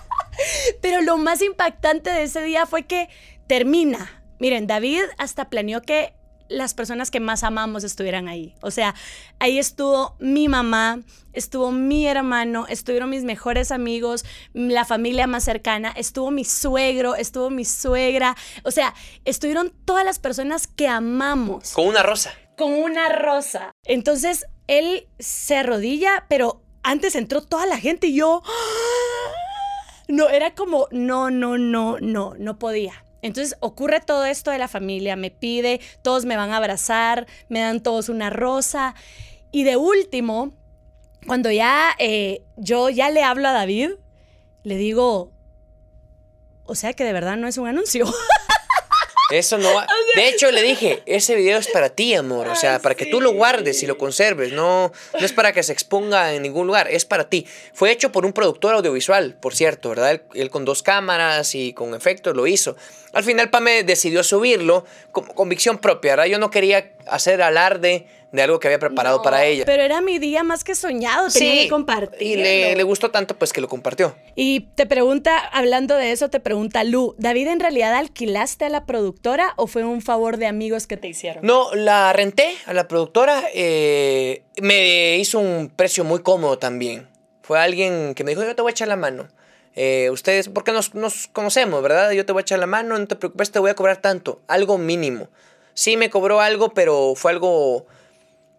Pero 0.80 1.00
lo 1.02 1.16
más 1.16 1.42
impactante 1.42 2.10
de 2.10 2.22
ese 2.22 2.42
día 2.42 2.66
fue 2.66 2.84
que 2.84 3.08
termina. 3.46 4.22
Miren, 4.38 4.66
David 4.66 5.02
hasta 5.18 5.50
planeó 5.50 5.82
que 5.82 6.14
las 6.50 6.74
personas 6.74 7.10
que 7.10 7.20
más 7.20 7.44
amamos 7.44 7.84
estuvieran 7.84 8.28
ahí. 8.28 8.54
O 8.60 8.70
sea, 8.70 8.94
ahí 9.38 9.58
estuvo 9.58 10.16
mi 10.18 10.48
mamá, 10.48 11.00
estuvo 11.32 11.70
mi 11.70 12.06
hermano, 12.06 12.66
estuvieron 12.68 13.08
mis 13.08 13.24
mejores 13.24 13.70
amigos, 13.70 14.24
la 14.52 14.84
familia 14.84 15.26
más 15.26 15.44
cercana, 15.44 15.92
estuvo 15.96 16.30
mi 16.30 16.44
suegro, 16.44 17.14
estuvo 17.14 17.48
mi 17.50 17.64
suegra. 17.64 18.36
O 18.64 18.70
sea, 18.70 18.94
estuvieron 19.24 19.72
todas 19.84 20.04
las 20.04 20.18
personas 20.18 20.66
que 20.66 20.88
amamos. 20.88 21.72
Con 21.72 21.86
una 21.86 22.02
rosa. 22.02 22.34
Con 22.56 22.72
una 22.72 23.08
rosa. 23.08 23.70
Entonces, 23.84 24.44
él 24.66 25.08
se 25.18 25.56
arrodilla, 25.56 26.26
pero 26.28 26.62
antes 26.82 27.14
entró 27.14 27.42
toda 27.42 27.64
la 27.66 27.78
gente 27.78 28.08
y 28.08 28.16
yo... 28.16 28.42
¡ah! 28.44 29.30
No, 30.08 30.28
era 30.28 30.56
como, 30.56 30.88
no, 30.90 31.30
no, 31.30 31.56
no, 31.56 31.98
no, 32.00 32.34
no 32.36 32.58
podía. 32.58 33.04
Entonces 33.22 33.56
ocurre 33.60 34.00
todo 34.00 34.24
esto 34.24 34.50
de 34.50 34.58
la 34.58 34.68
familia, 34.68 35.16
me 35.16 35.30
pide, 35.30 35.80
todos 36.02 36.24
me 36.24 36.36
van 36.36 36.50
a 36.50 36.56
abrazar, 36.56 37.26
me 37.48 37.60
dan 37.60 37.80
todos 37.80 38.08
una 38.08 38.30
rosa. 38.30 38.94
Y 39.52 39.64
de 39.64 39.76
último, 39.76 40.52
cuando 41.26 41.50
ya 41.50 41.90
eh, 41.98 42.42
yo 42.56 42.88
ya 42.88 43.10
le 43.10 43.22
hablo 43.22 43.48
a 43.48 43.52
David, 43.52 43.90
le 44.62 44.76
digo, 44.76 45.32
o 46.64 46.74
sea 46.74 46.92
que 46.92 47.04
de 47.04 47.12
verdad 47.12 47.36
no 47.36 47.48
es 47.48 47.58
un 47.58 47.68
anuncio. 47.68 48.06
Eso 49.30 49.58
no 49.58 49.74
va. 49.74 49.86
De 50.16 50.28
hecho, 50.28 50.50
le 50.50 50.62
dije, 50.62 51.02
ese 51.06 51.34
video 51.34 51.58
es 51.58 51.68
para 51.68 51.90
ti, 51.90 52.14
amor. 52.14 52.48
O 52.48 52.56
sea, 52.56 52.80
para 52.80 52.94
que 52.94 53.06
tú 53.06 53.20
lo 53.20 53.32
guardes 53.32 53.82
y 53.82 53.86
lo 53.86 53.96
conserves. 53.98 54.52
No, 54.52 54.92
no 55.18 55.24
es 55.24 55.32
para 55.32 55.52
que 55.52 55.62
se 55.62 55.72
exponga 55.72 56.34
en 56.34 56.42
ningún 56.42 56.66
lugar, 56.66 56.88
es 56.90 57.04
para 57.04 57.28
ti. 57.28 57.46
Fue 57.72 57.90
hecho 57.90 58.12
por 58.12 58.26
un 58.26 58.32
productor 58.32 58.74
audiovisual, 58.74 59.36
por 59.40 59.54
cierto, 59.54 59.90
¿verdad? 59.90 60.20
Él, 60.34 60.50
con 60.50 60.64
dos 60.64 60.82
cámaras 60.82 61.54
y 61.54 61.72
con 61.72 61.94
efectos 61.94 62.34
lo 62.34 62.46
hizo. 62.46 62.76
Al 63.12 63.24
final, 63.24 63.50
Pame 63.50 63.82
decidió 63.82 64.22
subirlo 64.22 64.84
con 65.10 65.24
convicción 65.26 65.78
propia, 65.78 66.12
¿verdad? 66.12 66.26
Yo 66.26 66.38
no 66.38 66.50
quería 66.50 66.92
hacer 67.10 67.42
alarde 67.42 68.06
de 68.32 68.42
algo 68.42 68.60
que 68.60 68.68
había 68.68 68.78
preparado 68.78 69.22
para 69.22 69.44
ella. 69.44 69.64
Pero 69.64 69.82
era 69.82 70.00
mi 70.00 70.18
día 70.18 70.42
más 70.44 70.62
que 70.62 70.74
soñado, 70.74 71.28
tenía 71.30 71.62
que 71.62 71.68
compartir. 71.68 72.20
Y 72.20 72.36
le, 72.36 72.76
le, 72.76 72.82
gustó 72.82 73.10
tanto 73.10 73.36
pues 73.36 73.52
que 73.52 73.60
lo 73.60 73.68
compartió. 73.68 74.14
Y 74.36 74.68
te 74.74 74.86
pregunta, 74.86 75.38
hablando 75.38 75.96
de 75.96 76.12
eso, 76.12 76.30
te 76.30 76.40
pregunta 76.40 76.84
Lu, 76.84 77.14
¿David 77.18 77.48
en 77.48 77.60
realidad 77.60 77.94
alquilaste 77.94 78.66
a 78.66 78.68
la 78.68 78.86
productora 78.86 79.54
o 79.56 79.66
fue 79.66 79.84
un 79.84 80.00
favor 80.00 80.36
de 80.36 80.46
amigos 80.46 80.86
que 80.86 80.96
te 80.96 81.08
hicieron? 81.08 81.44
No, 81.44 81.74
la 81.74 82.12
renté 82.12 82.56
a 82.66 82.72
la 82.72 82.86
productora, 82.86 83.42
eh, 83.52 84.42
me 84.60 85.16
hizo 85.18 85.40
un 85.40 85.70
precio 85.74 86.04
muy 86.04 86.20
cómodo 86.20 86.58
también. 86.58 87.08
Fue 87.42 87.58
alguien 87.58 88.14
que 88.14 88.22
me 88.22 88.30
dijo, 88.30 88.44
yo 88.44 88.54
te 88.54 88.62
voy 88.62 88.70
a 88.70 88.72
echar 88.72 88.88
la 88.88 88.96
mano. 88.96 89.28
Eh, 89.74 90.10
ustedes, 90.10 90.48
porque 90.48 90.72
nos, 90.72 90.94
nos 90.94 91.28
conocemos, 91.28 91.82
¿verdad? 91.82 92.12
Yo 92.12 92.26
te 92.26 92.32
voy 92.32 92.40
a 92.40 92.42
echar 92.42 92.58
la 92.58 92.66
mano, 92.66 92.98
no 92.98 93.06
te 93.06 93.16
preocupes, 93.16 93.50
te 93.50 93.58
voy 93.58 93.70
a 93.70 93.74
cobrar 93.74 93.96
tanto, 93.96 94.40
algo 94.46 94.78
mínimo. 94.78 95.28
Sí 95.80 95.96
me 95.96 96.10
cobró 96.10 96.42
algo, 96.42 96.74
pero 96.74 97.14
fue 97.16 97.32
algo 97.32 97.86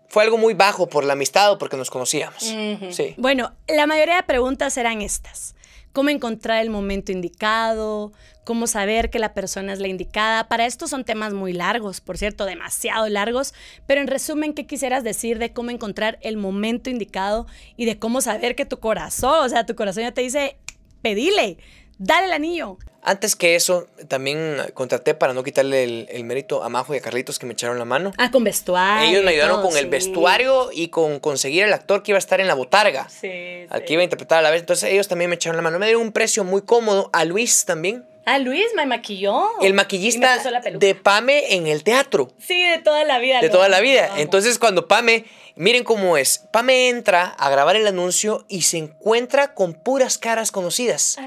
fue 0.07 0.23
algo 0.23 0.39
muy 0.39 0.55
bajo 0.55 0.89
por 0.89 1.03
la 1.03 1.13
amistad 1.13 1.51
o 1.51 1.59
porque 1.59 1.77
nos 1.77 1.91
conocíamos. 1.91 2.41
sí. 2.89 3.13
Bueno, 3.15 3.53
la 3.67 3.85
mayoría 3.85 4.15
de 4.15 4.23
preguntas 4.23 4.75
eran 4.75 5.03
estas. 5.03 5.53
¿Cómo 5.93 6.09
encontrar 6.09 6.63
el 6.63 6.71
momento 6.71 7.11
indicado? 7.11 8.11
¿Cómo 8.43 8.65
saber 8.65 9.11
que 9.11 9.19
la 9.19 9.35
persona 9.35 9.71
es 9.71 9.79
la 9.79 9.87
indicada? 9.87 10.47
Para 10.47 10.65
esto 10.65 10.87
son 10.87 11.03
temas 11.03 11.31
muy 11.31 11.53
largos, 11.53 12.01
por 12.01 12.17
cierto, 12.17 12.45
demasiado 12.45 13.07
largos, 13.07 13.53
pero 13.85 14.01
en 14.01 14.07
resumen, 14.07 14.55
¿qué 14.55 14.65
quisieras 14.65 15.03
decir 15.03 15.37
de 15.37 15.53
cómo 15.53 15.69
encontrar 15.69 16.17
el 16.23 16.37
momento 16.37 16.89
indicado 16.89 17.45
y 17.77 17.85
de 17.85 17.99
cómo 17.99 18.21
saber 18.21 18.55
que 18.55 18.65
tu 18.65 18.79
corazón, 18.79 19.45
o 19.45 19.49
sea, 19.49 19.67
tu 19.67 19.75
corazón 19.75 20.01
ya 20.05 20.11
te 20.11 20.21
dice, 20.21 20.57
pedile, 21.03 21.59
dale 22.01 22.27
el 22.27 22.33
anillo? 22.33 22.77
Antes 23.03 23.35
que 23.35 23.55
eso, 23.55 23.87
también 24.07 24.57
contraté 24.75 25.15
para 25.15 25.33
no 25.33 25.43
quitarle 25.43 26.05
el, 26.07 26.23
mérito 26.23 26.63
a 26.63 26.69
Majo 26.69 26.93
y 26.93 26.97
a 26.97 27.01
Carlitos 27.01 27.39
que 27.39 27.47
me 27.47 27.53
echaron 27.53 27.79
la 27.79 27.85
mano. 27.85 28.11
Ah, 28.17 28.29
con 28.29 28.43
vestuario. 28.43 29.09
Ellos 29.09 29.23
me 29.23 29.31
ayudaron 29.31 29.63
con 29.63 29.75
el 29.75 29.87
vestuario 29.87 30.69
y 30.71 30.89
con 30.89 31.19
conseguir 31.19 31.63
el 31.63 31.73
actor 31.73 32.03
que 32.03 32.11
iba 32.11 32.17
a 32.17 32.19
estar 32.19 32.39
en 32.39 32.47
la 32.47 32.53
botarga. 32.53 33.09
Sí. 33.09 33.65
Al 33.69 33.85
que 33.85 33.93
iba 33.93 34.01
a 34.01 34.03
interpretar 34.03 34.37
a 34.37 34.41
la 34.43 34.51
vez. 34.51 34.61
Entonces 34.61 34.91
ellos 34.91 35.07
también 35.07 35.29
me 35.29 35.35
echaron 35.35 35.55
la 35.55 35.63
mano. 35.63 35.79
Me 35.79 35.87
dieron 35.87 36.03
un 36.03 36.11
precio 36.11 36.43
muy 36.43 36.61
cómodo. 36.61 37.09
A 37.11 37.25
Luis 37.25 37.65
también. 37.65 38.05
Ah, 38.25 38.37
Luis 38.39 38.65
me 38.75 38.85
maquilló. 38.85 39.43
El 39.61 39.73
maquillista 39.73 40.37
de 40.73 40.95
Pame 40.95 41.55
en 41.55 41.67
el 41.67 41.83
teatro. 41.83 42.31
Sí, 42.39 42.63
de 42.63 42.77
toda 42.77 43.03
la 43.03 43.19
vida. 43.19 43.41
De 43.41 43.49
toda 43.49 43.67
la 43.67 43.79
vida. 43.79 44.11
Entonces 44.17 44.59
cuando 44.59 44.87
Pame 44.87 45.25
Miren 45.55 45.83
cómo 45.83 46.17
es. 46.17 46.45
Pame 46.51 46.89
entra 46.89 47.25
a 47.25 47.49
grabar 47.49 47.75
el 47.75 47.85
anuncio 47.85 48.45
y 48.47 48.63
se 48.63 48.77
encuentra 48.77 49.53
con 49.53 49.73
puras 49.73 50.17
caras 50.17 50.51
conocidas. 50.51 51.17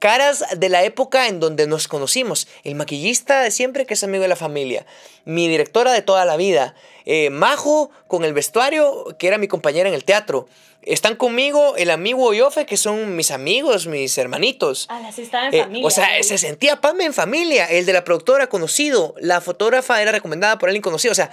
Caras 0.00 0.44
de 0.56 0.68
la 0.68 0.84
época 0.84 1.28
en 1.28 1.40
donde 1.40 1.66
nos 1.66 1.88
conocimos. 1.88 2.48
El 2.64 2.74
maquillista 2.74 3.42
de 3.42 3.50
siempre 3.50 3.86
que 3.86 3.94
es 3.94 4.04
amigo 4.04 4.22
de 4.22 4.28
la 4.28 4.36
familia. 4.36 4.84
Mi 5.24 5.48
directora 5.48 5.92
de 5.92 6.02
toda 6.02 6.24
la 6.24 6.36
vida. 6.36 6.74
Eh, 7.06 7.30
Majo 7.30 7.90
con 8.08 8.24
el 8.24 8.34
vestuario 8.34 9.16
que 9.18 9.28
era 9.28 9.38
mi 9.38 9.48
compañera 9.48 9.88
en 9.88 9.94
el 9.94 10.04
teatro. 10.04 10.48
Están 10.86 11.16
conmigo 11.16 11.76
el 11.76 11.90
amigo 11.90 12.34
Yofe, 12.34 12.66
que 12.66 12.76
son 12.76 13.16
mis 13.16 13.30
amigos, 13.30 13.86
mis 13.86 14.16
hermanitos. 14.18 14.86
Ah, 14.90 15.10
sí 15.14 15.22
estaba 15.22 15.48
en 15.48 15.54
eh, 15.54 15.62
familia. 15.62 15.86
O 15.86 15.90
sea, 15.90 16.22
se 16.22 16.36
sentía 16.36 16.80
Pame 16.80 17.04
en 17.04 17.14
familia. 17.14 17.66
El 17.66 17.86
de 17.86 17.92
la 17.92 18.04
productora 18.04 18.48
conocido. 18.48 19.14
La 19.18 19.40
fotógrafa 19.40 20.02
era 20.02 20.12
recomendada 20.12 20.58
por 20.58 20.68
alguien 20.68 20.82
conocido. 20.82 21.12
O 21.12 21.14
sea, 21.14 21.30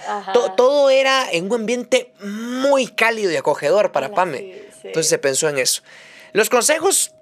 todo 0.56 0.88
era 0.90 1.30
en 1.30 1.46
un 1.46 1.60
ambiente 1.60 2.12
muy 2.20 2.86
cálido 2.86 3.30
y 3.30 3.36
acogedor 3.36 3.92
para 3.92 4.12
Pame. 4.12 4.62
Entonces 4.84 5.08
se 5.08 5.18
pensó 5.18 5.48
en 5.48 5.58
eso. 5.58 5.82
Los 6.32 6.48
consejos. 6.48 7.12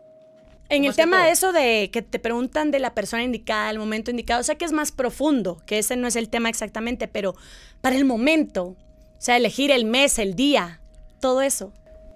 En 0.69 0.85
el 0.85 0.95
tema 0.95 1.25
de 1.25 1.33
eso 1.33 1.53
de 1.53 1.90
que 1.93 2.01
te 2.01 2.21
preguntan 2.21 2.71
de 2.71 2.79
la 2.79 2.95
persona 2.95 3.25
indicada, 3.25 3.71
el 3.71 3.81
momento 3.81 4.12
indicado, 4.12 4.40
o 4.40 4.45
sea 4.45 4.55
que 4.55 4.64
es 4.64 4.71
más 4.71 4.93
profundo, 4.93 5.61
que 5.66 5.79
ese 5.79 5.97
no 5.97 6.07
es 6.07 6.14
el 6.14 6.29
tema 6.29 6.49
exactamente, 6.49 7.09
pero 7.09 7.35
para 7.81 7.97
el 7.97 8.05
momento, 8.05 8.66
o 8.66 8.77
sea, 9.19 9.37
elegir 9.37 9.73
el 9.73 9.85
mes, 9.85 10.21
el 10.21 10.37
día, 10.37 10.81
todo 11.21 11.43
eso. 11.43 11.73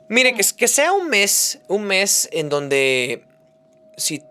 Mire, 0.08 0.34
que, 0.34 0.44
que 0.56 0.68
sea 0.68 0.92
un 0.92 1.08
mes, 1.08 1.60
un 1.68 1.84
mes 1.84 2.28
en 2.32 2.48
donde 2.48 3.24
si 3.96 4.22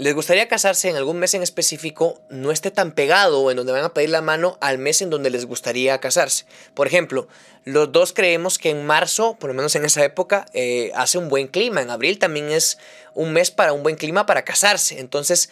les 0.00 0.14
gustaría 0.14 0.48
casarse 0.48 0.88
en 0.88 0.96
algún 0.96 1.18
mes 1.18 1.34
en 1.34 1.42
específico, 1.42 2.18
no 2.30 2.52
esté 2.52 2.70
tan 2.70 2.92
pegado 2.92 3.50
en 3.50 3.58
donde 3.58 3.72
van 3.72 3.84
a 3.84 3.92
pedir 3.92 4.08
la 4.08 4.22
mano 4.22 4.56
al 4.62 4.78
mes 4.78 5.02
en 5.02 5.10
donde 5.10 5.28
les 5.28 5.44
gustaría 5.44 5.98
casarse. 5.98 6.46
Por 6.72 6.86
ejemplo, 6.86 7.28
los 7.64 7.92
dos 7.92 8.14
creemos 8.14 8.56
que 8.56 8.70
en 8.70 8.86
marzo, 8.86 9.36
por 9.38 9.50
lo 9.50 9.54
menos 9.54 9.76
en 9.76 9.84
esa 9.84 10.02
época, 10.02 10.46
eh, 10.54 10.90
hace 10.94 11.18
un 11.18 11.28
buen 11.28 11.48
clima. 11.48 11.82
En 11.82 11.90
abril 11.90 12.18
también 12.18 12.50
es 12.50 12.78
un 13.12 13.34
mes 13.34 13.50
para 13.50 13.74
un 13.74 13.82
buen 13.82 13.96
clima 13.96 14.24
para 14.24 14.42
casarse. 14.42 15.00
Entonces, 15.00 15.50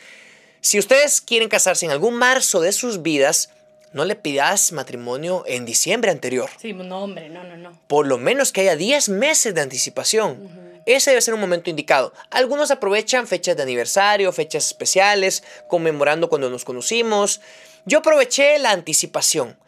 si 0.62 0.78
ustedes 0.78 1.20
quieren 1.20 1.50
casarse 1.50 1.84
en 1.84 1.92
algún 1.92 2.14
marzo 2.14 2.62
de 2.62 2.72
sus 2.72 3.02
vidas, 3.02 3.50
no 3.92 4.04
le 4.04 4.16
pidas 4.16 4.72
matrimonio 4.72 5.44
en 5.46 5.64
diciembre 5.64 6.10
anterior. 6.10 6.50
Sí, 6.60 6.72
no, 6.72 7.02
hombre, 7.02 7.28
no, 7.28 7.44
no, 7.44 7.56
no. 7.56 7.72
Por 7.86 8.06
lo 8.06 8.18
menos 8.18 8.52
que 8.52 8.62
haya 8.62 8.76
10 8.76 9.08
meses 9.08 9.54
de 9.54 9.60
anticipación. 9.60 10.48
Ese 10.86 11.10
debe 11.10 11.22
ser 11.22 11.34
un 11.34 11.40
momento 11.40 11.70
indicado. 11.70 12.12
Algunos 12.30 12.70
aprovechan 12.70 13.26
fechas 13.26 13.56
de 13.56 13.62
aniversario, 13.62 14.32
fechas 14.32 14.66
especiales, 14.66 15.42
conmemorando 15.68 16.28
cuando 16.28 16.50
nos 16.50 16.64
conocimos. 16.64 17.40
Yo 17.84 17.98
aproveché 17.98 18.58
la 18.58 18.70
anticipación. 18.70 19.58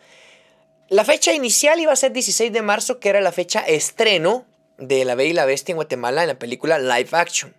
La 0.88 1.04
fecha 1.04 1.33
inicial 1.33 1.78
iba 1.78 1.92
a 1.92 1.96
ser 1.96 2.12
16 2.12 2.52
de 2.52 2.62
marzo, 2.62 2.98
que 2.98 3.11
era 3.11 3.20
la 3.20 3.33
fecha 3.33 3.61
estreno 3.61 4.47
de 4.78 5.05
La 5.05 5.14
Bella 5.14 5.30
y 5.30 5.34
la 5.34 5.45
Bestia 5.45 5.72
en 5.72 5.76
Guatemala 5.76 6.22
en 6.22 6.28
la 6.28 6.38
película 6.38 6.78
Live 6.78 7.11
Action. 7.12 7.55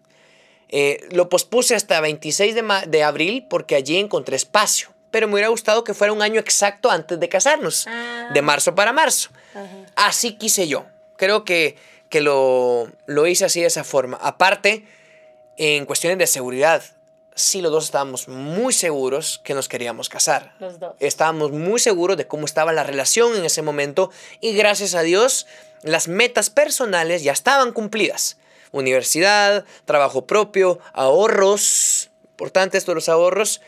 Eh, 0.70 1.08
lo 1.12 1.30
pospuse 1.30 1.76
hasta 1.76 2.02
26 2.02 2.56
de, 2.56 2.64
de 2.88 3.04
abril 3.04 3.46
porque 3.50 3.76
allí 3.76 3.98
encontré 3.98 4.36
espacio 4.36 4.90
pero 5.12 5.28
me 5.28 5.34
hubiera 5.34 5.50
gustado 5.50 5.84
que 5.84 5.94
fuera 5.94 6.14
un 6.14 6.22
año 6.22 6.40
exacto 6.40 6.90
antes 6.90 7.20
de 7.20 7.30
casarnos, 7.30 7.86
de 7.86 8.40
ah. 8.40 8.42
marzo 8.42 8.74
para 8.74 8.94
marzo. 8.94 9.30
Así 9.96 10.34
quise 10.34 10.68
yo. 10.68 10.86
Creo 11.18 11.44
que, 11.46 11.76
que 12.10 12.22
lo, 12.22 12.90
lo 13.06 13.28
hice 13.28 13.46
así 13.46 13.62
de 13.62 13.68
esa 13.68 13.84
forma. 13.84 14.18
Aparte, 14.22 14.88
en 15.58 15.86
cuestiones 15.86 16.18
de 16.18 16.28
seguridad, 16.28 16.82
sí 17.36 17.62
los 17.62 17.72
dos 17.72 17.86
estábamos 17.86 18.28
muy 18.28 18.74
seguros 18.74 19.42
que 19.44 19.54
nos 19.54 19.68
queríamos 19.68 20.10
casar. 20.10 20.54
Los 20.60 20.80
dos. 20.80 20.96
Estábamos 21.00 21.52
muy 21.52 21.80
seguros 21.80 22.18
de 22.18 22.28
cómo 22.28 22.46
estaba 22.46 22.74
la 22.74 22.84
relación 22.84 23.36
en 23.36 23.46
ese 23.46 23.62
momento 23.62 24.10
y 24.40 24.54
gracias 24.54 24.96
a 24.96 25.02
Dios 25.02 25.46
las 25.84 26.08
metas 26.08 26.50
personales 26.50 27.24
ya 27.24 27.32
estaban 27.32 27.72
cumplidas. 27.74 28.38
Universidad, 28.72 29.66
trabajo 29.86 30.26
propio, 30.26 30.80
ahorros, 30.94 32.10
importante 32.32 32.78
esto 32.78 32.92
de 32.92 32.96
los 32.96 33.10
ahorros. 33.10 33.62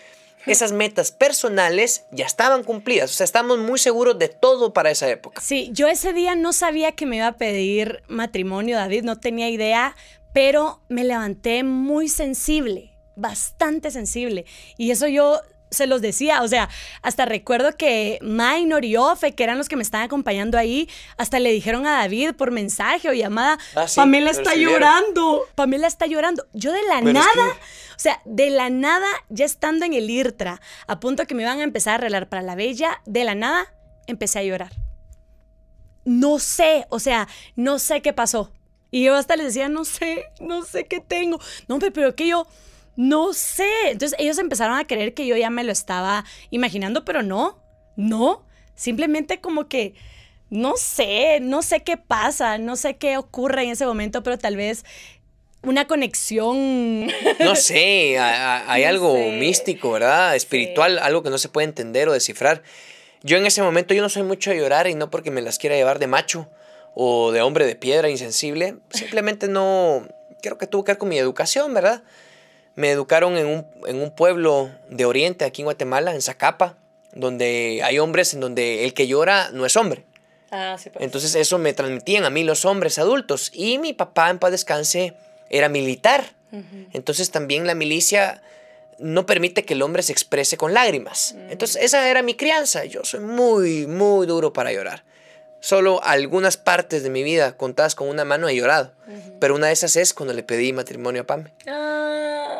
Esas 0.46 0.72
metas 0.72 1.12
personales 1.12 2.06
ya 2.12 2.26
estaban 2.26 2.64
cumplidas, 2.64 3.12
o 3.12 3.14
sea, 3.14 3.24
estamos 3.24 3.60
muy 3.60 3.80
seguros 3.80 4.20
de 4.20 4.28
todo 4.28 4.74
para 4.74 4.91
esa 4.91 5.10
época. 5.10 5.41
Sí, 5.41 5.70
yo 5.74 5.88
ese 5.88 6.14
día 6.14 6.36
no 6.36 6.54
sabía 6.54 6.91
que 6.94 7.06
me 7.06 7.18
iba 7.18 7.28
a 7.28 7.38
pedir 7.38 8.04
matrimonio, 8.08 8.78
David, 8.78 9.04
no 9.04 9.20
tenía 9.20 9.50
idea, 9.50 9.96
pero 10.34 10.82
me 10.89 11.04
levanté 11.04 11.64
muy 11.64 12.10
sensible 12.10 12.94
bastante 13.16 13.91
sensible. 13.91 14.46
Y 14.78 14.91
eso 14.91 15.08
yo 15.08 15.41
se 15.74 15.88
los 15.88 16.01
decía, 16.01 16.41
o 16.43 16.47
sea, 16.47 16.69
hasta 17.01 17.26
recuerdo 17.26 17.76
que 17.76 18.19
Minor 18.21 18.86
y 18.86 18.95
Ofe, 18.95 19.34
que 19.34 19.43
eran 19.43 19.57
los 19.57 19.67
que 19.67 19.76
me 19.76 19.84
estaban 19.84 20.05
acompañando 20.05 20.57
ahí, 20.57 20.89
hasta 21.17 21.39
le 21.39 21.51
dijeron 21.51 21.86
a 21.88 21.97
David 21.99 22.34
por 22.36 22.51
mensaje 22.51 23.09
o 23.09 23.13
llamada, 23.13 23.57
Ah, 23.76 23.88
sí, 23.88 23.95
Pamela 23.97 24.32
está 24.32 24.55
llorando, 24.55 25.41
Pamela 25.55 25.88
está 25.88 26.05
llorando. 26.05 26.45
Yo 26.53 26.71
de 26.71 26.82
la 26.84 26.99
Pero 26.99 27.09
es 27.09 27.13
nada, 27.15 27.53
que- 27.53 27.59
o 27.95 27.99
sea, 27.99 28.21
de 28.26 28.49
la 28.49 28.69
nada, 28.69 29.07
ya 29.30 29.45
estando 29.45 29.86
en 29.86 29.93
el 29.93 30.09
IRTRA, 30.09 30.61
a 30.88 30.99
punto 30.99 31.26
que 31.26 31.36
me 31.36 31.43
iban 31.43 31.59
a 31.59 31.63
empezar 31.63 31.91
a 31.91 31.95
arreglar 31.95 32.30
para 32.30 32.41
la 32.41 32.55
bella, 32.55 33.01
de 33.05 33.24
la 33.24 33.36
nada, 33.36 33.74
empecé 34.07 34.39
a 34.39 34.43
llorar. 34.43 34.71
No 36.05 36.39
sé, 36.39 36.86
o 36.89 36.99
sea, 36.99 37.28
no 37.55 37.80
sé 37.80 38.01
qué 38.01 38.11
pasó. 38.13 38.51
Y 38.91 39.05
yo 39.05 39.15
hasta 39.15 39.36
les 39.36 39.47
decía, 39.47 39.69
no 39.69 39.86
sé, 39.86 40.26
no 40.39 40.63
sé 40.63 40.86
qué 40.86 40.99
tengo. 40.99 41.39
No, 41.67 41.76
hombre, 41.76 41.91
pero 41.91 42.13
que 42.15 42.28
yo, 42.28 42.45
no 42.96 43.34
sé. 43.34 43.68
Entonces 43.91 44.18
ellos 44.20 44.38
empezaron 44.38 44.78
a 44.78 44.86
creer 44.88 45.14
que 45.14 45.26
yo 45.28 45.36
ya 45.38 45.50
me 45.50 45.64
lo 45.64 45.72
estaba 45.72 46.26
imaginando, 46.52 47.06
pero 47.06 47.24
no, 47.24 47.60
no. 47.96 48.46
Simplemente 48.76 49.39
como 49.41 49.68
que, 49.68 49.94
no 50.50 50.76
sé, 50.78 51.39
no 51.41 51.62
sé 51.62 51.82
qué 51.82 51.98
pasa, 51.98 52.58
no 52.58 52.76
sé 52.76 52.96
qué 52.98 53.18
ocurre 53.18 53.64
en 53.64 53.70
ese 53.72 53.86
momento, 53.86 54.24
pero 54.24 54.38
tal 54.38 54.56
vez 54.56 54.84
una 55.64 55.86
conexión. 55.88 57.08
No 57.39 57.56
sé, 57.56 58.18
a- 58.18 58.58
a- 58.58 58.72
hay 58.74 58.84
No 58.84 58.89
algo 58.89 59.14
sé. 59.14 59.32
místico, 59.39 59.91
¿verdad? 59.91 60.36
Espiritual, 60.36 61.00
algo 61.00 61.24
que 61.24 61.30
no 61.30 61.38
se 61.38 61.50
puede 61.50 61.66
entender 61.66 62.10
o 62.10 62.14
descifrar. 62.14 62.64
Yo 63.24 63.38
en 63.38 63.46
ese 63.46 63.62
momento 63.62 63.94
yo 63.94 64.02
no 64.02 64.10
soy 64.10 64.24
mucho 64.24 64.50
de 64.52 64.58
llorar 64.58 64.88
y 64.88 64.96
no 64.96 65.10
porque 65.10 65.32
me 65.32 65.41
las 65.41 65.58
quiera 65.58 65.76
llevar 65.78 66.00
de 66.00 66.08
macho 66.08 66.50
o 66.94 67.32
de 67.32 67.41
hombre 67.41 67.66
de 67.66 67.76
piedra 67.76 68.10
insensible, 68.10 68.76
simplemente 68.89 69.48
no, 69.48 70.06
creo 70.41 70.58
que 70.58 70.68
tuvo 70.68 70.84
que 70.84 70.91
ver 70.91 70.98
con 71.00 71.10
mi 71.10 71.18
educación, 71.18 71.74
¿verdad? 71.74 72.04
Me 72.76 72.89
educaron 72.91 73.38
en 73.38 73.45
un, 73.45 73.67
en 73.86 74.01
un 74.01 74.11
pueblo 74.11 74.71
de 74.89 75.05
Oriente, 75.05 75.45
aquí 75.45 75.61
en 75.61 75.65
Guatemala, 75.65 76.13
en 76.13 76.21
Zacapa, 76.21 76.78
donde 77.13 77.82
hay 77.84 77.99
hombres 77.99 78.34
en 78.34 78.39
donde 78.39 78.86
el 78.86 78.93
que 78.93 79.07
llora 79.07 79.49
no 79.51 79.65
es 79.65 79.76
hombre. 79.76 80.05
Ah, 80.51 80.78
sí, 80.80 80.89
Entonces 80.99 81.34
eso 81.36 81.57
me 81.57 81.74
transmitían 81.74 82.26
a 82.26 82.30
mí 82.30 82.43
los 82.43 82.65
hombres 82.65 82.99
adultos. 82.99 83.51
Y 83.53 83.80
mi 83.80 83.93
papá, 83.93 84.30
en 84.30 84.39
paz 84.39 84.51
descanse, 84.51 85.13
era 85.49 85.69
militar. 85.69 86.26
Entonces 86.93 87.32
también 87.32 87.65
la 87.65 87.74
milicia 87.74 88.43
no 88.99 89.26
permite 89.26 89.65
que 89.65 89.74
el 89.74 89.82
hombre 89.82 90.03
se 90.03 90.11
exprese 90.11 90.55
con 90.55 90.74
lágrimas. 90.74 91.36
Entonces 91.49 91.82
esa 91.82 92.07
era 92.07 92.21
mi 92.21 92.36
crianza. 92.36 92.86
Yo 92.86 93.03
soy 93.03 93.21
muy, 93.21 93.88
muy 93.88 94.28
duro 94.28 94.53
para 94.53 94.71
llorar. 94.71 95.03
Solo 95.64 96.03
algunas 96.03 96.57
partes 96.57 97.03
de 97.03 97.09
mi 97.09 97.24
vida 97.24 97.55
contadas 97.55 97.95
con 97.95 98.09
una 98.09 98.26
mano 98.26 98.49
he 98.49 98.55
llorado. 98.55 98.91
Pero 99.39 99.55
una 99.55 99.68
de 99.68 99.74
esas 99.74 99.95
es 99.95 100.14
cuando 100.14 100.34
le 100.34 100.43
pedí 100.43 100.74
matrimonio 100.74 101.22
a 101.22 101.26
Pame. 101.26 101.53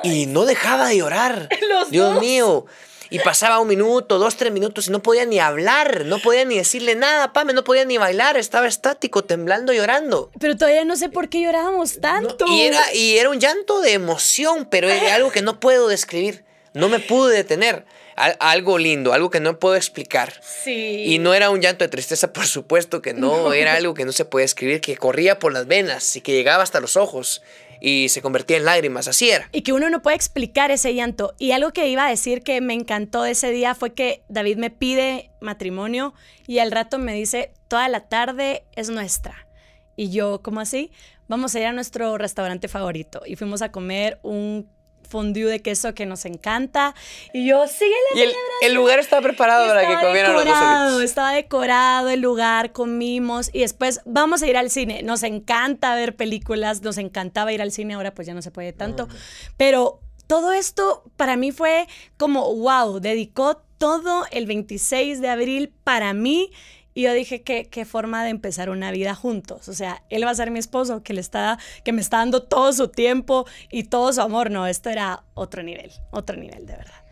Y 0.04 0.26
no 0.28 0.46
dejaba 0.46 0.88
de 0.88 1.00
llorar. 1.00 1.50
Los 1.70 1.92
Dios 1.92 2.14
dos. 2.14 2.22
mío. 2.22 2.66
Y 3.10 3.20
pasaba 3.20 3.60
un 3.60 3.68
minuto, 3.68 4.20
dos, 4.20 4.38
tres 4.38 4.54
minutos 4.54 4.88
y 4.88 4.92
no 4.92 5.04
podía 5.04 5.26
ni 5.26 5.38
hablar, 5.38 6.06
no 6.06 6.20
podía 6.20 6.46
ni 6.46 6.56
decirle 6.56 6.96
nada, 6.96 7.34
Pame, 7.34 7.52
no 7.52 7.66
podía 7.66 7.84
ni 7.84 7.98
bailar, 7.98 8.38
estaba 8.38 8.68
estático, 8.68 9.26
temblando, 9.26 9.74
llorando. 9.74 10.32
Pero 10.40 10.56
todavía 10.56 10.86
no 10.86 10.96
sé 10.96 11.10
por 11.10 11.28
qué 11.28 11.42
llorábamos 11.42 12.00
tanto. 12.00 12.46
Y 12.48 12.62
era, 12.62 12.94
y 12.94 13.18
era 13.18 13.30
un 13.30 13.42
llanto 13.42 13.82
de 13.82 13.92
emoción, 13.92 14.66
pero 14.72 14.88
era 14.90 15.14
algo 15.16 15.30
que 15.30 15.42
no 15.42 15.60
puedo 15.60 15.90
describir. 15.90 16.46
No 16.74 16.90
me 16.90 17.00
pude 17.00 17.36
detener. 17.36 17.86
Al- 18.16 18.38
algo 18.40 18.78
lindo, 18.78 19.14
algo 19.14 19.30
que 19.32 19.40
no 19.40 19.58
puedo 19.58 19.76
explicar. 19.76 20.34
Sí. 20.42 21.04
Y 21.08 21.20
no 21.20 21.34
era 21.34 21.50
un 21.50 21.62
llanto 21.62 21.84
de 21.84 21.90
tristeza, 21.90 22.32
por 22.32 22.46
supuesto 22.46 23.02
que 23.02 23.14
no, 23.14 23.54
era 23.54 23.74
algo 23.74 23.94
que 23.96 24.06
no 24.06 24.12
se 24.12 24.26
puede 24.26 24.46
escribir, 24.46 24.82
que 24.82 24.98
corría 24.98 25.40
por 25.40 25.52
las 25.54 25.66
venas 25.66 26.16
y 26.16 26.22
que 26.22 26.32
llegaba 26.34 26.62
hasta 26.64 26.80
los 26.80 26.96
ojos 26.96 27.42
y 27.82 28.08
se 28.10 28.22
convertía 28.22 28.58
en 28.58 28.66
lágrimas, 28.66 29.08
así 29.08 29.30
era. 29.32 29.50
Y 29.52 29.62
que 29.64 29.74
uno 29.74 29.90
no 29.90 30.02
puede 30.02 30.16
explicar 30.16 30.70
ese 30.72 30.94
llanto. 30.94 31.34
Y 31.40 31.52
algo 31.52 31.74
que 31.74 31.88
iba 31.88 32.06
a 32.06 32.10
decir 32.10 32.44
que 32.44 32.62
me 32.62 32.74
encantó 32.74 33.24
de 33.24 33.32
ese 33.32 33.52
día 33.52 33.74
fue 33.76 33.94
que 33.94 34.22
David 34.30 34.58
me 34.58 34.70
pide 34.70 35.32
matrimonio 35.42 36.14
y 36.48 36.60
al 36.60 36.72
rato 36.72 36.98
me 37.00 37.14
dice, 37.14 37.52
toda 37.68 37.90
la 37.90 38.08
tarde 38.08 38.64
es 38.76 38.90
nuestra. 38.90 39.48
Y 39.96 40.12
yo, 40.12 40.42
¿cómo 40.42 40.60
así? 40.62 40.92
Vamos 41.28 41.56
a 41.56 41.60
ir 41.60 41.66
a 41.66 41.74
nuestro 41.74 42.18
restaurante 42.18 42.68
favorito. 42.68 43.22
Y 43.26 43.36
fuimos 43.38 43.62
a 43.62 43.72
comer 43.72 44.20
un 44.24 44.70
fondue 45.14 45.46
de 45.46 45.62
queso 45.62 45.94
que 45.94 46.08
nos 46.08 46.26
encanta. 46.26 46.96
Y 47.34 47.46
yo, 47.48 47.68
síguele. 47.68 47.96
Y 48.16 48.22
el, 48.22 48.32
el 48.64 48.74
lugar 48.74 48.98
estaba 48.98 49.22
preparado 49.22 49.68
para 49.68 49.88
que 49.88 50.04
comieran 50.04 50.34
los 50.34 50.44
dos 50.92 51.04
estaba 51.04 51.32
decorado 51.32 52.10
el 52.10 52.20
lugar, 52.20 52.72
comimos 52.72 53.52
y 53.54 53.60
después 53.60 54.02
vamos 54.06 54.42
a 54.42 54.48
ir 54.48 54.58
al 54.58 54.72
cine. 54.72 55.04
Nos 55.04 55.22
encanta 55.22 55.94
ver 55.94 56.16
películas, 56.16 56.82
nos 56.82 56.98
encantaba 56.98 57.54
ir 57.54 57.62
al 57.62 57.72
cine, 57.72 57.94
ahora 57.94 58.16
pues 58.16 58.26
ya 58.26 58.34
no 58.34 58.42
se 58.42 58.50
puede 58.50 58.74
tanto. 58.74 59.08
Pero 59.56 60.00
todo 60.26 60.52
esto 60.52 61.04
para 61.16 61.38
mí 61.38 61.52
fue 61.52 61.88
como, 62.18 62.56
wow, 62.56 63.00
dedicó 63.00 63.62
todo 63.78 64.26
el 64.32 64.48
26 64.48 65.22
de 65.22 65.30
abril 65.30 65.72
para 65.84 66.14
mí. 66.14 66.50
Y 66.94 67.04
yo 67.04 67.14
dije, 67.14 67.42
¿qué, 67.42 67.66
qué 67.66 67.86
forma 67.86 68.24
de 68.24 68.30
empezar 68.30 68.70
una 68.70 68.92
vida 68.92 69.16
juntos. 69.16 69.68
O 69.68 69.74
sea, 69.74 70.04
él 70.10 70.26
va 70.26 70.32
a 70.32 70.36
ser 70.36 70.52
mi 70.52 70.60
esposo, 70.60 71.02
que, 71.04 71.14
le 71.14 71.22
está, 71.22 71.58
que 71.84 71.92
me 71.92 72.02
está 72.02 72.18
dando 72.18 72.44
todo 72.44 72.72
su 72.74 72.88
tiempo 72.88 73.46
y 73.72 73.86
todo 73.86 74.14
su 74.14 74.22
amor. 74.22 74.52
No, 74.52 74.68
esto 74.68 74.90
era 74.90 75.24
otro 75.34 75.64
nivel, 75.64 75.92
otro 76.12 76.36
nivel, 76.38 76.66
de 76.66 76.76
verdad. 76.76 77.04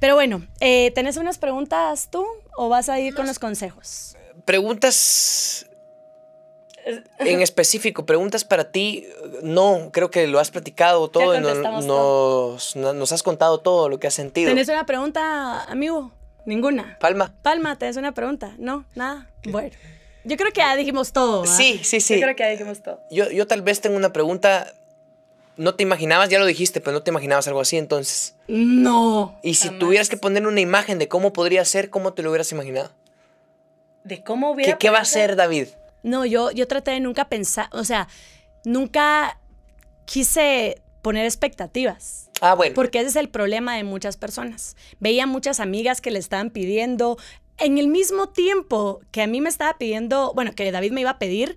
Pero 0.00 0.14
bueno, 0.14 0.46
eh, 0.60 0.92
¿tenés 0.94 1.16
unas 1.16 1.38
preguntas 1.38 2.08
tú 2.10 2.24
o 2.56 2.68
vas 2.68 2.88
a 2.88 3.00
ir 3.00 3.14
con 3.14 3.26
los 3.26 3.38
consejos? 3.38 4.16
Preguntas 4.44 5.66
en 7.18 7.42
específico, 7.42 8.06
preguntas 8.06 8.44
para 8.44 8.70
ti. 8.70 9.06
No, 9.42 9.90
creo 9.92 10.10
que 10.10 10.26
lo 10.26 10.38
has 10.38 10.50
platicado 10.50 11.08
todo 11.08 11.34
y 11.34 11.40
nos, 11.40 11.84
nos, 11.84 12.76
nos 12.76 13.12
has 13.12 13.22
contado 13.22 13.58
todo 13.58 13.88
lo 13.88 13.98
que 13.98 14.06
has 14.06 14.14
sentido. 14.14 14.48
¿Tenés 14.48 14.68
una 14.68 14.86
pregunta, 14.86 15.64
amigo? 15.64 16.12
Ninguna. 16.48 16.96
Palma. 16.98 17.34
Palma, 17.42 17.76
¿tenés 17.76 17.98
una 17.98 18.12
pregunta? 18.12 18.54
No, 18.56 18.86
nada. 18.94 19.30
Bueno, 19.50 19.76
yo 20.24 20.38
creo 20.38 20.50
que 20.50 20.62
ya 20.62 20.76
dijimos 20.76 21.12
todo. 21.12 21.42
¿verdad? 21.42 21.54
Sí, 21.54 21.78
sí, 21.84 22.00
sí. 22.00 22.14
Yo 22.14 22.22
creo 22.22 22.36
que 22.36 22.42
ya 22.42 22.48
dijimos 22.48 22.82
todo. 22.82 23.02
Yo, 23.10 23.30
yo 23.30 23.46
tal 23.46 23.60
vez 23.60 23.82
tengo 23.82 23.98
una 23.98 24.14
pregunta. 24.14 24.72
No 25.58 25.74
te 25.74 25.82
imaginabas, 25.82 26.30
ya 26.30 26.38
lo 26.38 26.46
dijiste, 26.46 26.80
pero 26.80 26.92
no 26.92 27.02
te 27.02 27.10
imaginabas 27.10 27.46
algo 27.48 27.60
así 27.60 27.76
entonces. 27.76 28.34
No. 28.46 29.38
Y 29.42 29.56
si 29.56 29.66
jamás. 29.66 29.78
tuvieras 29.78 30.08
que 30.08 30.16
poner 30.16 30.46
una 30.46 30.60
imagen 30.60 30.98
de 30.98 31.06
cómo 31.06 31.34
podría 31.34 31.62
ser, 31.66 31.90
¿cómo 31.90 32.14
te 32.14 32.22
lo 32.22 32.30
hubieras 32.30 32.50
imaginado? 32.50 32.92
¿De 34.04 34.24
cómo 34.24 34.52
hubiera 34.52 34.72
¿Qué, 34.72 34.78
qué 34.78 34.90
va 34.90 35.00
a 35.00 35.04
ser 35.04 35.36
David? 35.36 35.68
No, 36.02 36.24
yo, 36.24 36.50
yo 36.50 36.66
traté 36.66 36.92
de 36.92 37.00
nunca 37.00 37.28
pensar, 37.28 37.68
o 37.72 37.84
sea, 37.84 38.08
nunca 38.64 39.38
quise 40.06 40.80
poner 41.02 41.26
expectativas. 41.26 42.27
Ah, 42.40 42.54
bueno. 42.54 42.74
Porque 42.74 42.98
ese 43.00 43.08
es 43.08 43.16
el 43.16 43.28
problema 43.28 43.76
de 43.76 43.84
muchas 43.84 44.16
personas. 44.16 44.76
Veía 45.00 45.26
muchas 45.26 45.60
amigas 45.60 46.00
que 46.00 46.10
le 46.10 46.18
estaban 46.18 46.50
pidiendo, 46.50 47.16
en 47.58 47.78
el 47.78 47.88
mismo 47.88 48.28
tiempo 48.28 49.00
que 49.10 49.22
a 49.22 49.26
mí 49.26 49.40
me 49.40 49.48
estaba 49.48 49.76
pidiendo, 49.78 50.32
bueno, 50.34 50.52
que 50.54 50.70
David 50.70 50.92
me 50.92 51.00
iba 51.00 51.10
a 51.10 51.18
pedir, 51.18 51.56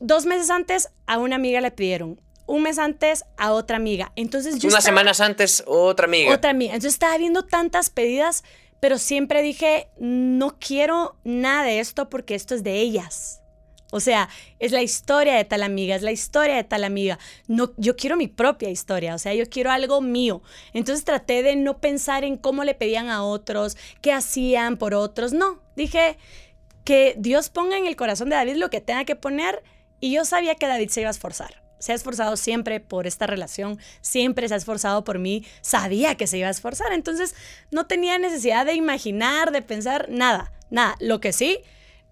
dos 0.00 0.26
meses 0.26 0.50
antes 0.50 0.90
a 1.06 1.18
una 1.18 1.36
amiga 1.36 1.60
le 1.60 1.70
pidieron, 1.70 2.20
un 2.46 2.62
mes 2.62 2.78
antes 2.78 3.24
a 3.38 3.52
otra 3.52 3.76
amiga. 3.76 4.12
Entonces 4.16 4.54
yo 4.58 4.68
Unas 4.68 4.80
estaba- 4.80 4.82
semanas 4.82 5.20
antes, 5.20 5.64
otra 5.66 6.04
amiga. 6.06 6.34
otra 6.34 6.50
amiga. 6.50 6.74
Entonces 6.74 6.92
estaba 6.94 7.16
viendo 7.18 7.44
tantas 7.44 7.88
pedidas, 7.90 8.44
pero 8.78 8.98
siempre 8.98 9.40
dije, 9.42 9.88
no 9.98 10.56
quiero 10.60 11.16
nada 11.24 11.64
de 11.64 11.80
esto 11.80 12.10
porque 12.10 12.34
esto 12.34 12.54
es 12.54 12.62
de 12.62 12.74
ellas. 12.80 13.40
O 13.92 14.00
sea, 14.00 14.28
es 14.58 14.72
la 14.72 14.82
historia 14.82 15.34
de 15.34 15.44
tal 15.44 15.62
amiga, 15.62 15.94
es 15.94 16.02
la 16.02 16.10
historia 16.12 16.56
de 16.56 16.64
tal 16.64 16.84
amiga. 16.84 17.18
No, 17.46 17.72
yo 17.76 17.96
quiero 17.96 18.16
mi 18.16 18.26
propia 18.26 18.68
historia, 18.68 19.14
o 19.14 19.18
sea, 19.18 19.32
yo 19.34 19.48
quiero 19.48 19.70
algo 19.70 20.00
mío. 20.00 20.42
Entonces 20.72 21.04
traté 21.04 21.42
de 21.42 21.56
no 21.56 21.78
pensar 21.78 22.24
en 22.24 22.36
cómo 22.36 22.64
le 22.64 22.74
pedían 22.74 23.08
a 23.08 23.22
otros, 23.22 23.76
qué 24.00 24.12
hacían 24.12 24.76
por 24.76 24.94
otros. 24.94 25.32
No, 25.32 25.60
dije 25.76 26.18
que 26.84 27.14
Dios 27.18 27.48
ponga 27.48 27.76
en 27.78 27.86
el 27.86 27.96
corazón 27.96 28.28
de 28.28 28.36
David 28.36 28.56
lo 28.56 28.70
que 28.70 28.80
tenga 28.80 29.04
que 29.04 29.16
poner 29.16 29.62
y 30.00 30.12
yo 30.12 30.24
sabía 30.24 30.56
que 30.56 30.66
David 30.66 30.88
se 30.90 31.00
iba 31.00 31.08
a 31.08 31.12
esforzar. 31.12 31.62
Se 31.78 31.92
ha 31.92 31.94
esforzado 31.94 32.36
siempre 32.36 32.80
por 32.80 33.06
esta 33.06 33.26
relación, 33.26 33.78
siempre 34.00 34.48
se 34.48 34.54
ha 34.54 34.56
esforzado 34.56 35.04
por 35.04 35.18
mí, 35.18 35.44
sabía 35.60 36.14
que 36.16 36.26
se 36.26 36.38
iba 36.38 36.48
a 36.48 36.50
esforzar, 36.50 36.92
entonces 36.92 37.34
no 37.70 37.86
tenía 37.86 38.18
necesidad 38.18 38.64
de 38.64 38.74
imaginar, 38.74 39.52
de 39.52 39.62
pensar, 39.62 40.08
nada, 40.08 40.52
nada. 40.70 40.96
Lo 41.00 41.20
que 41.20 41.32
sí, 41.32 41.60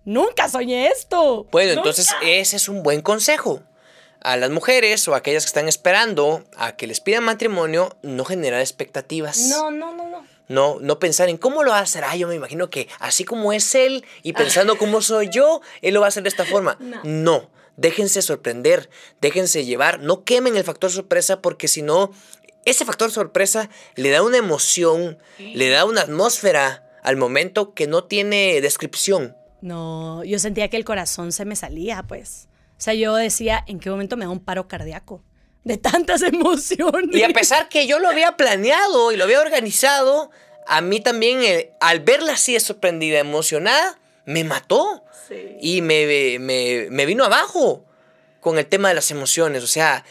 Nunca 0.04 0.48
soñé 0.48 0.88
esto. 0.88 1.46
Bueno, 1.50 1.72
entonces 1.72 2.08
ese 2.22 2.56
es 2.56 2.68
un 2.68 2.82
buen 2.82 3.00
consejo. 3.00 3.62
A 4.20 4.36
las 4.36 4.50
mujeres 4.50 5.06
o 5.08 5.14
a 5.14 5.18
aquellas 5.18 5.44
que 5.44 5.48
están 5.48 5.68
esperando 5.68 6.44
a 6.56 6.76
que 6.76 6.86
les 6.86 7.00
pidan 7.00 7.24
matrimonio, 7.24 7.96
no 8.02 8.24
generar 8.24 8.60
expectativas. 8.60 9.38
No, 9.48 9.70
no, 9.70 9.92
no, 9.94 10.08
no. 10.08 10.24
No, 10.48 10.78
no 10.80 10.98
pensar 10.98 11.28
en 11.28 11.38
cómo 11.38 11.62
lo 11.62 11.70
va 11.70 11.78
a 11.78 11.82
hacer. 11.82 12.04
Ah, 12.04 12.16
yo 12.16 12.28
me 12.28 12.34
imagino 12.34 12.68
que 12.68 12.88
así 12.98 13.24
como 13.24 13.52
es 13.52 13.74
él 13.74 14.04
y 14.22 14.34
pensando 14.34 14.76
cómo 14.78 15.00
soy 15.00 15.28
yo, 15.30 15.60
él 15.82 15.94
lo 15.94 16.00
va 16.00 16.06
a 16.06 16.08
hacer 16.08 16.22
de 16.22 16.28
esta 16.28 16.44
forma. 16.44 16.76
No. 16.80 17.00
no. 17.04 17.50
Déjense 17.76 18.22
sorprender, 18.22 18.88
déjense 19.20 19.64
llevar, 19.64 19.98
no 19.98 20.22
quemen 20.22 20.56
el 20.56 20.62
factor 20.62 20.92
sorpresa 20.92 21.42
porque 21.42 21.66
si 21.66 21.82
no, 21.82 22.12
ese 22.64 22.84
factor 22.84 23.10
sorpresa 23.10 23.68
le 23.96 24.10
da 24.10 24.22
una 24.22 24.36
emoción, 24.36 25.18
le 25.38 25.68
da 25.70 25.84
una 25.84 26.02
atmósfera 26.02 26.88
al 27.02 27.16
momento 27.16 27.74
que 27.74 27.88
no 27.88 28.04
tiene 28.04 28.60
descripción. 28.60 29.36
No, 29.64 30.22
yo 30.24 30.38
sentía 30.38 30.68
que 30.68 30.76
el 30.76 30.84
corazón 30.84 31.32
se 31.32 31.46
me 31.46 31.56
salía, 31.56 32.02
pues. 32.02 32.48
O 32.76 32.80
sea, 32.82 32.92
yo 32.92 33.14
decía, 33.14 33.64
¿en 33.66 33.80
qué 33.80 33.88
momento 33.88 34.14
me 34.18 34.26
da 34.26 34.30
un 34.30 34.40
paro 34.40 34.68
cardíaco? 34.68 35.22
De 35.62 35.78
tantas 35.78 36.20
emociones. 36.22 37.16
Y 37.16 37.22
a 37.22 37.30
pesar 37.30 37.70
que 37.70 37.86
yo 37.86 37.98
lo 37.98 38.08
había 38.08 38.36
planeado 38.36 39.10
y 39.10 39.16
lo 39.16 39.24
había 39.24 39.40
organizado, 39.40 40.30
a 40.66 40.82
mí 40.82 41.00
también, 41.00 41.42
eh, 41.42 41.72
al 41.80 42.00
verla 42.00 42.34
así 42.34 42.52
de 42.52 42.60
sorprendida, 42.60 43.20
emocionada, 43.20 43.98
me 44.26 44.44
mató. 44.44 45.02
Sí. 45.28 45.56
Y 45.62 45.80
me, 45.80 46.38
me, 46.40 46.88
me 46.90 47.06
vino 47.06 47.24
abajo 47.24 47.86
con 48.40 48.58
el 48.58 48.66
tema 48.66 48.88
de 48.88 48.96
las 48.96 49.10
emociones. 49.10 49.64
O 49.64 49.66
sea, 49.66 50.04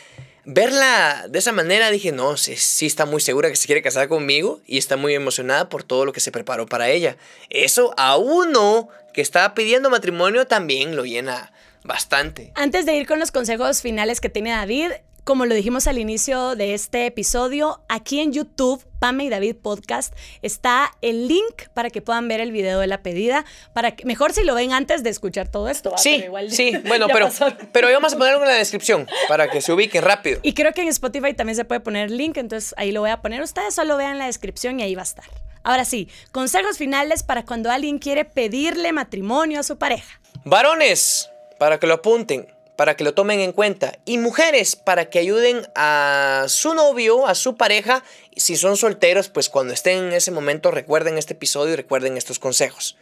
verla 0.46 1.26
de 1.30 1.40
esa 1.40 1.52
manera 1.52 1.90
dije, 1.92 2.12
no, 2.12 2.38
sí, 2.38 2.56
sí, 2.56 2.86
está 2.86 3.06
muy 3.06 3.22
segura 3.22 3.50
que 3.50 3.56
se 3.56 3.66
quiere 3.66 3.82
casar 3.82 4.08
conmigo 4.08 4.62
y 4.66 4.78
está 4.78 4.98
muy 4.98 5.14
emocionada 5.14 5.70
por 5.70 5.84
todo 5.84 6.06
lo 6.06 6.14
que 6.14 6.20
se 6.20 6.32
preparó 6.32 6.66
para 6.66 6.90
ella. 6.90 7.18
Eso 7.50 7.94
a 7.98 8.18
uno 8.18 8.90
que 9.14 9.22
estaba 9.22 9.54
pidiendo 9.54 9.90
matrimonio 9.90 10.48
también 10.48 10.96
lo 10.96 11.06
llena 11.06 11.52
bastante. 11.84 12.52
Antes 12.56 12.86
de 12.86 12.96
ir 12.96 13.08
con 13.08 13.20
los 13.20 13.32
consejos 13.32 13.82
finales 13.82 14.22
que 14.22 14.30
tiene 14.30 14.52
David, 14.52 14.92
como 15.24 15.46
lo 15.46 15.56
dijimos 15.56 15.88
al 15.88 15.98
inicio 15.98 16.56
de 16.56 16.74
este 16.74 17.06
episodio, 17.06 17.82
aquí 17.88 18.20
en 18.20 18.34
YouTube, 18.34 18.86
Pame 19.00 19.26
y 19.26 19.30
David 19.30 19.56
Podcast, 19.56 20.14
está 20.42 20.92
el 21.02 21.28
link 21.28 21.70
para 21.74 21.90
que 21.90 22.02
puedan 22.02 22.28
ver 22.28 22.42
el 22.42 22.52
video 22.52 22.80
de 22.80 22.88
la 22.88 23.02
pedida. 23.02 23.46
Para 23.74 23.96
que, 23.96 24.06
mejor 24.06 24.34
si 24.34 24.44
lo 24.44 24.54
ven 24.54 24.74
antes 24.74 25.02
de 25.02 25.10
escuchar 25.10 25.48
todo 25.48 25.70
esto. 25.70 25.92
¿va? 25.92 25.98
Sí, 25.98 26.16
Pero 26.18 26.26
igual 26.26 26.52
sí, 26.52 26.74
bueno, 26.88 27.08
ya 27.08 27.14
pero, 27.14 27.26
pasó. 27.28 27.48
pero 27.72 27.90
vamos 27.92 28.14
a 28.14 28.18
poner 28.18 28.34
algo 28.34 28.44
en 28.44 28.52
la 28.52 28.58
descripción 28.58 29.08
para 29.30 29.50
que 29.50 29.62
se 29.62 29.72
ubiquen 29.72 30.04
rápido. 30.04 30.40
Y 30.44 30.54
creo 30.54 30.74
que 30.74 30.82
en 30.82 30.90
Spotify 30.90 31.34
también 31.34 31.56
se 31.56 31.64
puede 31.64 31.80
poner 31.80 32.08
el 32.10 32.18
link, 32.18 32.38
entonces 32.38 32.74
ahí 32.78 32.92
lo 32.92 33.00
voy 33.02 33.12
a 33.12 33.22
poner. 33.22 33.42
Ustedes 33.42 33.74
solo 33.74 33.96
vean 33.96 34.18
la 34.18 34.26
descripción 34.26 34.80
y 34.80 34.84
ahí 34.84 34.96
va 34.96 35.04
a 35.04 35.06
estar. 35.06 35.26
Ahora 35.64 35.86
sí, 35.86 36.10
consejos 36.34 36.78
finales 36.78 37.24
para 37.24 37.46
cuando 37.46 37.72
alguien 37.72 37.98
quiere 37.98 38.26
pedirle 38.26 38.92
matrimonio 38.92 39.62
a 39.62 39.64
su 39.64 39.78
pareja. 39.78 40.20
Varones, 40.44 41.30
para 41.58 41.80
que 41.80 41.88
lo 41.88 41.94
apunten, 41.94 42.53
para 42.76 42.96
que 42.96 43.04
lo 43.04 43.14
tomen 43.14 43.40
en 43.40 43.52
cuenta. 43.52 44.00
Y 44.06 44.18
mujeres, 44.18 44.76
para 44.76 45.10
que 45.10 45.20
ayuden 45.20 45.68
a 45.76 46.46
su 46.48 46.74
novio, 46.74 47.28
a 47.28 47.36
su 47.36 47.56
pareja. 47.56 48.04
Si 48.36 48.56
son 48.58 48.78
solteros, 48.78 49.30
pues 49.30 49.50
cuando 49.50 49.74
estén 49.74 50.06
en 50.06 50.14
ese 50.14 50.32
momento 50.32 50.72
recuerden 50.72 51.18
este 51.18 51.34
episodio 51.34 51.74
y 51.74 51.76
recuerden 51.76 52.18
estos 52.18 52.40
consejos. 52.40 52.98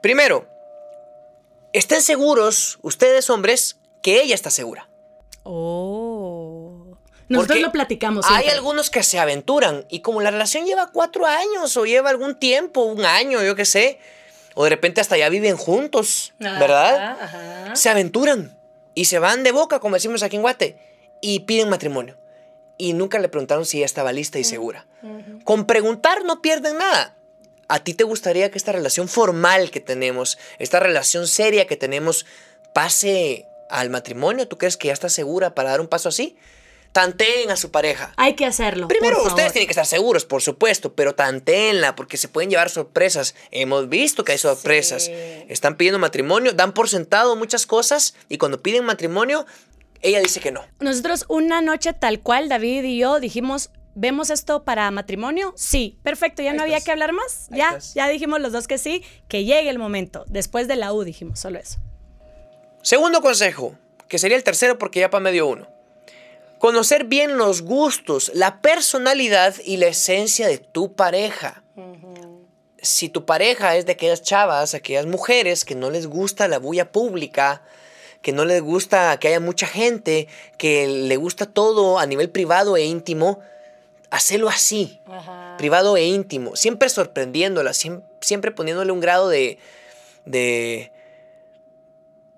Primero, 0.00 0.46
estén 1.72 2.02
seguros, 2.02 2.78
ustedes 2.82 3.30
hombres, 3.30 3.78
que 4.02 4.20
ella 4.20 4.34
está 4.34 4.50
segura. 4.50 4.88
Oh. 5.42 6.96
Nosotros 7.28 7.56
Porque 7.56 7.62
lo 7.62 7.72
platicamos. 7.72 8.26
Hay 8.28 8.48
algunos 8.48 8.90
que 8.90 9.02
se 9.02 9.18
aventuran 9.18 9.86
y 9.88 10.00
como 10.00 10.20
la 10.20 10.30
relación 10.30 10.66
lleva 10.66 10.90
cuatro 10.92 11.26
años 11.26 11.76
o 11.76 11.86
lleva 11.86 12.10
algún 12.10 12.38
tiempo, 12.38 12.82
un 12.82 13.04
año, 13.04 13.42
yo 13.42 13.56
qué 13.56 13.64
sé, 13.64 13.98
o 14.54 14.64
de 14.64 14.70
repente 14.70 15.00
hasta 15.00 15.16
ya 15.16 15.30
viven 15.30 15.56
juntos, 15.56 16.34
¿verdad? 16.38 17.12
Ajá, 17.12 17.64
ajá. 17.64 17.76
Se 17.76 17.88
aventuran 17.88 18.56
y 18.94 19.06
se 19.06 19.18
van 19.18 19.42
de 19.42 19.52
boca, 19.52 19.80
como 19.80 19.96
decimos 19.96 20.22
aquí 20.22 20.36
en 20.36 20.42
Guate, 20.42 20.76
y 21.20 21.40
piden 21.40 21.68
matrimonio. 21.68 22.16
Y 22.76 22.92
nunca 22.92 23.18
le 23.18 23.28
preguntaron 23.28 23.66
si 23.66 23.78
ella 23.78 23.86
estaba 23.86 24.12
lista 24.12 24.38
y 24.38 24.44
segura. 24.44 24.86
Con 25.44 25.66
preguntar 25.66 26.24
no 26.24 26.42
pierden 26.42 26.78
nada. 26.78 27.16
¿A 27.68 27.82
ti 27.82 27.94
te 27.94 28.04
gustaría 28.04 28.50
que 28.50 28.58
esta 28.58 28.72
relación 28.72 29.08
formal 29.08 29.70
que 29.70 29.80
tenemos, 29.80 30.38
esta 30.58 30.80
relación 30.80 31.26
seria 31.26 31.66
que 31.66 31.76
tenemos, 31.76 32.26
pase 32.72 33.46
al 33.70 33.90
matrimonio? 33.90 34.48
¿Tú 34.48 34.58
crees 34.58 34.76
que 34.76 34.88
ya 34.88 34.92
está 34.92 35.08
segura 35.08 35.54
para 35.54 35.70
dar 35.70 35.80
un 35.80 35.88
paso 35.88 36.08
así? 36.08 36.36
Tanteen 36.94 37.50
a 37.50 37.56
su 37.56 37.72
pareja. 37.72 38.12
Hay 38.16 38.34
que 38.36 38.46
hacerlo. 38.46 38.86
Primero, 38.86 39.16
por 39.16 39.26
ustedes 39.26 39.46
favor. 39.48 39.52
tienen 39.52 39.66
que 39.66 39.72
estar 39.72 39.84
seguros, 39.84 40.24
por 40.24 40.42
supuesto, 40.42 40.94
pero 40.94 41.14
tanteenla 41.16 41.96
porque 41.96 42.16
se 42.16 42.28
pueden 42.28 42.50
llevar 42.50 42.70
sorpresas. 42.70 43.34
Hemos 43.50 43.88
visto 43.88 44.22
que 44.24 44.30
hay 44.30 44.38
sorpresas. 44.38 45.06
Sí. 45.06 45.12
Están 45.48 45.76
pidiendo 45.76 45.98
matrimonio, 45.98 46.52
dan 46.52 46.72
por 46.72 46.88
sentado 46.88 47.34
muchas 47.34 47.66
cosas 47.66 48.14
y 48.28 48.38
cuando 48.38 48.62
piden 48.62 48.84
matrimonio, 48.84 49.44
ella 50.02 50.20
dice 50.20 50.38
que 50.38 50.52
no. 50.52 50.62
Nosotros 50.78 51.24
una 51.28 51.60
noche 51.60 51.94
tal 51.94 52.20
cual, 52.20 52.48
David 52.48 52.84
y 52.84 52.98
yo 53.00 53.18
dijimos, 53.18 53.70
¿vemos 53.96 54.30
esto 54.30 54.62
para 54.62 54.88
matrimonio? 54.92 55.52
Sí, 55.56 55.98
perfecto, 56.04 56.42
ya 56.44 56.52
Ahí 56.52 56.56
no 56.56 56.62
había 56.62 56.80
que 56.80 56.92
hablar 56.92 57.12
más. 57.12 57.48
Ahí 57.50 57.58
Ya, 57.58 57.68
estás. 57.70 57.94
ya 57.94 58.06
dijimos 58.08 58.40
los 58.40 58.52
dos 58.52 58.68
que 58.68 58.78
sí, 58.78 59.02
que 59.26 59.42
llegue 59.44 59.68
el 59.68 59.80
momento. 59.80 60.24
Después 60.28 60.68
de 60.68 60.76
la 60.76 60.92
U 60.92 61.02
dijimos 61.02 61.40
solo 61.40 61.58
eso. 61.58 61.80
Segundo 62.82 63.20
consejo, 63.20 63.74
que 64.06 64.18
sería 64.20 64.36
el 64.36 64.44
tercero 64.44 64.78
porque 64.78 65.00
ya 65.00 65.10
para 65.10 65.24
medio 65.24 65.48
uno. 65.48 65.73
Conocer 66.68 67.04
bien 67.04 67.36
los 67.36 67.60
gustos, 67.60 68.30
la 68.32 68.62
personalidad 68.62 69.54
y 69.66 69.76
la 69.76 69.88
esencia 69.88 70.48
de 70.48 70.56
tu 70.56 70.94
pareja. 70.94 71.62
Si 72.80 73.10
tu 73.10 73.26
pareja 73.26 73.76
es 73.76 73.84
de 73.84 73.92
aquellas 73.92 74.22
chavas, 74.22 74.72
aquellas 74.72 75.04
mujeres 75.04 75.66
que 75.66 75.74
no 75.74 75.90
les 75.90 76.06
gusta 76.06 76.48
la 76.48 76.58
bulla 76.58 76.90
pública, 76.90 77.60
que 78.22 78.32
no 78.32 78.46
les 78.46 78.62
gusta 78.62 79.14
que 79.20 79.28
haya 79.28 79.40
mucha 79.40 79.66
gente, 79.66 80.26
que 80.56 80.86
le 80.86 81.16
gusta 81.18 81.44
todo 81.44 81.98
a 81.98 82.06
nivel 82.06 82.30
privado 82.30 82.78
e 82.78 82.84
íntimo, 82.86 83.40
hacelo 84.10 84.48
así, 84.48 85.02
privado 85.58 85.98
e 85.98 86.06
íntimo, 86.06 86.56
siempre 86.56 86.88
sorprendiéndola, 86.88 87.72
siem- 87.74 88.02
siempre 88.22 88.52
poniéndole 88.52 88.90
un 88.90 89.00
grado 89.00 89.28
de, 89.28 89.58
de, 90.24 90.90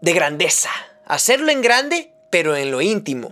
de 0.01 0.13
grandeza. 0.13 0.71
Hacerlo 1.05 1.53
en 1.53 1.63
grande, 1.63 2.11
pero 2.29 2.57
en 2.57 2.73
lo 2.73 2.81
íntimo. 2.81 3.31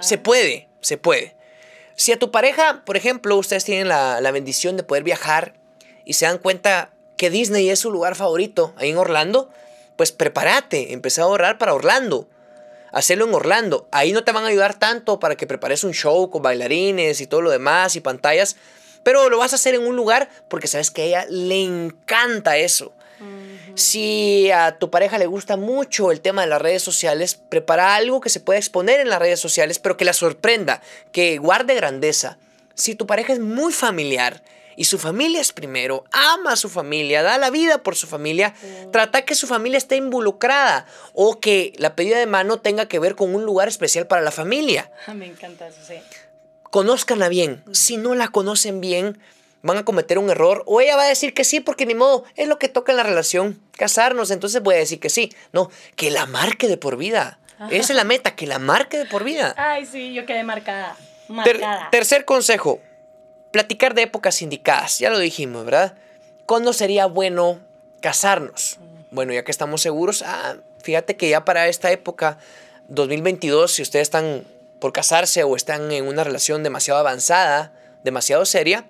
Se 0.00 0.18
puede, 0.18 0.68
se 0.80 0.98
puede. 0.98 1.34
Si 1.94 2.12
a 2.12 2.18
tu 2.18 2.30
pareja, 2.30 2.82
por 2.84 2.96
ejemplo, 2.96 3.36
ustedes 3.36 3.64
tienen 3.64 3.88
la, 3.88 4.20
la 4.20 4.30
bendición 4.30 4.76
de 4.76 4.82
poder 4.82 5.02
viajar 5.02 5.54
y 6.04 6.14
se 6.14 6.26
dan 6.26 6.38
cuenta 6.38 6.90
que 7.16 7.30
Disney 7.30 7.70
es 7.70 7.80
su 7.80 7.90
lugar 7.90 8.14
favorito 8.14 8.74
ahí 8.76 8.90
en 8.90 8.98
Orlando, 8.98 9.50
pues 9.96 10.12
prepárate, 10.12 10.92
empecé 10.92 11.20
a 11.20 11.24
ahorrar 11.24 11.58
para 11.58 11.74
Orlando. 11.74 12.28
Hacerlo 12.92 13.26
en 13.26 13.34
Orlando. 13.34 13.88
Ahí 13.90 14.12
no 14.12 14.24
te 14.24 14.32
van 14.32 14.44
a 14.44 14.48
ayudar 14.48 14.78
tanto 14.78 15.18
para 15.18 15.36
que 15.36 15.46
prepares 15.46 15.84
un 15.84 15.92
show 15.92 16.30
con 16.30 16.42
bailarines 16.42 17.20
y 17.20 17.26
todo 17.26 17.40
lo 17.42 17.50
demás 17.50 17.96
y 17.96 18.00
pantallas, 18.00 18.56
pero 19.02 19.28
lo 19.28 19.38
vas 19.38 19.52
a 19.52 19.56
hacer 19.56 19.74
en 19.74 19.86
un 19.86 19.96
lugar 19.96 20.28
porque 20.48 20.68
sabes 20.68 20.90
que 20.90 21.02
a 21.02 21.04
ella 21.04 21.26
le 21.28 21.62
encanta 21.62 22.56
eso. 22.56 22.92
Si 23.76 24.50
a 24.50 24.78
tu 24.78 24.90
pareja 24.90 25.18
le 25.18 25.26
gusta 25.26 25.56
mucho 25.56 26.10
el 26.10 26.20
tema 26.22 26.42
de 26.42 26.48
las 26.48 26.62
redes 26.62 26.82
sociales, 26.82 27.34
prepara 27.34 27.94
algo 27.94 28.20
que 28.20 28.30
se 28.30 28.40
pueda 28.40 28.58
exponer 28.58 29.00
en 29.00 29.10
las 29.10 29.18
redes 29.18 29.38
sociales, 29.38 29.78
pero 29.78 29.96
que 29.96 30.04
la 30.06 30.14
sorprenda, 30.14 30.80
que 31.12 31.36
guarde 31.38 31.74
grandeza. 31.74 32.38
Si 32.74 32.94
tu 32.94 33.06
pareja 33.06 33.34
es 33.34 33.38
muy 33.38 33.72
familiar 33.72 34.42
y 34.76 34.84
su 34.84 34.98
familia 34.98 35.40
es 35.40 35.52
primero, 35.52 36.04
ama 36.10 36.52
a 36.52 36.56
su 36.56 36.68
familia, 36.68 37.22
da 37.22 37.38
la 37.38 37.50
vida 37.50 37.82
por 37.82 37.96
su 37.96 38.06
familia, 38.06 38.54
trata 38.92 39.24
que 39.26 39.34
su 39.34 39.46
familia 39.46 39.78
esté 39.78 39.96
involucrada 39.96 40.86
o 41.14 41.38
que 41.40 41.72
la 41.76 41.96
pedida 41.96 42.18
de 42.18 42.26
mano 42.26 42.60
tenga 42.60 42.86
que 42.86 42.98
ver 42.98 43.14
con 43.14 43.34
un 43.34 43.44
lugar 43.44 43.68
especial 43.68 44.06
para 44.06 44.22
la 44.22 44.30
familia 44.30 44.90
Me 45.14 45.26
encanta 45.26 45.68
eso, 45.68 45.78
sí. 45.86 45.94
conózcanla 46.64 47.28
bien. 47.28 47.62
Si 47.72 47.96
no 47.96 48.14
la 48.14 48.28
conocen 48.28 48.80
bien, 48.82 49.18
van 49.66 49.78
a 49.78 49.84
cometer 49.84 50.18
un 50.18 50.30
error. 50.30 50.62
O 50.66 50.80
ella 50.80 50.96
va 50.96 51.02
a 51.04 51.08
decir 51.08 51.34
que 51.34 51.44
sí, 51.44 51.60
porque 51.60 51.84
ni 51.86 51.94
modo, 51.94 52.24
es 52.36 52.48
lo 52.48 52.58
que 52.58 52.68
toca 52.68 52.92
en 52.92 52.96
la 52.96 53.02
relación, 53.02 53.60
casarnos, 53.72 54.30
entonces 54.30 54.62
voy 54.62 54.76
a 54.76 54.78
decir 54.78 55.00
que 55.00 55.10
sí. 55.10 55.32
No, 55.52 55.70
que 55.96 56.10
la 56.10 56.26
marque 56.26 56.68
de 56.68 56.76
por 56.76 56.96
vida. 56.96 57.38
Esa 57.70 57.92
es 57.92 57.96
la 57.96 58.04
meta, 58.04 58.34
que 58.36 58.46
la 58.46 58.58
marque 58.58 58.98
de 58.98 59.06
por 59.06 59.24
vida. 59.24 59.54
Ay, 59.56 59.86
sí, 59.86 60.12
yo 60.14 60.26
quedé 60.26 60.44
marcada. 60.44 60.96
Ter- 61.44 61.58
Marcada. 61.58 61.88
tercer 61.90 62.24
consejo, 62.24 62.80
platicar 63.50 63.94
de 63.94 64.02
épocas 64.02 64.42
indicadas. 64.42 64.98
Ya 64.98 65.10
lo 65.10 65.18
dijimos, 65.18 65.64
¿verdad? 65.64 65.94
¿Cuándo 66.46 66.72
sería 66.72 67.06
bueno 67.06 67.58
casarnos? 68.00 68.78
Bueno, 69.10 69.32
ya 69.32 69.42
que 69.44 69.50
estamos 69.50 69.80
seguros, 69.82 70.22
ah, 70.26 70.56
fíjate 70.82 71.16
que 71.16 71.28
ya 71.30 71.44
para 71.44 71.66
esta 71.68 71.90
época, 71.90 72.38
2022, 72.88 73.72
si 73.72 73.82
ustedes 73.82 74.02
están 74.04 74.44
por 74.80 74.92
casarse 74.92 75.42
o 75.42 75.56
están 75.56 75.90
en 75.90 76.06
una 76.06 76.22
relación 76.22 76.62
demasiado 76.62 77.00
avanzada, 77.00 77.72
demasiado 78.04 78.44
seria, 78.44 78.84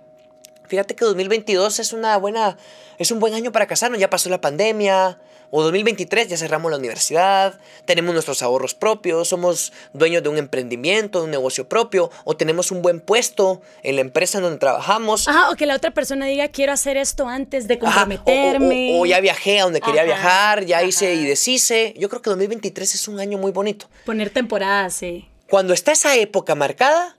Fíjate 0.69 0.95
que 0.95 1.05
2022 1.05 1.79
es 1.81 1.93
una 1.93 2.17
buena, 2.17 2.57
es 2.99 3.11
un 3.11 3.21
buen 3.21 3.35
año 3.35 3.53
para 3.53 3.67
casarnos. 3.67 4.01
Ya 4.01 4.11
pasó 4.11 4.29
la 4.29 4.41
pandemia. 4.41 5.19
O 5.51 5.63
2023 5.63 6.29
ya 6.29 6.37
cerramos 6.37 6.71
la 6.71 6.77
universidad, 6.77 7.61
tenemos 7.85 8.13
nuestros 8.13 8.43
ahorros 8.43 8.75
propios, 8.75 9.29
somos 9.29 9.73
dueños 9.93 10.23
de 10.23 10.29
un 10.29 10.39
emprendimiento, 10.39 11.21
de 11.21 11.27
un 11.27 11.31
negocio 11.31 11.69
propio, 11.69 12.11
o 12.25 12.37
tenemos 12.37 12.73
un 12.73 12.83
buen 12.83 13.01
puesto 13.01 13.63
en 13.83 13.95
la 13.95 14.01
empresa 14.01 14.39
en 14.39 14.45
donde 14.45 14.59
trabajamos. 14.59 15.29
Ajá, 15.29 15.51
o 15.51 15.55
que 15.55 15.67
la 15.67 15.77
otra 15.77 15.93
persona 15.93 16.27
diga, 16.27 16.49
quiero 16.49 16.73
hacer 16.73 16.97
esto 16.97 17.29
antes 17.29 17.69
de 17.69 17.79
comprometerme. 17.79 18.99
o, 18.99 19.07
ya 19.07 19.21
viajé 19.21 19.61
a 19.61 19.65
donde 19.65 19.81
quería 19.81 20.05
viajar, 20.05 20.65
ya 20.65 20.83
hice 20.83 21.15
y 21.15 21.25
deshice. 21.25 21.95
Yo 21.97 22.09
creo 22.09 22.23
que 22.23 22.31
2023 22.31 22.95
es 22.95 23.09
un 23.09 23.21
año 23.21 23.39
muy 23.39 23.53
bonito. 23.53 23.89
Poner 24.05 24.31
temporada, 24.31 24.91
sí. 24.91 25.29
Cuando 25.49 25.75
está 25.75 25.93
esa 25.93 26.17
época 26.17 26.57
marcada, 26.57 27.15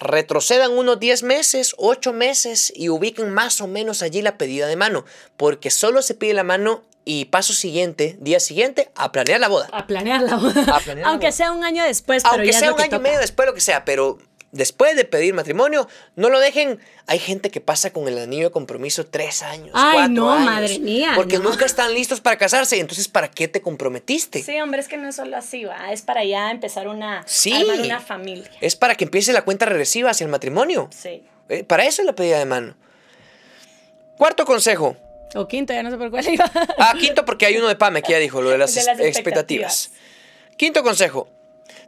retrocedan 0.00 0.72
unos 0.72 1.00
10 1.00 1.22
meses, 1.22 1.74
8 1.78 2.12
meses 2.12 2.72
y 2.74 2.88
ubiquen 2.88 3.30
más 3.30 3.60
o 3.60 3.66
menos 3.66 4.02
allí 4.02 4.22
la 4.22 4.38
pedida 4.38 4.66
de 4.66 4.76
mano, 4.76 5.04
porque 5.36 5.70
solo 5.70 6.02
se 6.02 6.14
pide 6.14 6.34
la 6.34 6.44
mano 6.44 6.82
y 7.04 7.24
paso 7.26 7.54
siguiente, 7.54 8.16
día 8.20 8.38
siguiente, 8.38 8.90
a 8.94 9.12
planear 9.12 9.40
la 9.40 9.48
boda. 9.48 9.68
A 9.72 9.86
planear 9.86 10.22
la 10.22 10.36
boda. 10.36 10.80
Aunque 11.06 11.32
sea 11.32 11.52
un 11.52 11.64
año 11.64 11.82
después, 11.84 12.22
pero 12.22 12.34
Aunque 12.34 12.52
sea 12.52 12.72
un 12.72 12.80
año 12.80 12.96
y 12.96 13.00
medio 13.00 13.18
después, 13.18 13.48
lo 13.48 13.54
que 13.54 13.62
sea, 13.62 13.84
pero 13.84 14.18
después 14.52 14.96
de 14.96 15.04
pedir 15.04 15.34
matrimonio, 15.34 15.88
no 16.16 16.30
lo 16.30 16.40
dejen. 16.40 16.78
Hay 17.06 17.18
gente 17.18 17.50
que 17.50 17.60
pasa 17.60 17.92
con 17.92 18.08
el 18.08 18.18
anillo 18.18 18.44
de 18.44 18.50
compromiso 18.50 19.06
tres 19.06 19.42
años. 19.42 19.70
Ay, 19.74 20.08
no, 20.10 20.38
madre 20.38 20.78
mía. 20.78 21.12
Porque 21.14 21.38
nunca 21.38 21.64
están 21.64 21.94
listos 21.94 22.20
para 22.20 22.36
casarse. 22.36 22.78
Entonces, 22.78 23.08
¿para 23.08 23.30
qué 23.30 23.48
te 23.48 23.60
comprometiste? 23.60 24.42
Sí, 24.42 24.60
hombre, 24.60 24.80
es 24.80 24.88
que 24.88 24.96
no 24.96 25.08
es 25.08 25.16
solo 25.16 25.36
así, 25.36 25.64
va. 25.64 25.92
Es 25.92 26.02
para 26.02 26.24
ya 26.24 26.50
empezar 26.50 26.88
una, 26.88 27.22
sí, 27.26 27.52
una 27.52 28.00
familia. 28.00 28.50
Es 28.60 28.76
para 28.76 28.94
que 28.94 29.04
empiece 29.04 29.32
la 29.32 29.42
cuenta 29.42 29.66
regresiva 29.66 30.10
hacia 30.10 30.24
el 30.24 30.30
matrimonio. 30.30 30.88
Sí. 30.90 31.22
Eh, 31.48 31.64
para 31.64 31.86
eso 31.86 32.02
es 32.02 32.06
la 32.06 32.14
pedida 32.14 32.38
de 32.38 32.44
mano. 32.44 32.76
Cuarto 34.16 34.44
consejo. 34.44 34.96
O 35.34 35.46
quinto, 35.46 35.72
ya 35.72 35.82
no 35.82 35.90
sé 35.90 35.98
por 35.98 36.10
cuál 36.10 36.28
iba. 36.28 36.50
Ah, 36.78 36.94
quinto 36.98 37.24
porque 37.24 37.46
hay 37.46 37.56
uno 37.56 37.68
de 37.68 37.76
Pame 37.76 38.02
que 38.02 38.12
ya 38.12 38.18
dijo, 38.18 38.40
lo 38.40 38.50
de 38.50 38.58
las, 38.58 38.76
expectativas. 38.76 39.90
Quinto 40.56 40.82
consejo. 40.82 41.28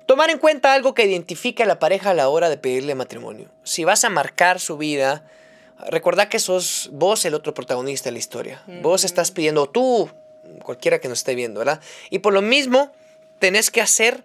Tomar 0.06 0.30
en 0.30 0.38
cuenta 0.38 0.74
algo 0.74 0.94
que 0.94 1.04
identifique 1.04 1.62
a 1.62 1.66
la 1.66 1.78
pareja 1.78 2.10
a 2.10 2.14
la 2.14 2.28
hora 2.28 2.48
de 2.48 2.56
pedirle 2.56 2.94
matrimonio. 2.94 3.48
Si 3.62 3.84
vas 3.84 4.04
a 4.04 4.10
marcar 4.10 4.58
su 4.58 4.76
vida, 4.76 5.24
recordad 5.88 6.28
que 6.28 6.38
sos 6.38 6.90
vos 6.92 7.24
el 7.24 7.34
otro 7.34 7.54
protagonista 7.54 8.08
de 8.08 8.12
la 8.12 8.18
historia. 8.18 8.62
Vos 8.82 9.04
estás 9.04 9.30
pidiendo, 9.30 9.68
tú, 9.68 10.10
cualquiera 10.64 10.98
que 10.98 11.08
nos 11.08 11.18
esté 11.18 11.34
viendo, 11.34 11.60
¿verdad? 11.60 11.80
Y 12.10 12.20
por 12.20 12.32
lo 12.32 12.42
mismo, 12.42 12.92
tenés 13.38 13.70
que 13.70 13.80
hacer 13.80 14.24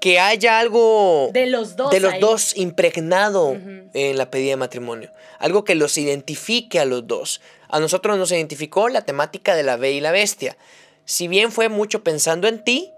que 0.00 0.18
haya 0.18 0.58
algo 0.58 1.30
de 1.32 1.46
los 1.46 1.76
dos, 1.76 1.92
de 1.92 2.00
los 2.00 2.18
dos 2.18 2.56
impregnado 2.56 3.56
en 3.94 4.18
la 4.18 4.30
pedida 4.30 4.50
de 4.50 4.56
matrimonio. 4.56 5.12
Algo 5.38 5.62
que 5.62 5.76
los 5.76 5.96
identifique 5.96 6.80
a 6.80 6.84
los 6.84 7.06
dos. 7.06 7.40
A 7.68 7.78
nosotros 7.78 8.18
nos 8.18 8.32
identificó 8.32 8.88
la 8.88 9.02
temática 9.02 9.54
de 9.54 9.62
la 9.62 9.76
B 9.76 9.92
y 9.92 10.00
la 10.00 10.10
bestia. 10.10 10.56
Si 11.04 11.28
bien 11.28 11.52
fue 11.52 11.68
mucho 11.68 12.02
pensando 12.02 12.48
en 12.48 12.64
ti, 12.64 12.92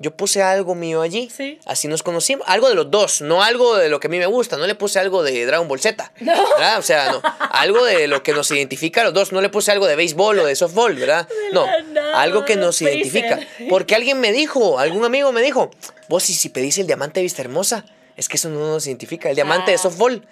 yo 0.00 0.12
puse 0.12 0.42
algo 0.42 0.74
mío 0.76 1.02
allí. 1.02 1.28
Sí. 1.28 1.58
Así 1.64 1.88
nos 1.88 2.04
conocimos. 2.04 2.46
Algo 2.48 2.68
de 2.68 2.76
los 2.76 2.90
dos, 2.90 3.20
no 3.20 3.42
algo 3.42 3.76
de 3.76 3.88
lo 3.88 3.98
que 3.98 4.06
a 4.06 4.10
mí 4.10 4.18
me 4.18 4.26
gusta. 4.26 4.56
No 4.56 4.66
le 4.66 4.76
puse 4.76 5.00
algo 5.00 5.24
de 5.24 5.44
Dragon 5.44 5.66
Ball 5.66 5.80
Z. 5.80 6.12
No. 6.20 6.32
¿verdad? 6.56 6.78
O 6.78 6.82
sea, 6.82 7.10
no. 7.10 7.22
Algo 7.50 7.84
de 7.84 8.06
lo 8.06 8.22
que 8.22 8.32
nos 8.32 8.50
identifica 8.50 9.00
a 9.00 9.04
los 9.04 9.14
dos. 9.14 9.32
No 9.32 9.40
le 9.40 9.48
puse 9.48 9.72
algo 9.72 9.86
de 9.86 9.96
béisbol 9.96 10.38
o 10.38 10.44
de 10.44 10.54
softball, 10.54 10.94
¿verdad? 10.94 11.26
No. 11.52 11.66
Algo 12.14 12.44
que 12.44 12.56
nos 12.56 12.80
identifica. 12.82 13.40
Porque 13.68 13.94
alguien 13.94 14.20
me 14.20 14.32
dijo, 14.32 14.78
algún 14.78 15.04
amigo 15.04 15.32
me 15.32 15.42
dijo, 15.42 15.70
vos, 16.08 16.22
si 16.22 16.48
pedís 16.50 16.78
el 16.78 16.86
diamante 16.86 17.20
de 17.20 17.24
vista 17.24 17.42
hermosa, 17.42 17.84
es 18.16 18.28
que 18.28 18.36
eso 18.36 18.50
no 18.50 18.60
nos 18.60 18.86
identifica. 18.86 19.30
El 19.30 19.36
diamante 19.36 19.70
de 19.70 19.76
ah. 19.76 19.80
softball. 19.80 20.26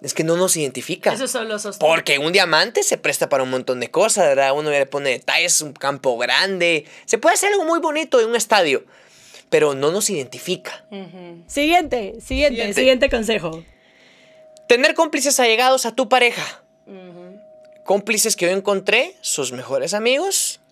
Es 0.00 0.14
que 0.14 0.24
no 0.24 0.36
nos 0.36 0.56
identifica. 0.56 1.12
Eso 1.12 1.28
son 1.28 1.48
los 1.48 1.64
Porque 1.78 2.18
un 2.18 2.32
diamante 2.32 2.82
se 2.82 2.98
presta 2.98 3.28
para 3.28 3.44
un 3.44 3.50
montón 3.50 3.78
de 3.78 3.88
cosas, 3.88 4.26
¿verdad? 4.26 4.52
Uno 4.52 4.72
ya 4.72 4.80
le 4.80 4.86
pone 4.86 5.10
detalles, 5.10 5.60
un 5.60 5.74
campo 5.74 6.18
grande. 6.18 6.86
Se 7.04 7.18
puede 7.18 7.34
hacer 7.34 7.52
algo 7.52 7.64
muy 7.64 7.78
bonito 7.78 8.20
en 8.20 8.28
un 8.28 8.34
estadio 8.34 8.82
pero 9.52 9.74
no 9.74 9.92
nos 9.92 10.08
identifica. 10.08 10.82
siguiente, 11.46 12.14
siguiente, 12.22 12.72
siguiente, 12.72 13.10
consejo. 13.10 13.62
Tener 14.66 14.94
cómplices 14.94 15.38
allegados 15.40 15.84
a 15.84 15.94
tu 15.94 16.08
pareja. 16.08 16.64
Cómplices 17.84 18.34
que 18.34 18.46
yo 18.46 18.52
encontré, 18.52 19.14
sus 19.20 19.52
mejores 19.52 19.92
amigos 19.92 20.62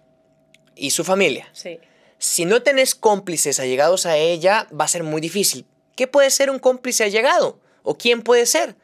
y 0.75 0.91
su 0.91 1.05
familia. 1.05 1.47
Sí. 1.53 1.79
Si 2.17 2.47
no 2.47 2.63
tenés 2.63 2.95
cómplices 2.95 3.61
allegados 3.61 4.07
a 4.07 4.17
ella, 4.17 4.67
va 4.73 4.87
a 4.87 4.89
ser 4.89 5.03
muy 5.03 5.21
difícil. 5.21 5.67
¿Qué 5.95 6.07
puede 6.07 6.31
ser 6.31 6.49
un 6.49 6.59
cómplice 6.59 7.05
allegado? 7.05 7.61
¿O 7.83 7.99
quién 7.99 8.23
puede 8.23 8.47
ser? 8.47 8.77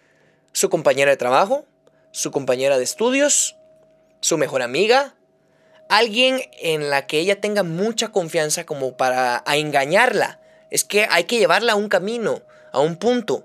¿Su 0.52 0.68
compañera 0.68 1.10
de 1.10 1.16
trabajo? 1.16 1.64
¿Su 2.10 2.30
compañera 2.30 2.76
de 2.76 2.84
estudios? 2.84 3.56
¿Su 4.20 4.36
mejor 4.36 4.60
amiga? 4.60 5.14
Alguien 5.88 6.40
en 6.60 6.90
la 6.90 7.06
que 7.06 7.18
ella 7.18 7.40
tenga 7.40 7.62
mucha 7.62 8.08
confianza 8.08 8.64
como 8.64 8.96
para 8.96 9.42
engañarla. 9.46 10.40
Es 10.70 10.84
que 10.84 11.06
hay 11.10 11.24
que 11.24 11.38
llevarla 11.38 11.72
a 11.72 11.76
un 11.76 11.88
camino, 11.88 12.42
a 12.72 12.80
un 12.80 12.96
punto. 12.96 13.44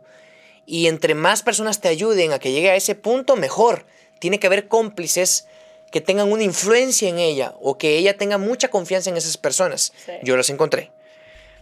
Y 0.65 0.87
entre 0.87 1.15
más 1.15 1.43
personas 1.43 1.81
te 1.81 1.87
ayuden 1.87 2.31
a 2.31 2.39
que 2.39 2.51
llegue 2.51 2.69
a 2.69 2.75
ese 2.75 2.95
punto, 2.95 3.35
mejor. 3.35 3.85
Tiene 4.19 4.39
que 4.39 4.47
haber 4.47 4.67
cómplices 4.67 5.47
que 5.91 6.01
tengan 6.01 6.31
una 6.31 6.43
influencia 6.43 7.09
en 7.09 7.19
ella 7.19 7.53
o 7.59 7.77
que 7.77 7.97
ella 7.97 8.17
tenga 8.17 8.37
mucha 8.37 8.69
confianza 8.69 9.09
en 9.09 9.17
esas 9.17 9.37
personas. 9.37 9.93
Yo 10.23 10.37
los 10.37 10.49
encontré. 10.49 10.91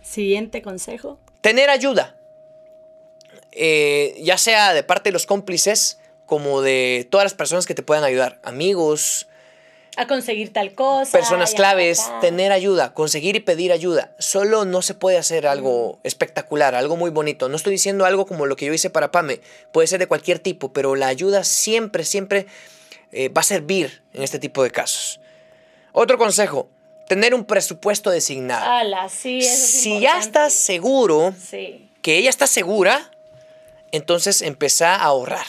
Siguiente 0.02 0.62
consejo. 0.62 1.20
Tener 1.42 1.70
ayuda. 1.70 2.16
Eh, 3.52 4.16
ya 4.22 4.38
sea 4.38 4.74
de 4.74 4.84
parte 4.84 5.10
de 5.10 5.14
los 5.14 5.26
cómplices 5.26 6.00
como 6.28 6.62
de 6.62 7.08
todas 7.10 7.26
las 7.26 7.34
personas 7.34 7.66
que 7.66 7.74
te 7.74 7.82
puedan 7.82 8.04
ayudar. 8.04 8.40
Amigos, 8.44 9.29
a 10.00 10.08
conseguir 10.08 10.54
tal 10.54 10.74
cosa. 10.74 11.12
Personas 11.12 11.54
claves, 11.54 12.10
tener 12.22 12.54
ayuda, 12.54 12.94
conseguir 12.94 13.36
y 13.36 13.42
pedir 13.42 13.74
ayuda. 13.74 14.16
Solo 14.18 14.64
no 14.64 14.82
se 14.82 14.94
puede 14.94 15.18
hacer 15.18 15.46
algo 15.46 15.96
mm. 15.96 16.08
espectacular, 16.08 16.74
algo 16.74 16.96
muy 16.96 17.10
bonito. 17.10 17.50
No 17.50 17.58
estoy 17.58 17.74
diciendo 17.74 18.06
algo 18.06 18.26
como 18.26 18.46
lo 18.46 18.56
que 18.56 18.66
yo 18.66 18.74
hice 18.74 18.90
para 18.90 19.12
Pame, 19.12 19.42
puede 19.74 19.88
ser 19.88 20.00
de 20.00 20.08
cualquier 20.08 20.40
tipo, 20.40 20.72
pero 20.72 20.96
la 20.96 21.08
ayuda 21.08 21.44
siempre, 21.44 22.06
siempre 22.06 22.48
eh, 23.12 23.28
va 23.28 23.42
a 23.42 23.44
servir 23.44 24.02
en 24.14 24.24
este 24.24 24.40
tipo 24.40 24.64
de 24.64 24.72
casos. 24.72 25.20
Otro 25.92 26.18
consejo, 26.18 26.70
tener 27.10 27.34
un 27.34 27.44
presupuesto 27.44 28.10
designado. 28.10 29.10
sí, 29.10 29.42
si 29.42 30.00
ya 30.00 30.18
estás 30.18 30.54
seguro 30.54 31.34
que 32.02 32.18
ella 32.18 32.30
está 32.30 32.48
segura, 32.48 33.12
entonces 33.92 34.42
empezá 34.42 34.96
a 34.96 35.04
ahorrar 35.04 35.46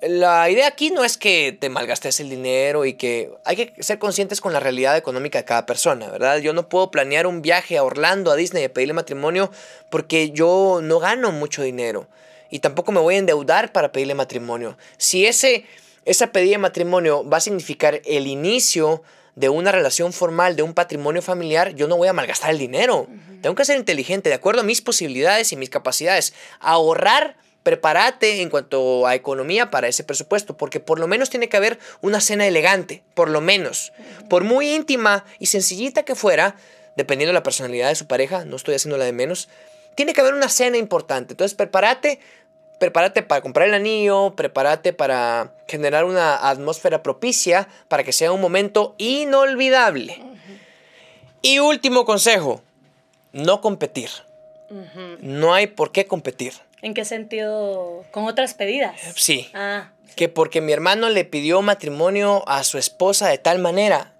la 0.00 0.50
idea 0.50 0.66
aquí 0.66 0.90
no 0.90 1.04
es 1.04 1.16
que 1.16 1.56
te 1.58 1.68
malgastes 1.68 2.20
el 2.20 2.28
dinero 2.28 2.84
y 2.84 2.94
que 2.94 3.30
hay 3.44 3.56
que 3.56 3.82
ser 3.82 3.98
conscientes 3.98 4.40
con 4.40 4.52
la 4.52 4.60
realidad 4.60 4.96
económica 4.96 5.38
de 5.38 5.44
cada 5.44 5.66
persona, 5.66 6.10
¿verdad? 6.10 6.38
Yo 6.38 6.52
no 6.52 6.68
puedo 6.68 6.90
planear 6.90 7.26
un 7.26 7.42
viaje 7.42 7.78
a 7.78 7.84
Orlando, 7.84 8.30
a 8.30 8.36
Disney, 8.36 8.64
y 8.64 8.68
pedirle 8.68 8.92
matrimonio 8.92 9.50
porque 9.90 10.30
yo 10.30 10.80
no 10.82 10.98
gano 10.98 11.32
mucho 11.32 11.62
dinero 11.62 12.06
y 12.50 12.60
tampoco 12.60 12.92
me 12.92 13.00
voy 13.00 13.16
a 13.16 13.18
endeudar 13.18 13.72
para 13.72 13.90
pedirle 13.90 14.14
matrimonio. 14.14 14.76
Si 14.96 15.26
ese, 15.26 15.64
esa 16.04 16.28
pedida 16.28 16.52
de 16.52 16.58
matrimonio 16.58 17.28
va 17.28 17.38
a 17.38 17.40
significar 17.40 18.00
el 18.04 18.26
inicio 18.26 19.02
de 19.34 19.48
una 19.48 19.72
relación 19.72 20.12
formal, 20.12 20.54
de 20.54 20.62
un 20.62 20.74
patrimonio 20.74 21.20
familiar, 21.20 21.74
yo 21.74 21.88
no 21.88 21.96
voy 21.96 22.08
a 22.08 22.12
malgastar 22.12 22.50
el 22.50 22.58
dinero. 22.58 23.08
Tengo 23.42 23.56
que 23.56 23.64
ser 23.64 23.76
inteligente, 23.76 24.28
de 24.28 24.36
acuerdo 24.36 24.60
a 24.60 24.64
mis 24.64 24.80
posibilidades 24.80 25.50
y 25.50 25.56
mis 25.56 25.68
capacidades. 25.68 26.32
Ahorrar 26.60 27.36
prepárate 27.64 28.42
en 28.42 28.50
cuanto 28.50 29.06
a 29.06 29.16
economía 29.16 29.70
para 29.70 29.88
ese 29.88 30.04
presupuesto, 30.04 30.56
porque 30.56 30.78
por 30.78 31.00
lo 31.00 31.08
menos 31.08 31.30
tiene 31.30 31.48
que 31.48 31.56
haber 31.56 31.80
una 32.02 32.20
cena 32.20 32.46
elegante, 32.46 33.02
por 33.14 33.28
lo 33.28 33.40
menos. 33.40 33.92
Por 34.28 34.44
muy 34.44 34.72
íntima 34.72 35.24
y 35.40 35.46
sencillita 35.46 36.04
que 36.04 36.14
fuera, 36.14 36.54
dependiendo 36.96 37.30
de 37.30 37.40
la 37.40 37.42
personalidad 37.42 37.88
de 37.88 37.96
su 37.96 38.06
pareja, 38.06 38.44
no 38.44 38.54
estoy 38.54 38.74
haciendo 38.74 38.98
la 38.98 39.06
de 39.06 39.12
menos, 39.12 39.48
tiene 39.96 40.12
que 40.12 40.20
haber 40.20 40.34
una 40.34 40.48
cena 40.48 40.76
importante. 40.76 41.32
Entonces, 41.32 41.56
prepárate, 41.56 42.20
prepárate 42.78 43.22
para 43.22 43.40
comprar 43.40 43.66
el 43.68 43.74
anillo, 43.74 44.34
prepárate 44.36 44.92
para 44.92 45.54
generar 45.66 46.04
una 46.04 46.48
atmósfera 46.48 47.02
propicia 47.02 47.66
para 47.88 48.04
que 48.04 48.12
sea 48.12 48.30
un 48.30 48.42
momento 48.42 48.94
inolvidable. 48.98 50.22
Y 51.40 51.60
último 51.60 52.04
consejo, 52.04 52.62
no 53.32 53.62
competir. 53.62 54.10
No 55.20 55.54
hay 55.54 55.66
por 55.68 55.92
qué 55.92 56.06
competir. 56.06 56.54
¿En 56.84 56.92
qué 56.92 57.06
sentido? 57.06 58.04
¿Con 58.10 58.26
otras 58.26 58.52
pedidas? 58.52 58.94
Sí. 59.16 59.48
Ah. 59.54 59.92
Que 60.16 60.28
porque 60.28 60.60
mi 60.60 60.70
hermano 60.70 61.08
le 61.08 61.24
pidió 61.24 61.62
matrimonio 61.62 62.46
a 62.46 62.62
su 62.62 62.76
esposa 62.76 63.28
de 63.28 63.38
tal 63.38 63.58
manera, 63.58 64.12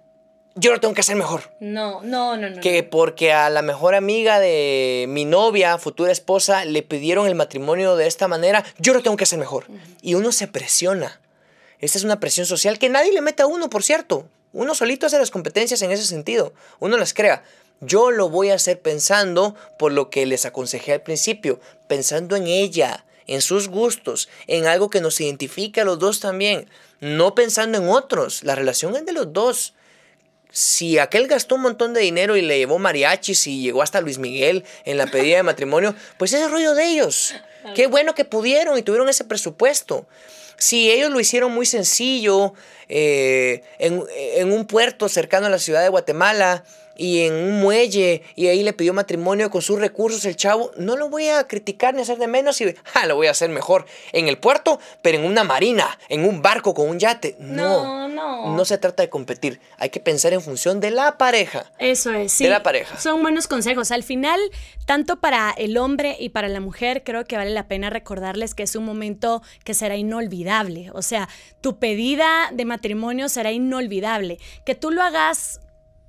yo 0.55 0.71
lo 0.71 0.79
tengo 0.79 0.95
que 0.95 1.01
hacer 1.01 1.15
mejor. 1.15 1.51
No, 1.59 2.01
no, 2.01 2.35
no, 2.37 2.49
no. 2.49 2.61
Que 2.61 2.81
porque 2.81 3.31
a 3.33 3.51
la 3.51 3.61
mejor 3.61 3.93
amiga 3.93 4.39
de 4.39 5.05
mi 5.09 5.25
novia, 5.25 5.77
futura 5.77 6.11
esposa, 6.11 6.65
le 6.65 6.81
pidieron 6.81 7.27
el 7.27 7.35
matrimonio 7.35 7.95
de 7.97 8.07
esta 8.07 8.27
manera, 8.27 8.65
yo 8.79 8.95
lo 8.95 9.03
tengo 9.03 9.15
que 9.15 9.25
hacer 9.25 9.37
mejor. 9.37 9.67
Y 10.01 10.15
uno 10.15 10.31
se 10.31 10.47
presiona. 10.47 11.21
Esta 11.77 11.99
es 11.99 12.03
una 12.03 12.19
presión 12.19 12.47
social 12.47 12.79
que 12.79 12.89
nadie 12.89 13.13
le 13.13 13.21
mete 13.21 13.43
a 13.43 13.47
uno, 13.47 13.69
por 13.69 13.83
cierto. 13.83 14.27
Uno 14.53 14.73
solito 14.73 15.05
hace 15.05 15.19
las 15.19 15.29
competencias 15.29 15.83
en 15.83 15.91
ese 15.91 16.05
sentido. 16.05 16.51
Uno 16.79 16.97
las 16.97 17.13
crea. 17.13 17.43
Yo 17.81 18.11
lo 18.11 18.29
voy 18.29 18.49
a 18.49 18.55
hacer 18.55 18.79
pensando 18.81 19.55
por 19.77 19.91
lo 19.91 20.09
que 20.09 20.25
les 20.25 20.45
aconsejé 20.45 20.93
al 20.93 21.01
principio, 21.01 21.59
pensando 21.87 22.35
en 22.35 22.47
ella, 22.47 23.05
en 23.27 23.41
sus 23.41 23.67
gustos, 23.67 24.29
en 24.47 24.65
algo 24.65 24.89
que 24.89 25.01
nos 25.01 25.19
identifique 25.19 25.81
a 25.81 25.85
los 25.85 25.99
dos 25.99 26.19
también, 26.19 26.69
no 26.99 27.35
pensando 27.35 27.77
en 27.77 27.89
otros. 27.89 28.43
La 28.43 28.55
relación 28.55 28.95
es 28.95 29.05
de 29.05 29.13
los 29.13 29.33
dos. 29.33 29.73
Si 30.51 30.99
aquel 30.99 31.27
gastó 31.27 31.55
un 31.55 31.61
montón 31.61 31.93
de 31.93 32.01
dinero 32.01 32.37
y 32.37 32.41
le 32.41 32.57
llevó 32.57 32.79
mariachis 32.79 33.45
y 33.47 33.61
llegó 33.61 33.81
hasta 33.81 33.99
Luis 33.99 34.19
Miguel 34.19 34.63
en 34.85 34.97
la 34.97 35.07
pedida 35.07 35.37
de 35.37 35.43
matrimonio, 35.43 35.93
pues 36.17 36.31
ese 36.31 36.47
rollo 36.47 36.73
de 36.75 36.85
ellos. 36.85 37.35
Qué 37.73 37.87
bueno 37.87 38.15
que 38.15 38.25
pudieron 38.25 38.77
y 38.77 38.83
tuvieron 38.83 39.09
ese 39.09 39.25
presupuesto. 39.25 40.07
Si 40.57 40.89
ellos 40.89 41.11
lo 41.11 41.19
hicieron 41.19 41.51
muy 41.51 41.65
sencillo, 41.65 42.53
eh, 42.87 43.63
en, 43.79 44.01
en 44.15 44.53
un 44.53 44.65
puerto 44.65 45.09
cercano 45.09 45.47
a 45.47 45.49
la 45.49 45.59
ciudad 45.59 45.81
de 45.81 45.89
Guatemala, 45.89 46.63
y 46.95 47.21
en 47.21 47.33
un 47.33 47.59
muelle 47.59 48.23
y 48.35 48.47
ahí 48.47 48.63
le 48.63 48.73
pidió 48.73 48.93
matrimonio 48.93 49.49
con 49.49 49.61
sus 49.61 49.79
recursos 49.79 50.25
el 50.25 50.35
chavo, 50.35 50.71
no 50.77 50.95
lo 50.95 51.09
voy 51.09 51.27
a 51.27 51.47
criticar 51.47 51.93
ni 51.93 52.01
hacer 52.01 52.17
de 52.17 52.27
menos 52.27 52.59
y 52.61 52.75
ah, 52.93 53.05
lo 53.07 53.15
voy 53.15 53.27
a 53.27 53.31
hacer 53.31 53.49
mejor 53.49 53.85
en 54.11 54.27
el 54.27 54.37
puerto, 54.37 54.79
pero 55.01 55.17
en 55.17 55.25
una 55.25 55.43
marina, 55.43 55.97
en 56.09 56.25
un 56.25 56.41
barco 56.41 56.73
con 56.73 56.89
un 56.89 56.99
yate. 56.99 57.35
No, 57.39 58.07
no. 58.07 58.55
No 58.55 58.65
se 58.65 58.77
trata 58.77 59.03
de 59.03 59.09
competir, 59.09 59.59
hay 59.77 59.89
que 59.89 59.99
pensar 59.99 60.33
en 60.33 60.41
función 60.41 60.79
de 60.79 60.91
la 60.91 61.17
pareja. 61.17 61.71
Eso 61.79 62.11
es, 62.11 62.31
sí. 62.31 62.45
De 62.45 62.49
la 62.49 62.63
pareja. 62.63 62.99
Son 62.99 63.21
buenos 63.21 63.47
consejos. 63.47 63.91
Al 63.91 64.03
final, 64.03 64.39
tanto 64.85 65.19
para 65.19 65.51
el 65.51 65.77
hombre 65.77 66.15
y 66.19 66.29
para 66.29 66.47
la 66.47 66.59
mujer, 66.59 67.03
creo 67.03 67.25
que 67.25 67.37
vale 67.37 67.51
la 67.51 67.67
pena 67.67 67.89
recordarles 67.89 68.55
que 68.55 68.63
es 68.63 68.75
un 68.75 68.85
momento 68.85 69.41
que 69.63 69.73
será 69.73 69.95
inolvidable. 69.95 70.89
O 70.93 71.01
sea, 71.01 71.29
tu 71.61 71.77
pedida 71.77 72.49
de 72.51 72.65
matrimonio 72.65 73.29
será 73.29 73.51
inolvidable. 73.51 74.39
Que 74.65 74.75
tú 74.75 74.91
lo 74.91 75.01
hagas 75.01 75.59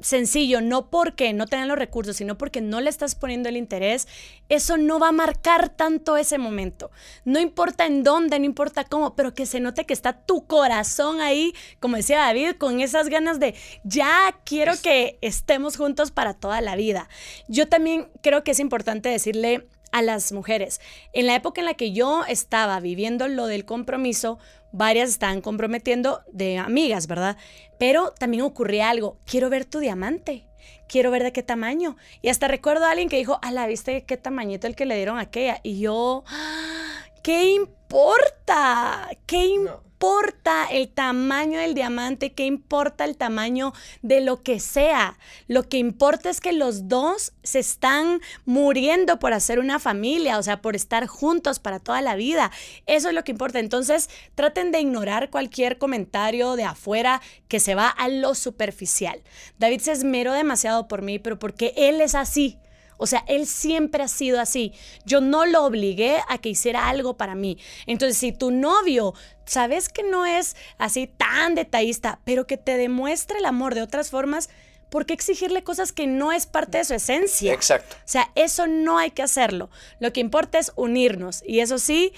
sencillo, 0.01 0.61
no 0.61 0.90
porque 0.90 1.32
no 1.32 1.47
tengan 1.47 1.68
los 1.68 1.78
recursos, 1.78 2.16
sino 2.16 2.36
porque 2.36 2.61
no 2.61 2.80
le 2.80 2.90
estás 2.90 3.14
poniendo 3.14 3.49
el 3.49 3.57
interés, 3.57 4.07
eso 4.49 4.76
no 4.76 4.99
va 4.99 5.09
a 5.09 5.12
marcar 5.12 5.68
tanto 5.68 6.16
ese 6.16 6.38
momento. 6.38 6.90
No 7.24 7.40
importa 7.40 7.86
en 7.86 8.03
dónde, 8.03 8.38
no 8.38 8.44
importa 8.44 8.84
cómo, 8.84 9.14
pero 9.16 9.34
que 9.34 9.47
se 9.47 9.61
note 9.61 9.86
que 9.86 9.94
está 9.94 10.12
tu 10.12 10.47
corazón 10.47 11.20
ahí, 11.20 11.55
como 11.80 11.97
decía 11.97 12.18
David, 12.18 12.57
con 12.59 12.80
esas 12.80 13.09
ganas 13.09 13.40
de 13.40 13.55
ya 13.84 14.38
quiero 14.44 14.74
que 14.82 15.18
estemos 15.20 15.76
juntos 15.76 16.11
para 16.11 16.34
toda 16.34 16.61
la 16.61 16.76
vida. 16.76 17.09
Yo 17.49 17.68
también 17.68 18.09
creo 18.22 18.44
que 18.44 18.53
es 18.53 18.61
importante 18.61 19.09
decirle 19.09 19.66
a 19.97 20.03
las 20.03 20.30
mujeres, 20.30 20.82
en 21.14 21.26
la 21.26 21.34
época 21.34 21.62
en 21.62 21.64
la 21.64 21.72
que 21.72 21.92
yo 21.92 22.24
estaba 22.28 22.78
viviendo 22.80 23.28
lo 23.28 23.47
del 23.47 23.64
compromiso, 23.64 24.38
varias 24.70 25.09
estaban 25.09 25.40
comprometiendo 25.40 26.20
de 26.30 26.59
amigas, 26.59 27.07
¿verdad? 27.07 27.38
Pero 27.78 28.11
también 28.11 28.42
ocurría 28.42 28.90
algo, 28.90 29.16
quiero 29.24 29.49
ver 29.49 29.64
tu 29.64 29.78
diamante, 29.78 30.47
quiero 30.86 31.11
ver 31.11 31.22
de 31.22 31.32
qué 31.32 31.42
tamaño. 31.42 31.97
Y 32.20 32.28
hasta 32.28 32.47
recuerdo 32.47 32.84
a 32.84 32.90
alguien 32.90 33.09
que 33.09 33.16
dijo, 33.16 33.38
a 33.40 33.53
la 33.53 33.66
viste 33.66 34.05
qué 34.05 34.18
tamañito 34.18 34.66
el 34.66 34.76
que 34.76 34.84
le 34.84 34.97
dieron 34.97 35.16
a 35.16 35.22
aquella. 35.22 35.61
Y 35.62 35.80
yo, 35.80 36.24
¡Ah! 36.26 37.07
¿qué 37.22 37.44
importa? 37.53 39.09
¿Qué 39.24 39.47
importa? 39.47 39.86
Importa 39.97 40.66
el 40.70 40.90
tamaño 40.90 41.59
del 41.59 41.72
diamante? 41.72 42.32
¿Qué 42.32 42.44
importa 42.44 43.07
el 43.07 43.16
tamaño 43.16 43.72
de 44.03 44.20
lo 44.20 44.42
que 44.42 44.61
sea? 44.61 45.16
Lo 45.49 45.70
que 45.70 45.78
importa 45.78 46.28
es 46.28 46.42
que 46.42 46.53
los 46.53 46.86
dos 46.86 47.32
se 47.42 47.61
están 47.61 48.20
muriendo 48.44 49.18
por 49.18 49.32
hacer 49.32 49.59
una 49.59 49.78
familia, 49.78 50.36
o 50.36 50.42
sea, 50.42 50.61
por 50.61 50.76
estar 50.76 51.07
juntos 51.07 51.61
para 51.61 51.78
toda 51.78 52.03
la 52.03 52.14
vida. 52.14 52.53
Eso 52.84 53.09
es 53.09 53.14
lo 53.14 53.24
que 53.24 53.32
importa. 53.32 53.59
Entonces, 53.59 54.11
traten 54.34 54.70
de 54.70 54.80
ignorar 54.80 55.30
cualquier 55.30 55.78
comentario 55.78 56.57
de 56.57 56.64
afuera 56.64 57.22
que 57.49 57.59
se 57.59 57.74
va 57.74 57.88
a 57.88 58.09
lo 58.09 58.34
superficial. 58.34 59.22
David 59.59 59.80
se 59.80 59.92
esmeró 59.92 60.34
demasiado 60.34 60.88
por 60.88 61.01
mí, 61.01 61.18
pero 61.18 61.38
porque 61.38 61.72
él 61.74 62.03
es 62.03 62.14
así. 62.14 62.59
O 62.97 63.07
sea, 63.07 63.24
él 63.26 63.47
siempre 63.47 64.03
ha 64.03 64.09
sido 64.09 64.40
así. 64.40 64.72
Yo 65.05 65.20
no 65.20 65.47
lo 65.47 65.64
obligué 65.64 66.20
a 66.28 66.38
que 66.38 66.49
hiciera 66.49 66.88
algo 66.88 67.16
para 67.16 67.34
mí. 67.34 67.59
Entonces, 67.86 68.16
si 68.18 68.32
tu 68.32 68.51
novio, 68.51 69.14
sabes 69.44 69.88
que 69.88 70.03
no 70.03 70.26
es 70.26 70.57
así 70.78 71.07
tan 71.07 71.55
detallista, 71.55 72.20
pero 72.24 72.47
que 72.47 72.57
te 72.57 72.76
demuestre 72.76 73.38
el 73.38 73.44
amor 73.44 73.74
de 73.74 73.82
otras 73.82 74.11
formas, 74.11 74.49
¿por 74.90 75.07
qué 75.07 75.14
exigirle 75.14 75.62
cosas 75.62 75.92
que 75.92 76.07
no 76.07 76.32
es 76.32 76.47
parte 76.47 76.78
de 76.78 76.84
su 76.84 76.94
esencia? 76.94 77.53
Exacto. 77.53 77.97
O 77.97 78.09
sea, 78.09 78.30
eso 78.34 78.66
no 78.66 78.99
hay 78.99 79.11
que 79.11 79.22
hacerlo. 79.22 79.70
Lo 80.01 80.12
que 80.12 80.20
importa 80.20 80.59
es 80.59 80.72
unirnos. 80.76 81.42
Y 81.47 81.61
eso 81.61 81.78
sí, 81.78 82.12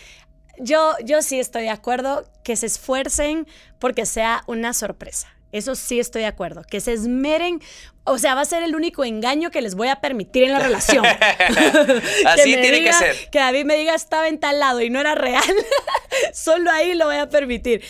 yo, 0.58 0.94
yo 1.04 1.22
sí 1.22 1.38
estoy 1.38 1.62
de 1.62 1.70
acuerdo 1.70 2.30
que 2.44 2.56
se 2.56 2.66
esfuercen 2.66 3.46
porque 3.78 4.06
sea 4.06 4.42
una 4.46 4.72
sorpresa. 4.74 5.28
Eso 5.50 5.74
sí 5.74 5.98
estoy 5.98 6.22
de 6.22 6.28
acuerdo. 6.28 6.62
Que 6.62 6.80
se 6.80 6.92
esmeren. 6.92 7.62
O 8.10 8.18
sea, 8.18 8.34
va 8.34 8.42
a 8.42 8.44
ser 8.44 8.62
el 8.62 8.74
único 8.74 9.04
engaño 9.04 9.50
que 9.50 9.62
les 9.62 9.74
voy 9.74 9.88
a 9.88 10.00
permitir 10.00 10.44
en 10.44 10.52
la 10.52 10.58
relación. 10.58 11.04
Así 12.26 12.54
tiene 12.54 12.82
que 12.82 12.92
ser. 12.92 13.30
Que 13.30 13.38
David 13.38 13.64
me 13.64 13.76
diga 13.76 13.94
estaba 13.94 14.28
en 14.28 14.38
tal 14.40 14.58
lado 14.58 14.80
y 14.80 14.90
no 14.90 15.00
era 15.00 15.14
real. 15.14 15.42
Solo 16.32 16.70
ahí 16.70 16.94
lo 16.94 17.06
voy 17.06 17.16
a 17.16 17.28
permitir. 17.28 17.82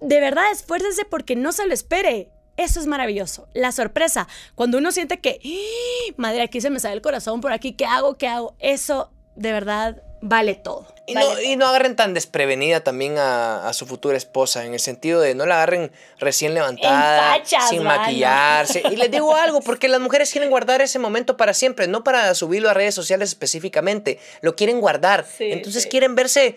De 0.00 0.20
verdad, 0.20 0.50
esfuércense 0.52 1.04
porque 1.04 1.36
no 1.36 1.52
se 1.52 1.66
lo 1.66 1.74
espere. 1.74 2.30
Eso 2.56 2.80
es 2.80 2.86
maravilloso. 2.86 3.48
La 3.52 3.70
sorpresa. 3.72 4.28
Cuando 4.54 4.78
uno 4.78 4.92
siente 4.92 5.20
que, 5.20 5.40
¡Ah! 5.44 6.14
madre, 6.16 6.42
aquí 6.42 6.60
se 6.60 6.70
me 6.70 6.80
sale 6.80 6.94
el 6.94 7.02
corazón, 7.02 7.40
por 7.40 7.52
aquí, 7.52 7.72
¿qué 7.72 7.84
hago? 7.84 8.16
¿Qué 8.16 8.28
hago? 8.28 8.56
Eso 8.58 9.10
de 9.34 9.52
verdad 9.52 10.02
vale 10.28 10.54
todo. 10.54 10.86
Y, 11.08 11.14
no, 11.14 11.40
y 11.40 11.54
no 11.54 11.66
agarren 11.68 11.94
tan 11.94 12.14
desprevenida 12.14 12.80
también 12.80 13.14
a, 13.16 13.72
su 13.72 13.86
futura 13.86 14.16
esposa, 14.16 14.64
en 14.66 14.74
el 14.74 14.80
sentido 14.80 15.20
de 15.20 15.36
no 15.36 15.46
la 15.46 15.56
agarren 15.56 15.92
recién 16.18 16.52
levantada, 16.52 17.38
sin 17.68 17.84
maquillarse. 17.84 18.82
Y 18.90 18.96
les 18.96 19.10
digo 19.10 19.34
algo, 19.36 19.60
porque 19.60 19.86
las 19.88 20.00
mujeres 20.00 20.32
quieren 20.32 20.50
guardar 20.50 20.82
ese 20.82 20.98
momento 20.98 21.36
para 21.36 21.54
siempre, 21.54 21.86
no 21.86 22.02
para 22.02 22.34
subirlo 22.34 22.70
a 22.70 22.74
redes 22.74 22.94
sociales 22.94 23.28
específicamente, 23.28 24.18
lo 24.40 24.56
quieren 24.56 24.80
guardar. 24.80 25.24
Entonces 25.38 25.86
quieren 25.86 26.16
verse 26.16 26.56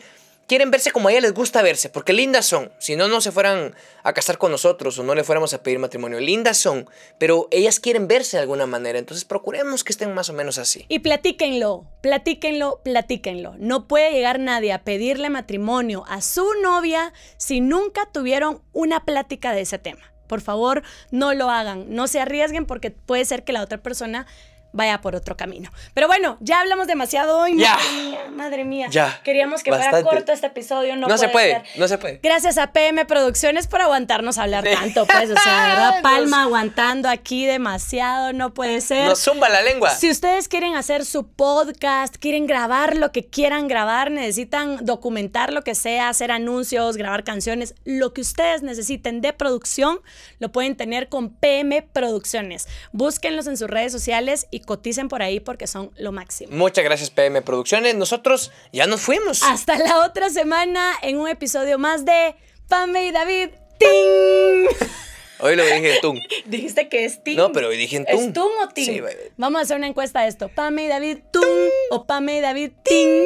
quieren 0.50 0.72
verse 0.72 0.91
como 0.91 1.08
a 1.08 1.12
ella 1.12 1.22
les 1.22 1.34
gusta 1.34 1.62
verse, 1.62 1.89
porque 1.89 2.12
lindas 2.12 2.45
son. 2.45 2.72
Si 2.80 2.95
no, 2.95 3.08
no 3.08 3.22
se 3.22 3.32
fueran 3.32 3.76
a 4.04 4.14
casar 4.14 4.38
con 4.38 4.52
nosotros 4.52 4.97
o 4.97 5.04
no 5.04 5.16
le 5.16 5.24
fuéramos 5.24 5.54
a 5.54 5.64
pedir 5.64 5.80
matrimonio. 5.80 6.20
Lindas 6.20 6.58
son, 6.58 6.89
pero 7.20 7.47
ellas 7.52 7.80
quieren 7.80 8.08
verse 8.08 8.36
de 8.36 8.41
alguna 8.41 8.66
manera. 8.66 9.00
Entonces 9.00 9.24
procuremos 9.24 9.84
que 9.84 9.93
estén 9.93 10.14
más 10.14 10.30
o 10.30 10.34
menos 10.34 10.58
así. 10.58 10.86
Y 10.89 11.00
platíquenlo, 11.00 11.86
platíquenlo, 12.02 12.82
platíquenlo. 12.84 13.54
No 13.60 13.88
puede 13.88 14.12
llegar 14.12 14.39
nadie 14.39 14.74
a 14.74 14.84
pedirle 14.84 15.30
matrimonio 15.30 16.04
a 16.08 16.22
su 16.22 16.45
novia 16.64 17.14
si 17.38 17.62
nunca 17.62 18.10
tuvieron 18.12 18.62
una 18.74 19.06
plática 19.06 19.54
de 19.54 19.62
ese 19.62 19.78
tema. 19.78 20.02
Por 20.28 20.41
favor, 20.41 20.84
no 21.10 21.34
lo 21.34 21.50
hagan, 21.50 21.86
no 21.89 22.08
se 22.08 22.20
arriesguen 22.20 22.66
porque 22.66 22.91
puede 22.91 23.26
ser 23.26 23.43
que 23.43 23.54
la 23.54 23.64
otra 23.64 23.80
persona 23.80 24.28
vaya 24.72 25.02
por 25.02 25.16
otro 25.16 25.36
camino. 25.36 25.72
Pero 25.94 26.08
bueno, 26.08 26.38
ya 26.40 26.62
hablamos 26.62 26.88
demasiado 26.88 27.40
hoy. 27.40 27.58
Ya. 27.58 27.76
Madre 27.76 28.02
mía, 28.02 28.20
madre 28.32 28.66
mía. 28.66 28.88
Ya. 28.90 29.20
Queríamos 29.24 29.64
que 29.64 29.72
fuera 29.72 30.02
corto 30.04 30.32
este 30.32 30.48
episodio. 30.48 30.96
No, 30.96 31.08
no 31.08 31.18
se 31.18 31.30
puede, 31.30 31.52
ser. 31.52 31.80
no 31.80 31.88
se 31.88 31.98
puede. 31.98 32.20
Gracias 32.22 32.58
a 32.58 32.72
PM 32.72 33.06
Producciones 33.06 33.68
por 33.68 33.82
aguantarnos 33.82 34.38
hablar 34.38 34.64
tanto, 34.64 35.06
pues. 35.06 35.32
O 35.32 35.38
sea, 35.38 35.68
¿verdad? 35.68 36.02
Palma 36.04 36.44
aguantando 36.44 37.10
aquí 37.10 37.46
demasiado, 37.46 38.34
no 38.34 38.54
puede 38.54 38.82
ser. 38.82 39.08
Nos 39.08 39.20
zumba 39.20 39.50
la 39.50 39.62
lengua. 39.62 39.90
Si 39.92 40.10
ustedes 40.10 40.48
quieren 40.48 40.76
hacer 40.76 41.06
su 41.06 41.28
podcast, 41.28 42.16
quieren 42.18 42.48
grabar 42.48 42.96
lo 42.96 43.12
que 43.12 43.26
quieran 43.26 43.68
grabar, 43.68 44.12
necesitan 44.12 44.86
documentar 44.86 45.54
lo 45.54 45.64
que 45.64 45.76
sea, 45.76 46.10
hacer 46.10 46.32
anuncios, 46.32 46.98
grabar 46.98 47.24
canciones, 47.24 47.76
lo 47.86 48.14
que 48.14 48.22
ustedes 48.22 48.64
necesiten 48.64 49.22
de 49.22 49.34
producción, 49.34 50.00
lo 50.40 50.52
pueden 50.52 50.76
tener 50.76 51.10
con 51.10 51.30
PM 51.30 51.82
Producciones. 51.94 52.68
Búsquenlos 52.92 53.48
en 53.48 53.58
sus 53.58 53.70
redes 53.70 53.92
sociales 53.92 54.48
y 54.52 54.59
coticen 54.60 55.07
por 55.07 55.22
ahí 55.22 55.39
porque 55.39 55.68
son 55.68 55.91
lo 55.97 56.12
máximo. 56.12 56.55
Muchas 56.55 56.84
gracias 56.84 57.10
PM 57.10 57.41
Producciones. 57.41 57.95
Nosotros 57.95 58.51
ya 58.72 58.88
nos 58.88 59.01
fuimos. 59.01 59.43
Hasta 59.43 59.78
la 59.78 60.05
otra 60.05 60.30
semana 60.30 60.93
en 61.01 61.18
un 61.18 61.28
episodio 61.28 61.78
más 61.78 62.05
de 62.05 62.36
Pame 62.68 63.05
y 63.07 63.12
David. 63.12 63.49
¡Ting! 63.80 64.68
Hoy 65.41 65.55
lo 65.55 65.64
dije 65.64 65.99
Tung. 66.01 66.20
Dijiste 66.45 66.89
que 66.89 67.05
es 67.05 67.24
Ting. 67.24 67.38
No, 67.38 67.51
pero 67.53 67.70
hoy 67.70 67.78
dije 67.78 68.03
Tung. 68.03 68.28
¿Es 68.28 68.34
Tung 68.34 68.51
o 68.62 68.68
Ting? 68.68 68.86
Sí, 68.86 69.01
Vamos 69.38 69.60
a 69.60 69.62
hacer 69.64 69.78
una 69.78 69.88
encuesta 69.88 70.22
de 70.22 70.28
esto. 70.28 70.49
Pame 70.49 70.84
y 70.84 70.88
David 70.88 71.20
Tung 71.32 71.70
o 71.91 72.05
Pame 72.05 72.38
y 72.38 72.41
David 72.41 72.72
Ting. 72.84 73.26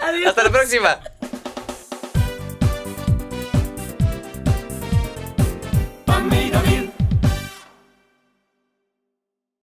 Hasta 0.26 0.44
la 0.44 0.50
próxima. 0.50 1.00
Pame 6.06 6.44
y 6.44 6.50
David. 6.50 6.73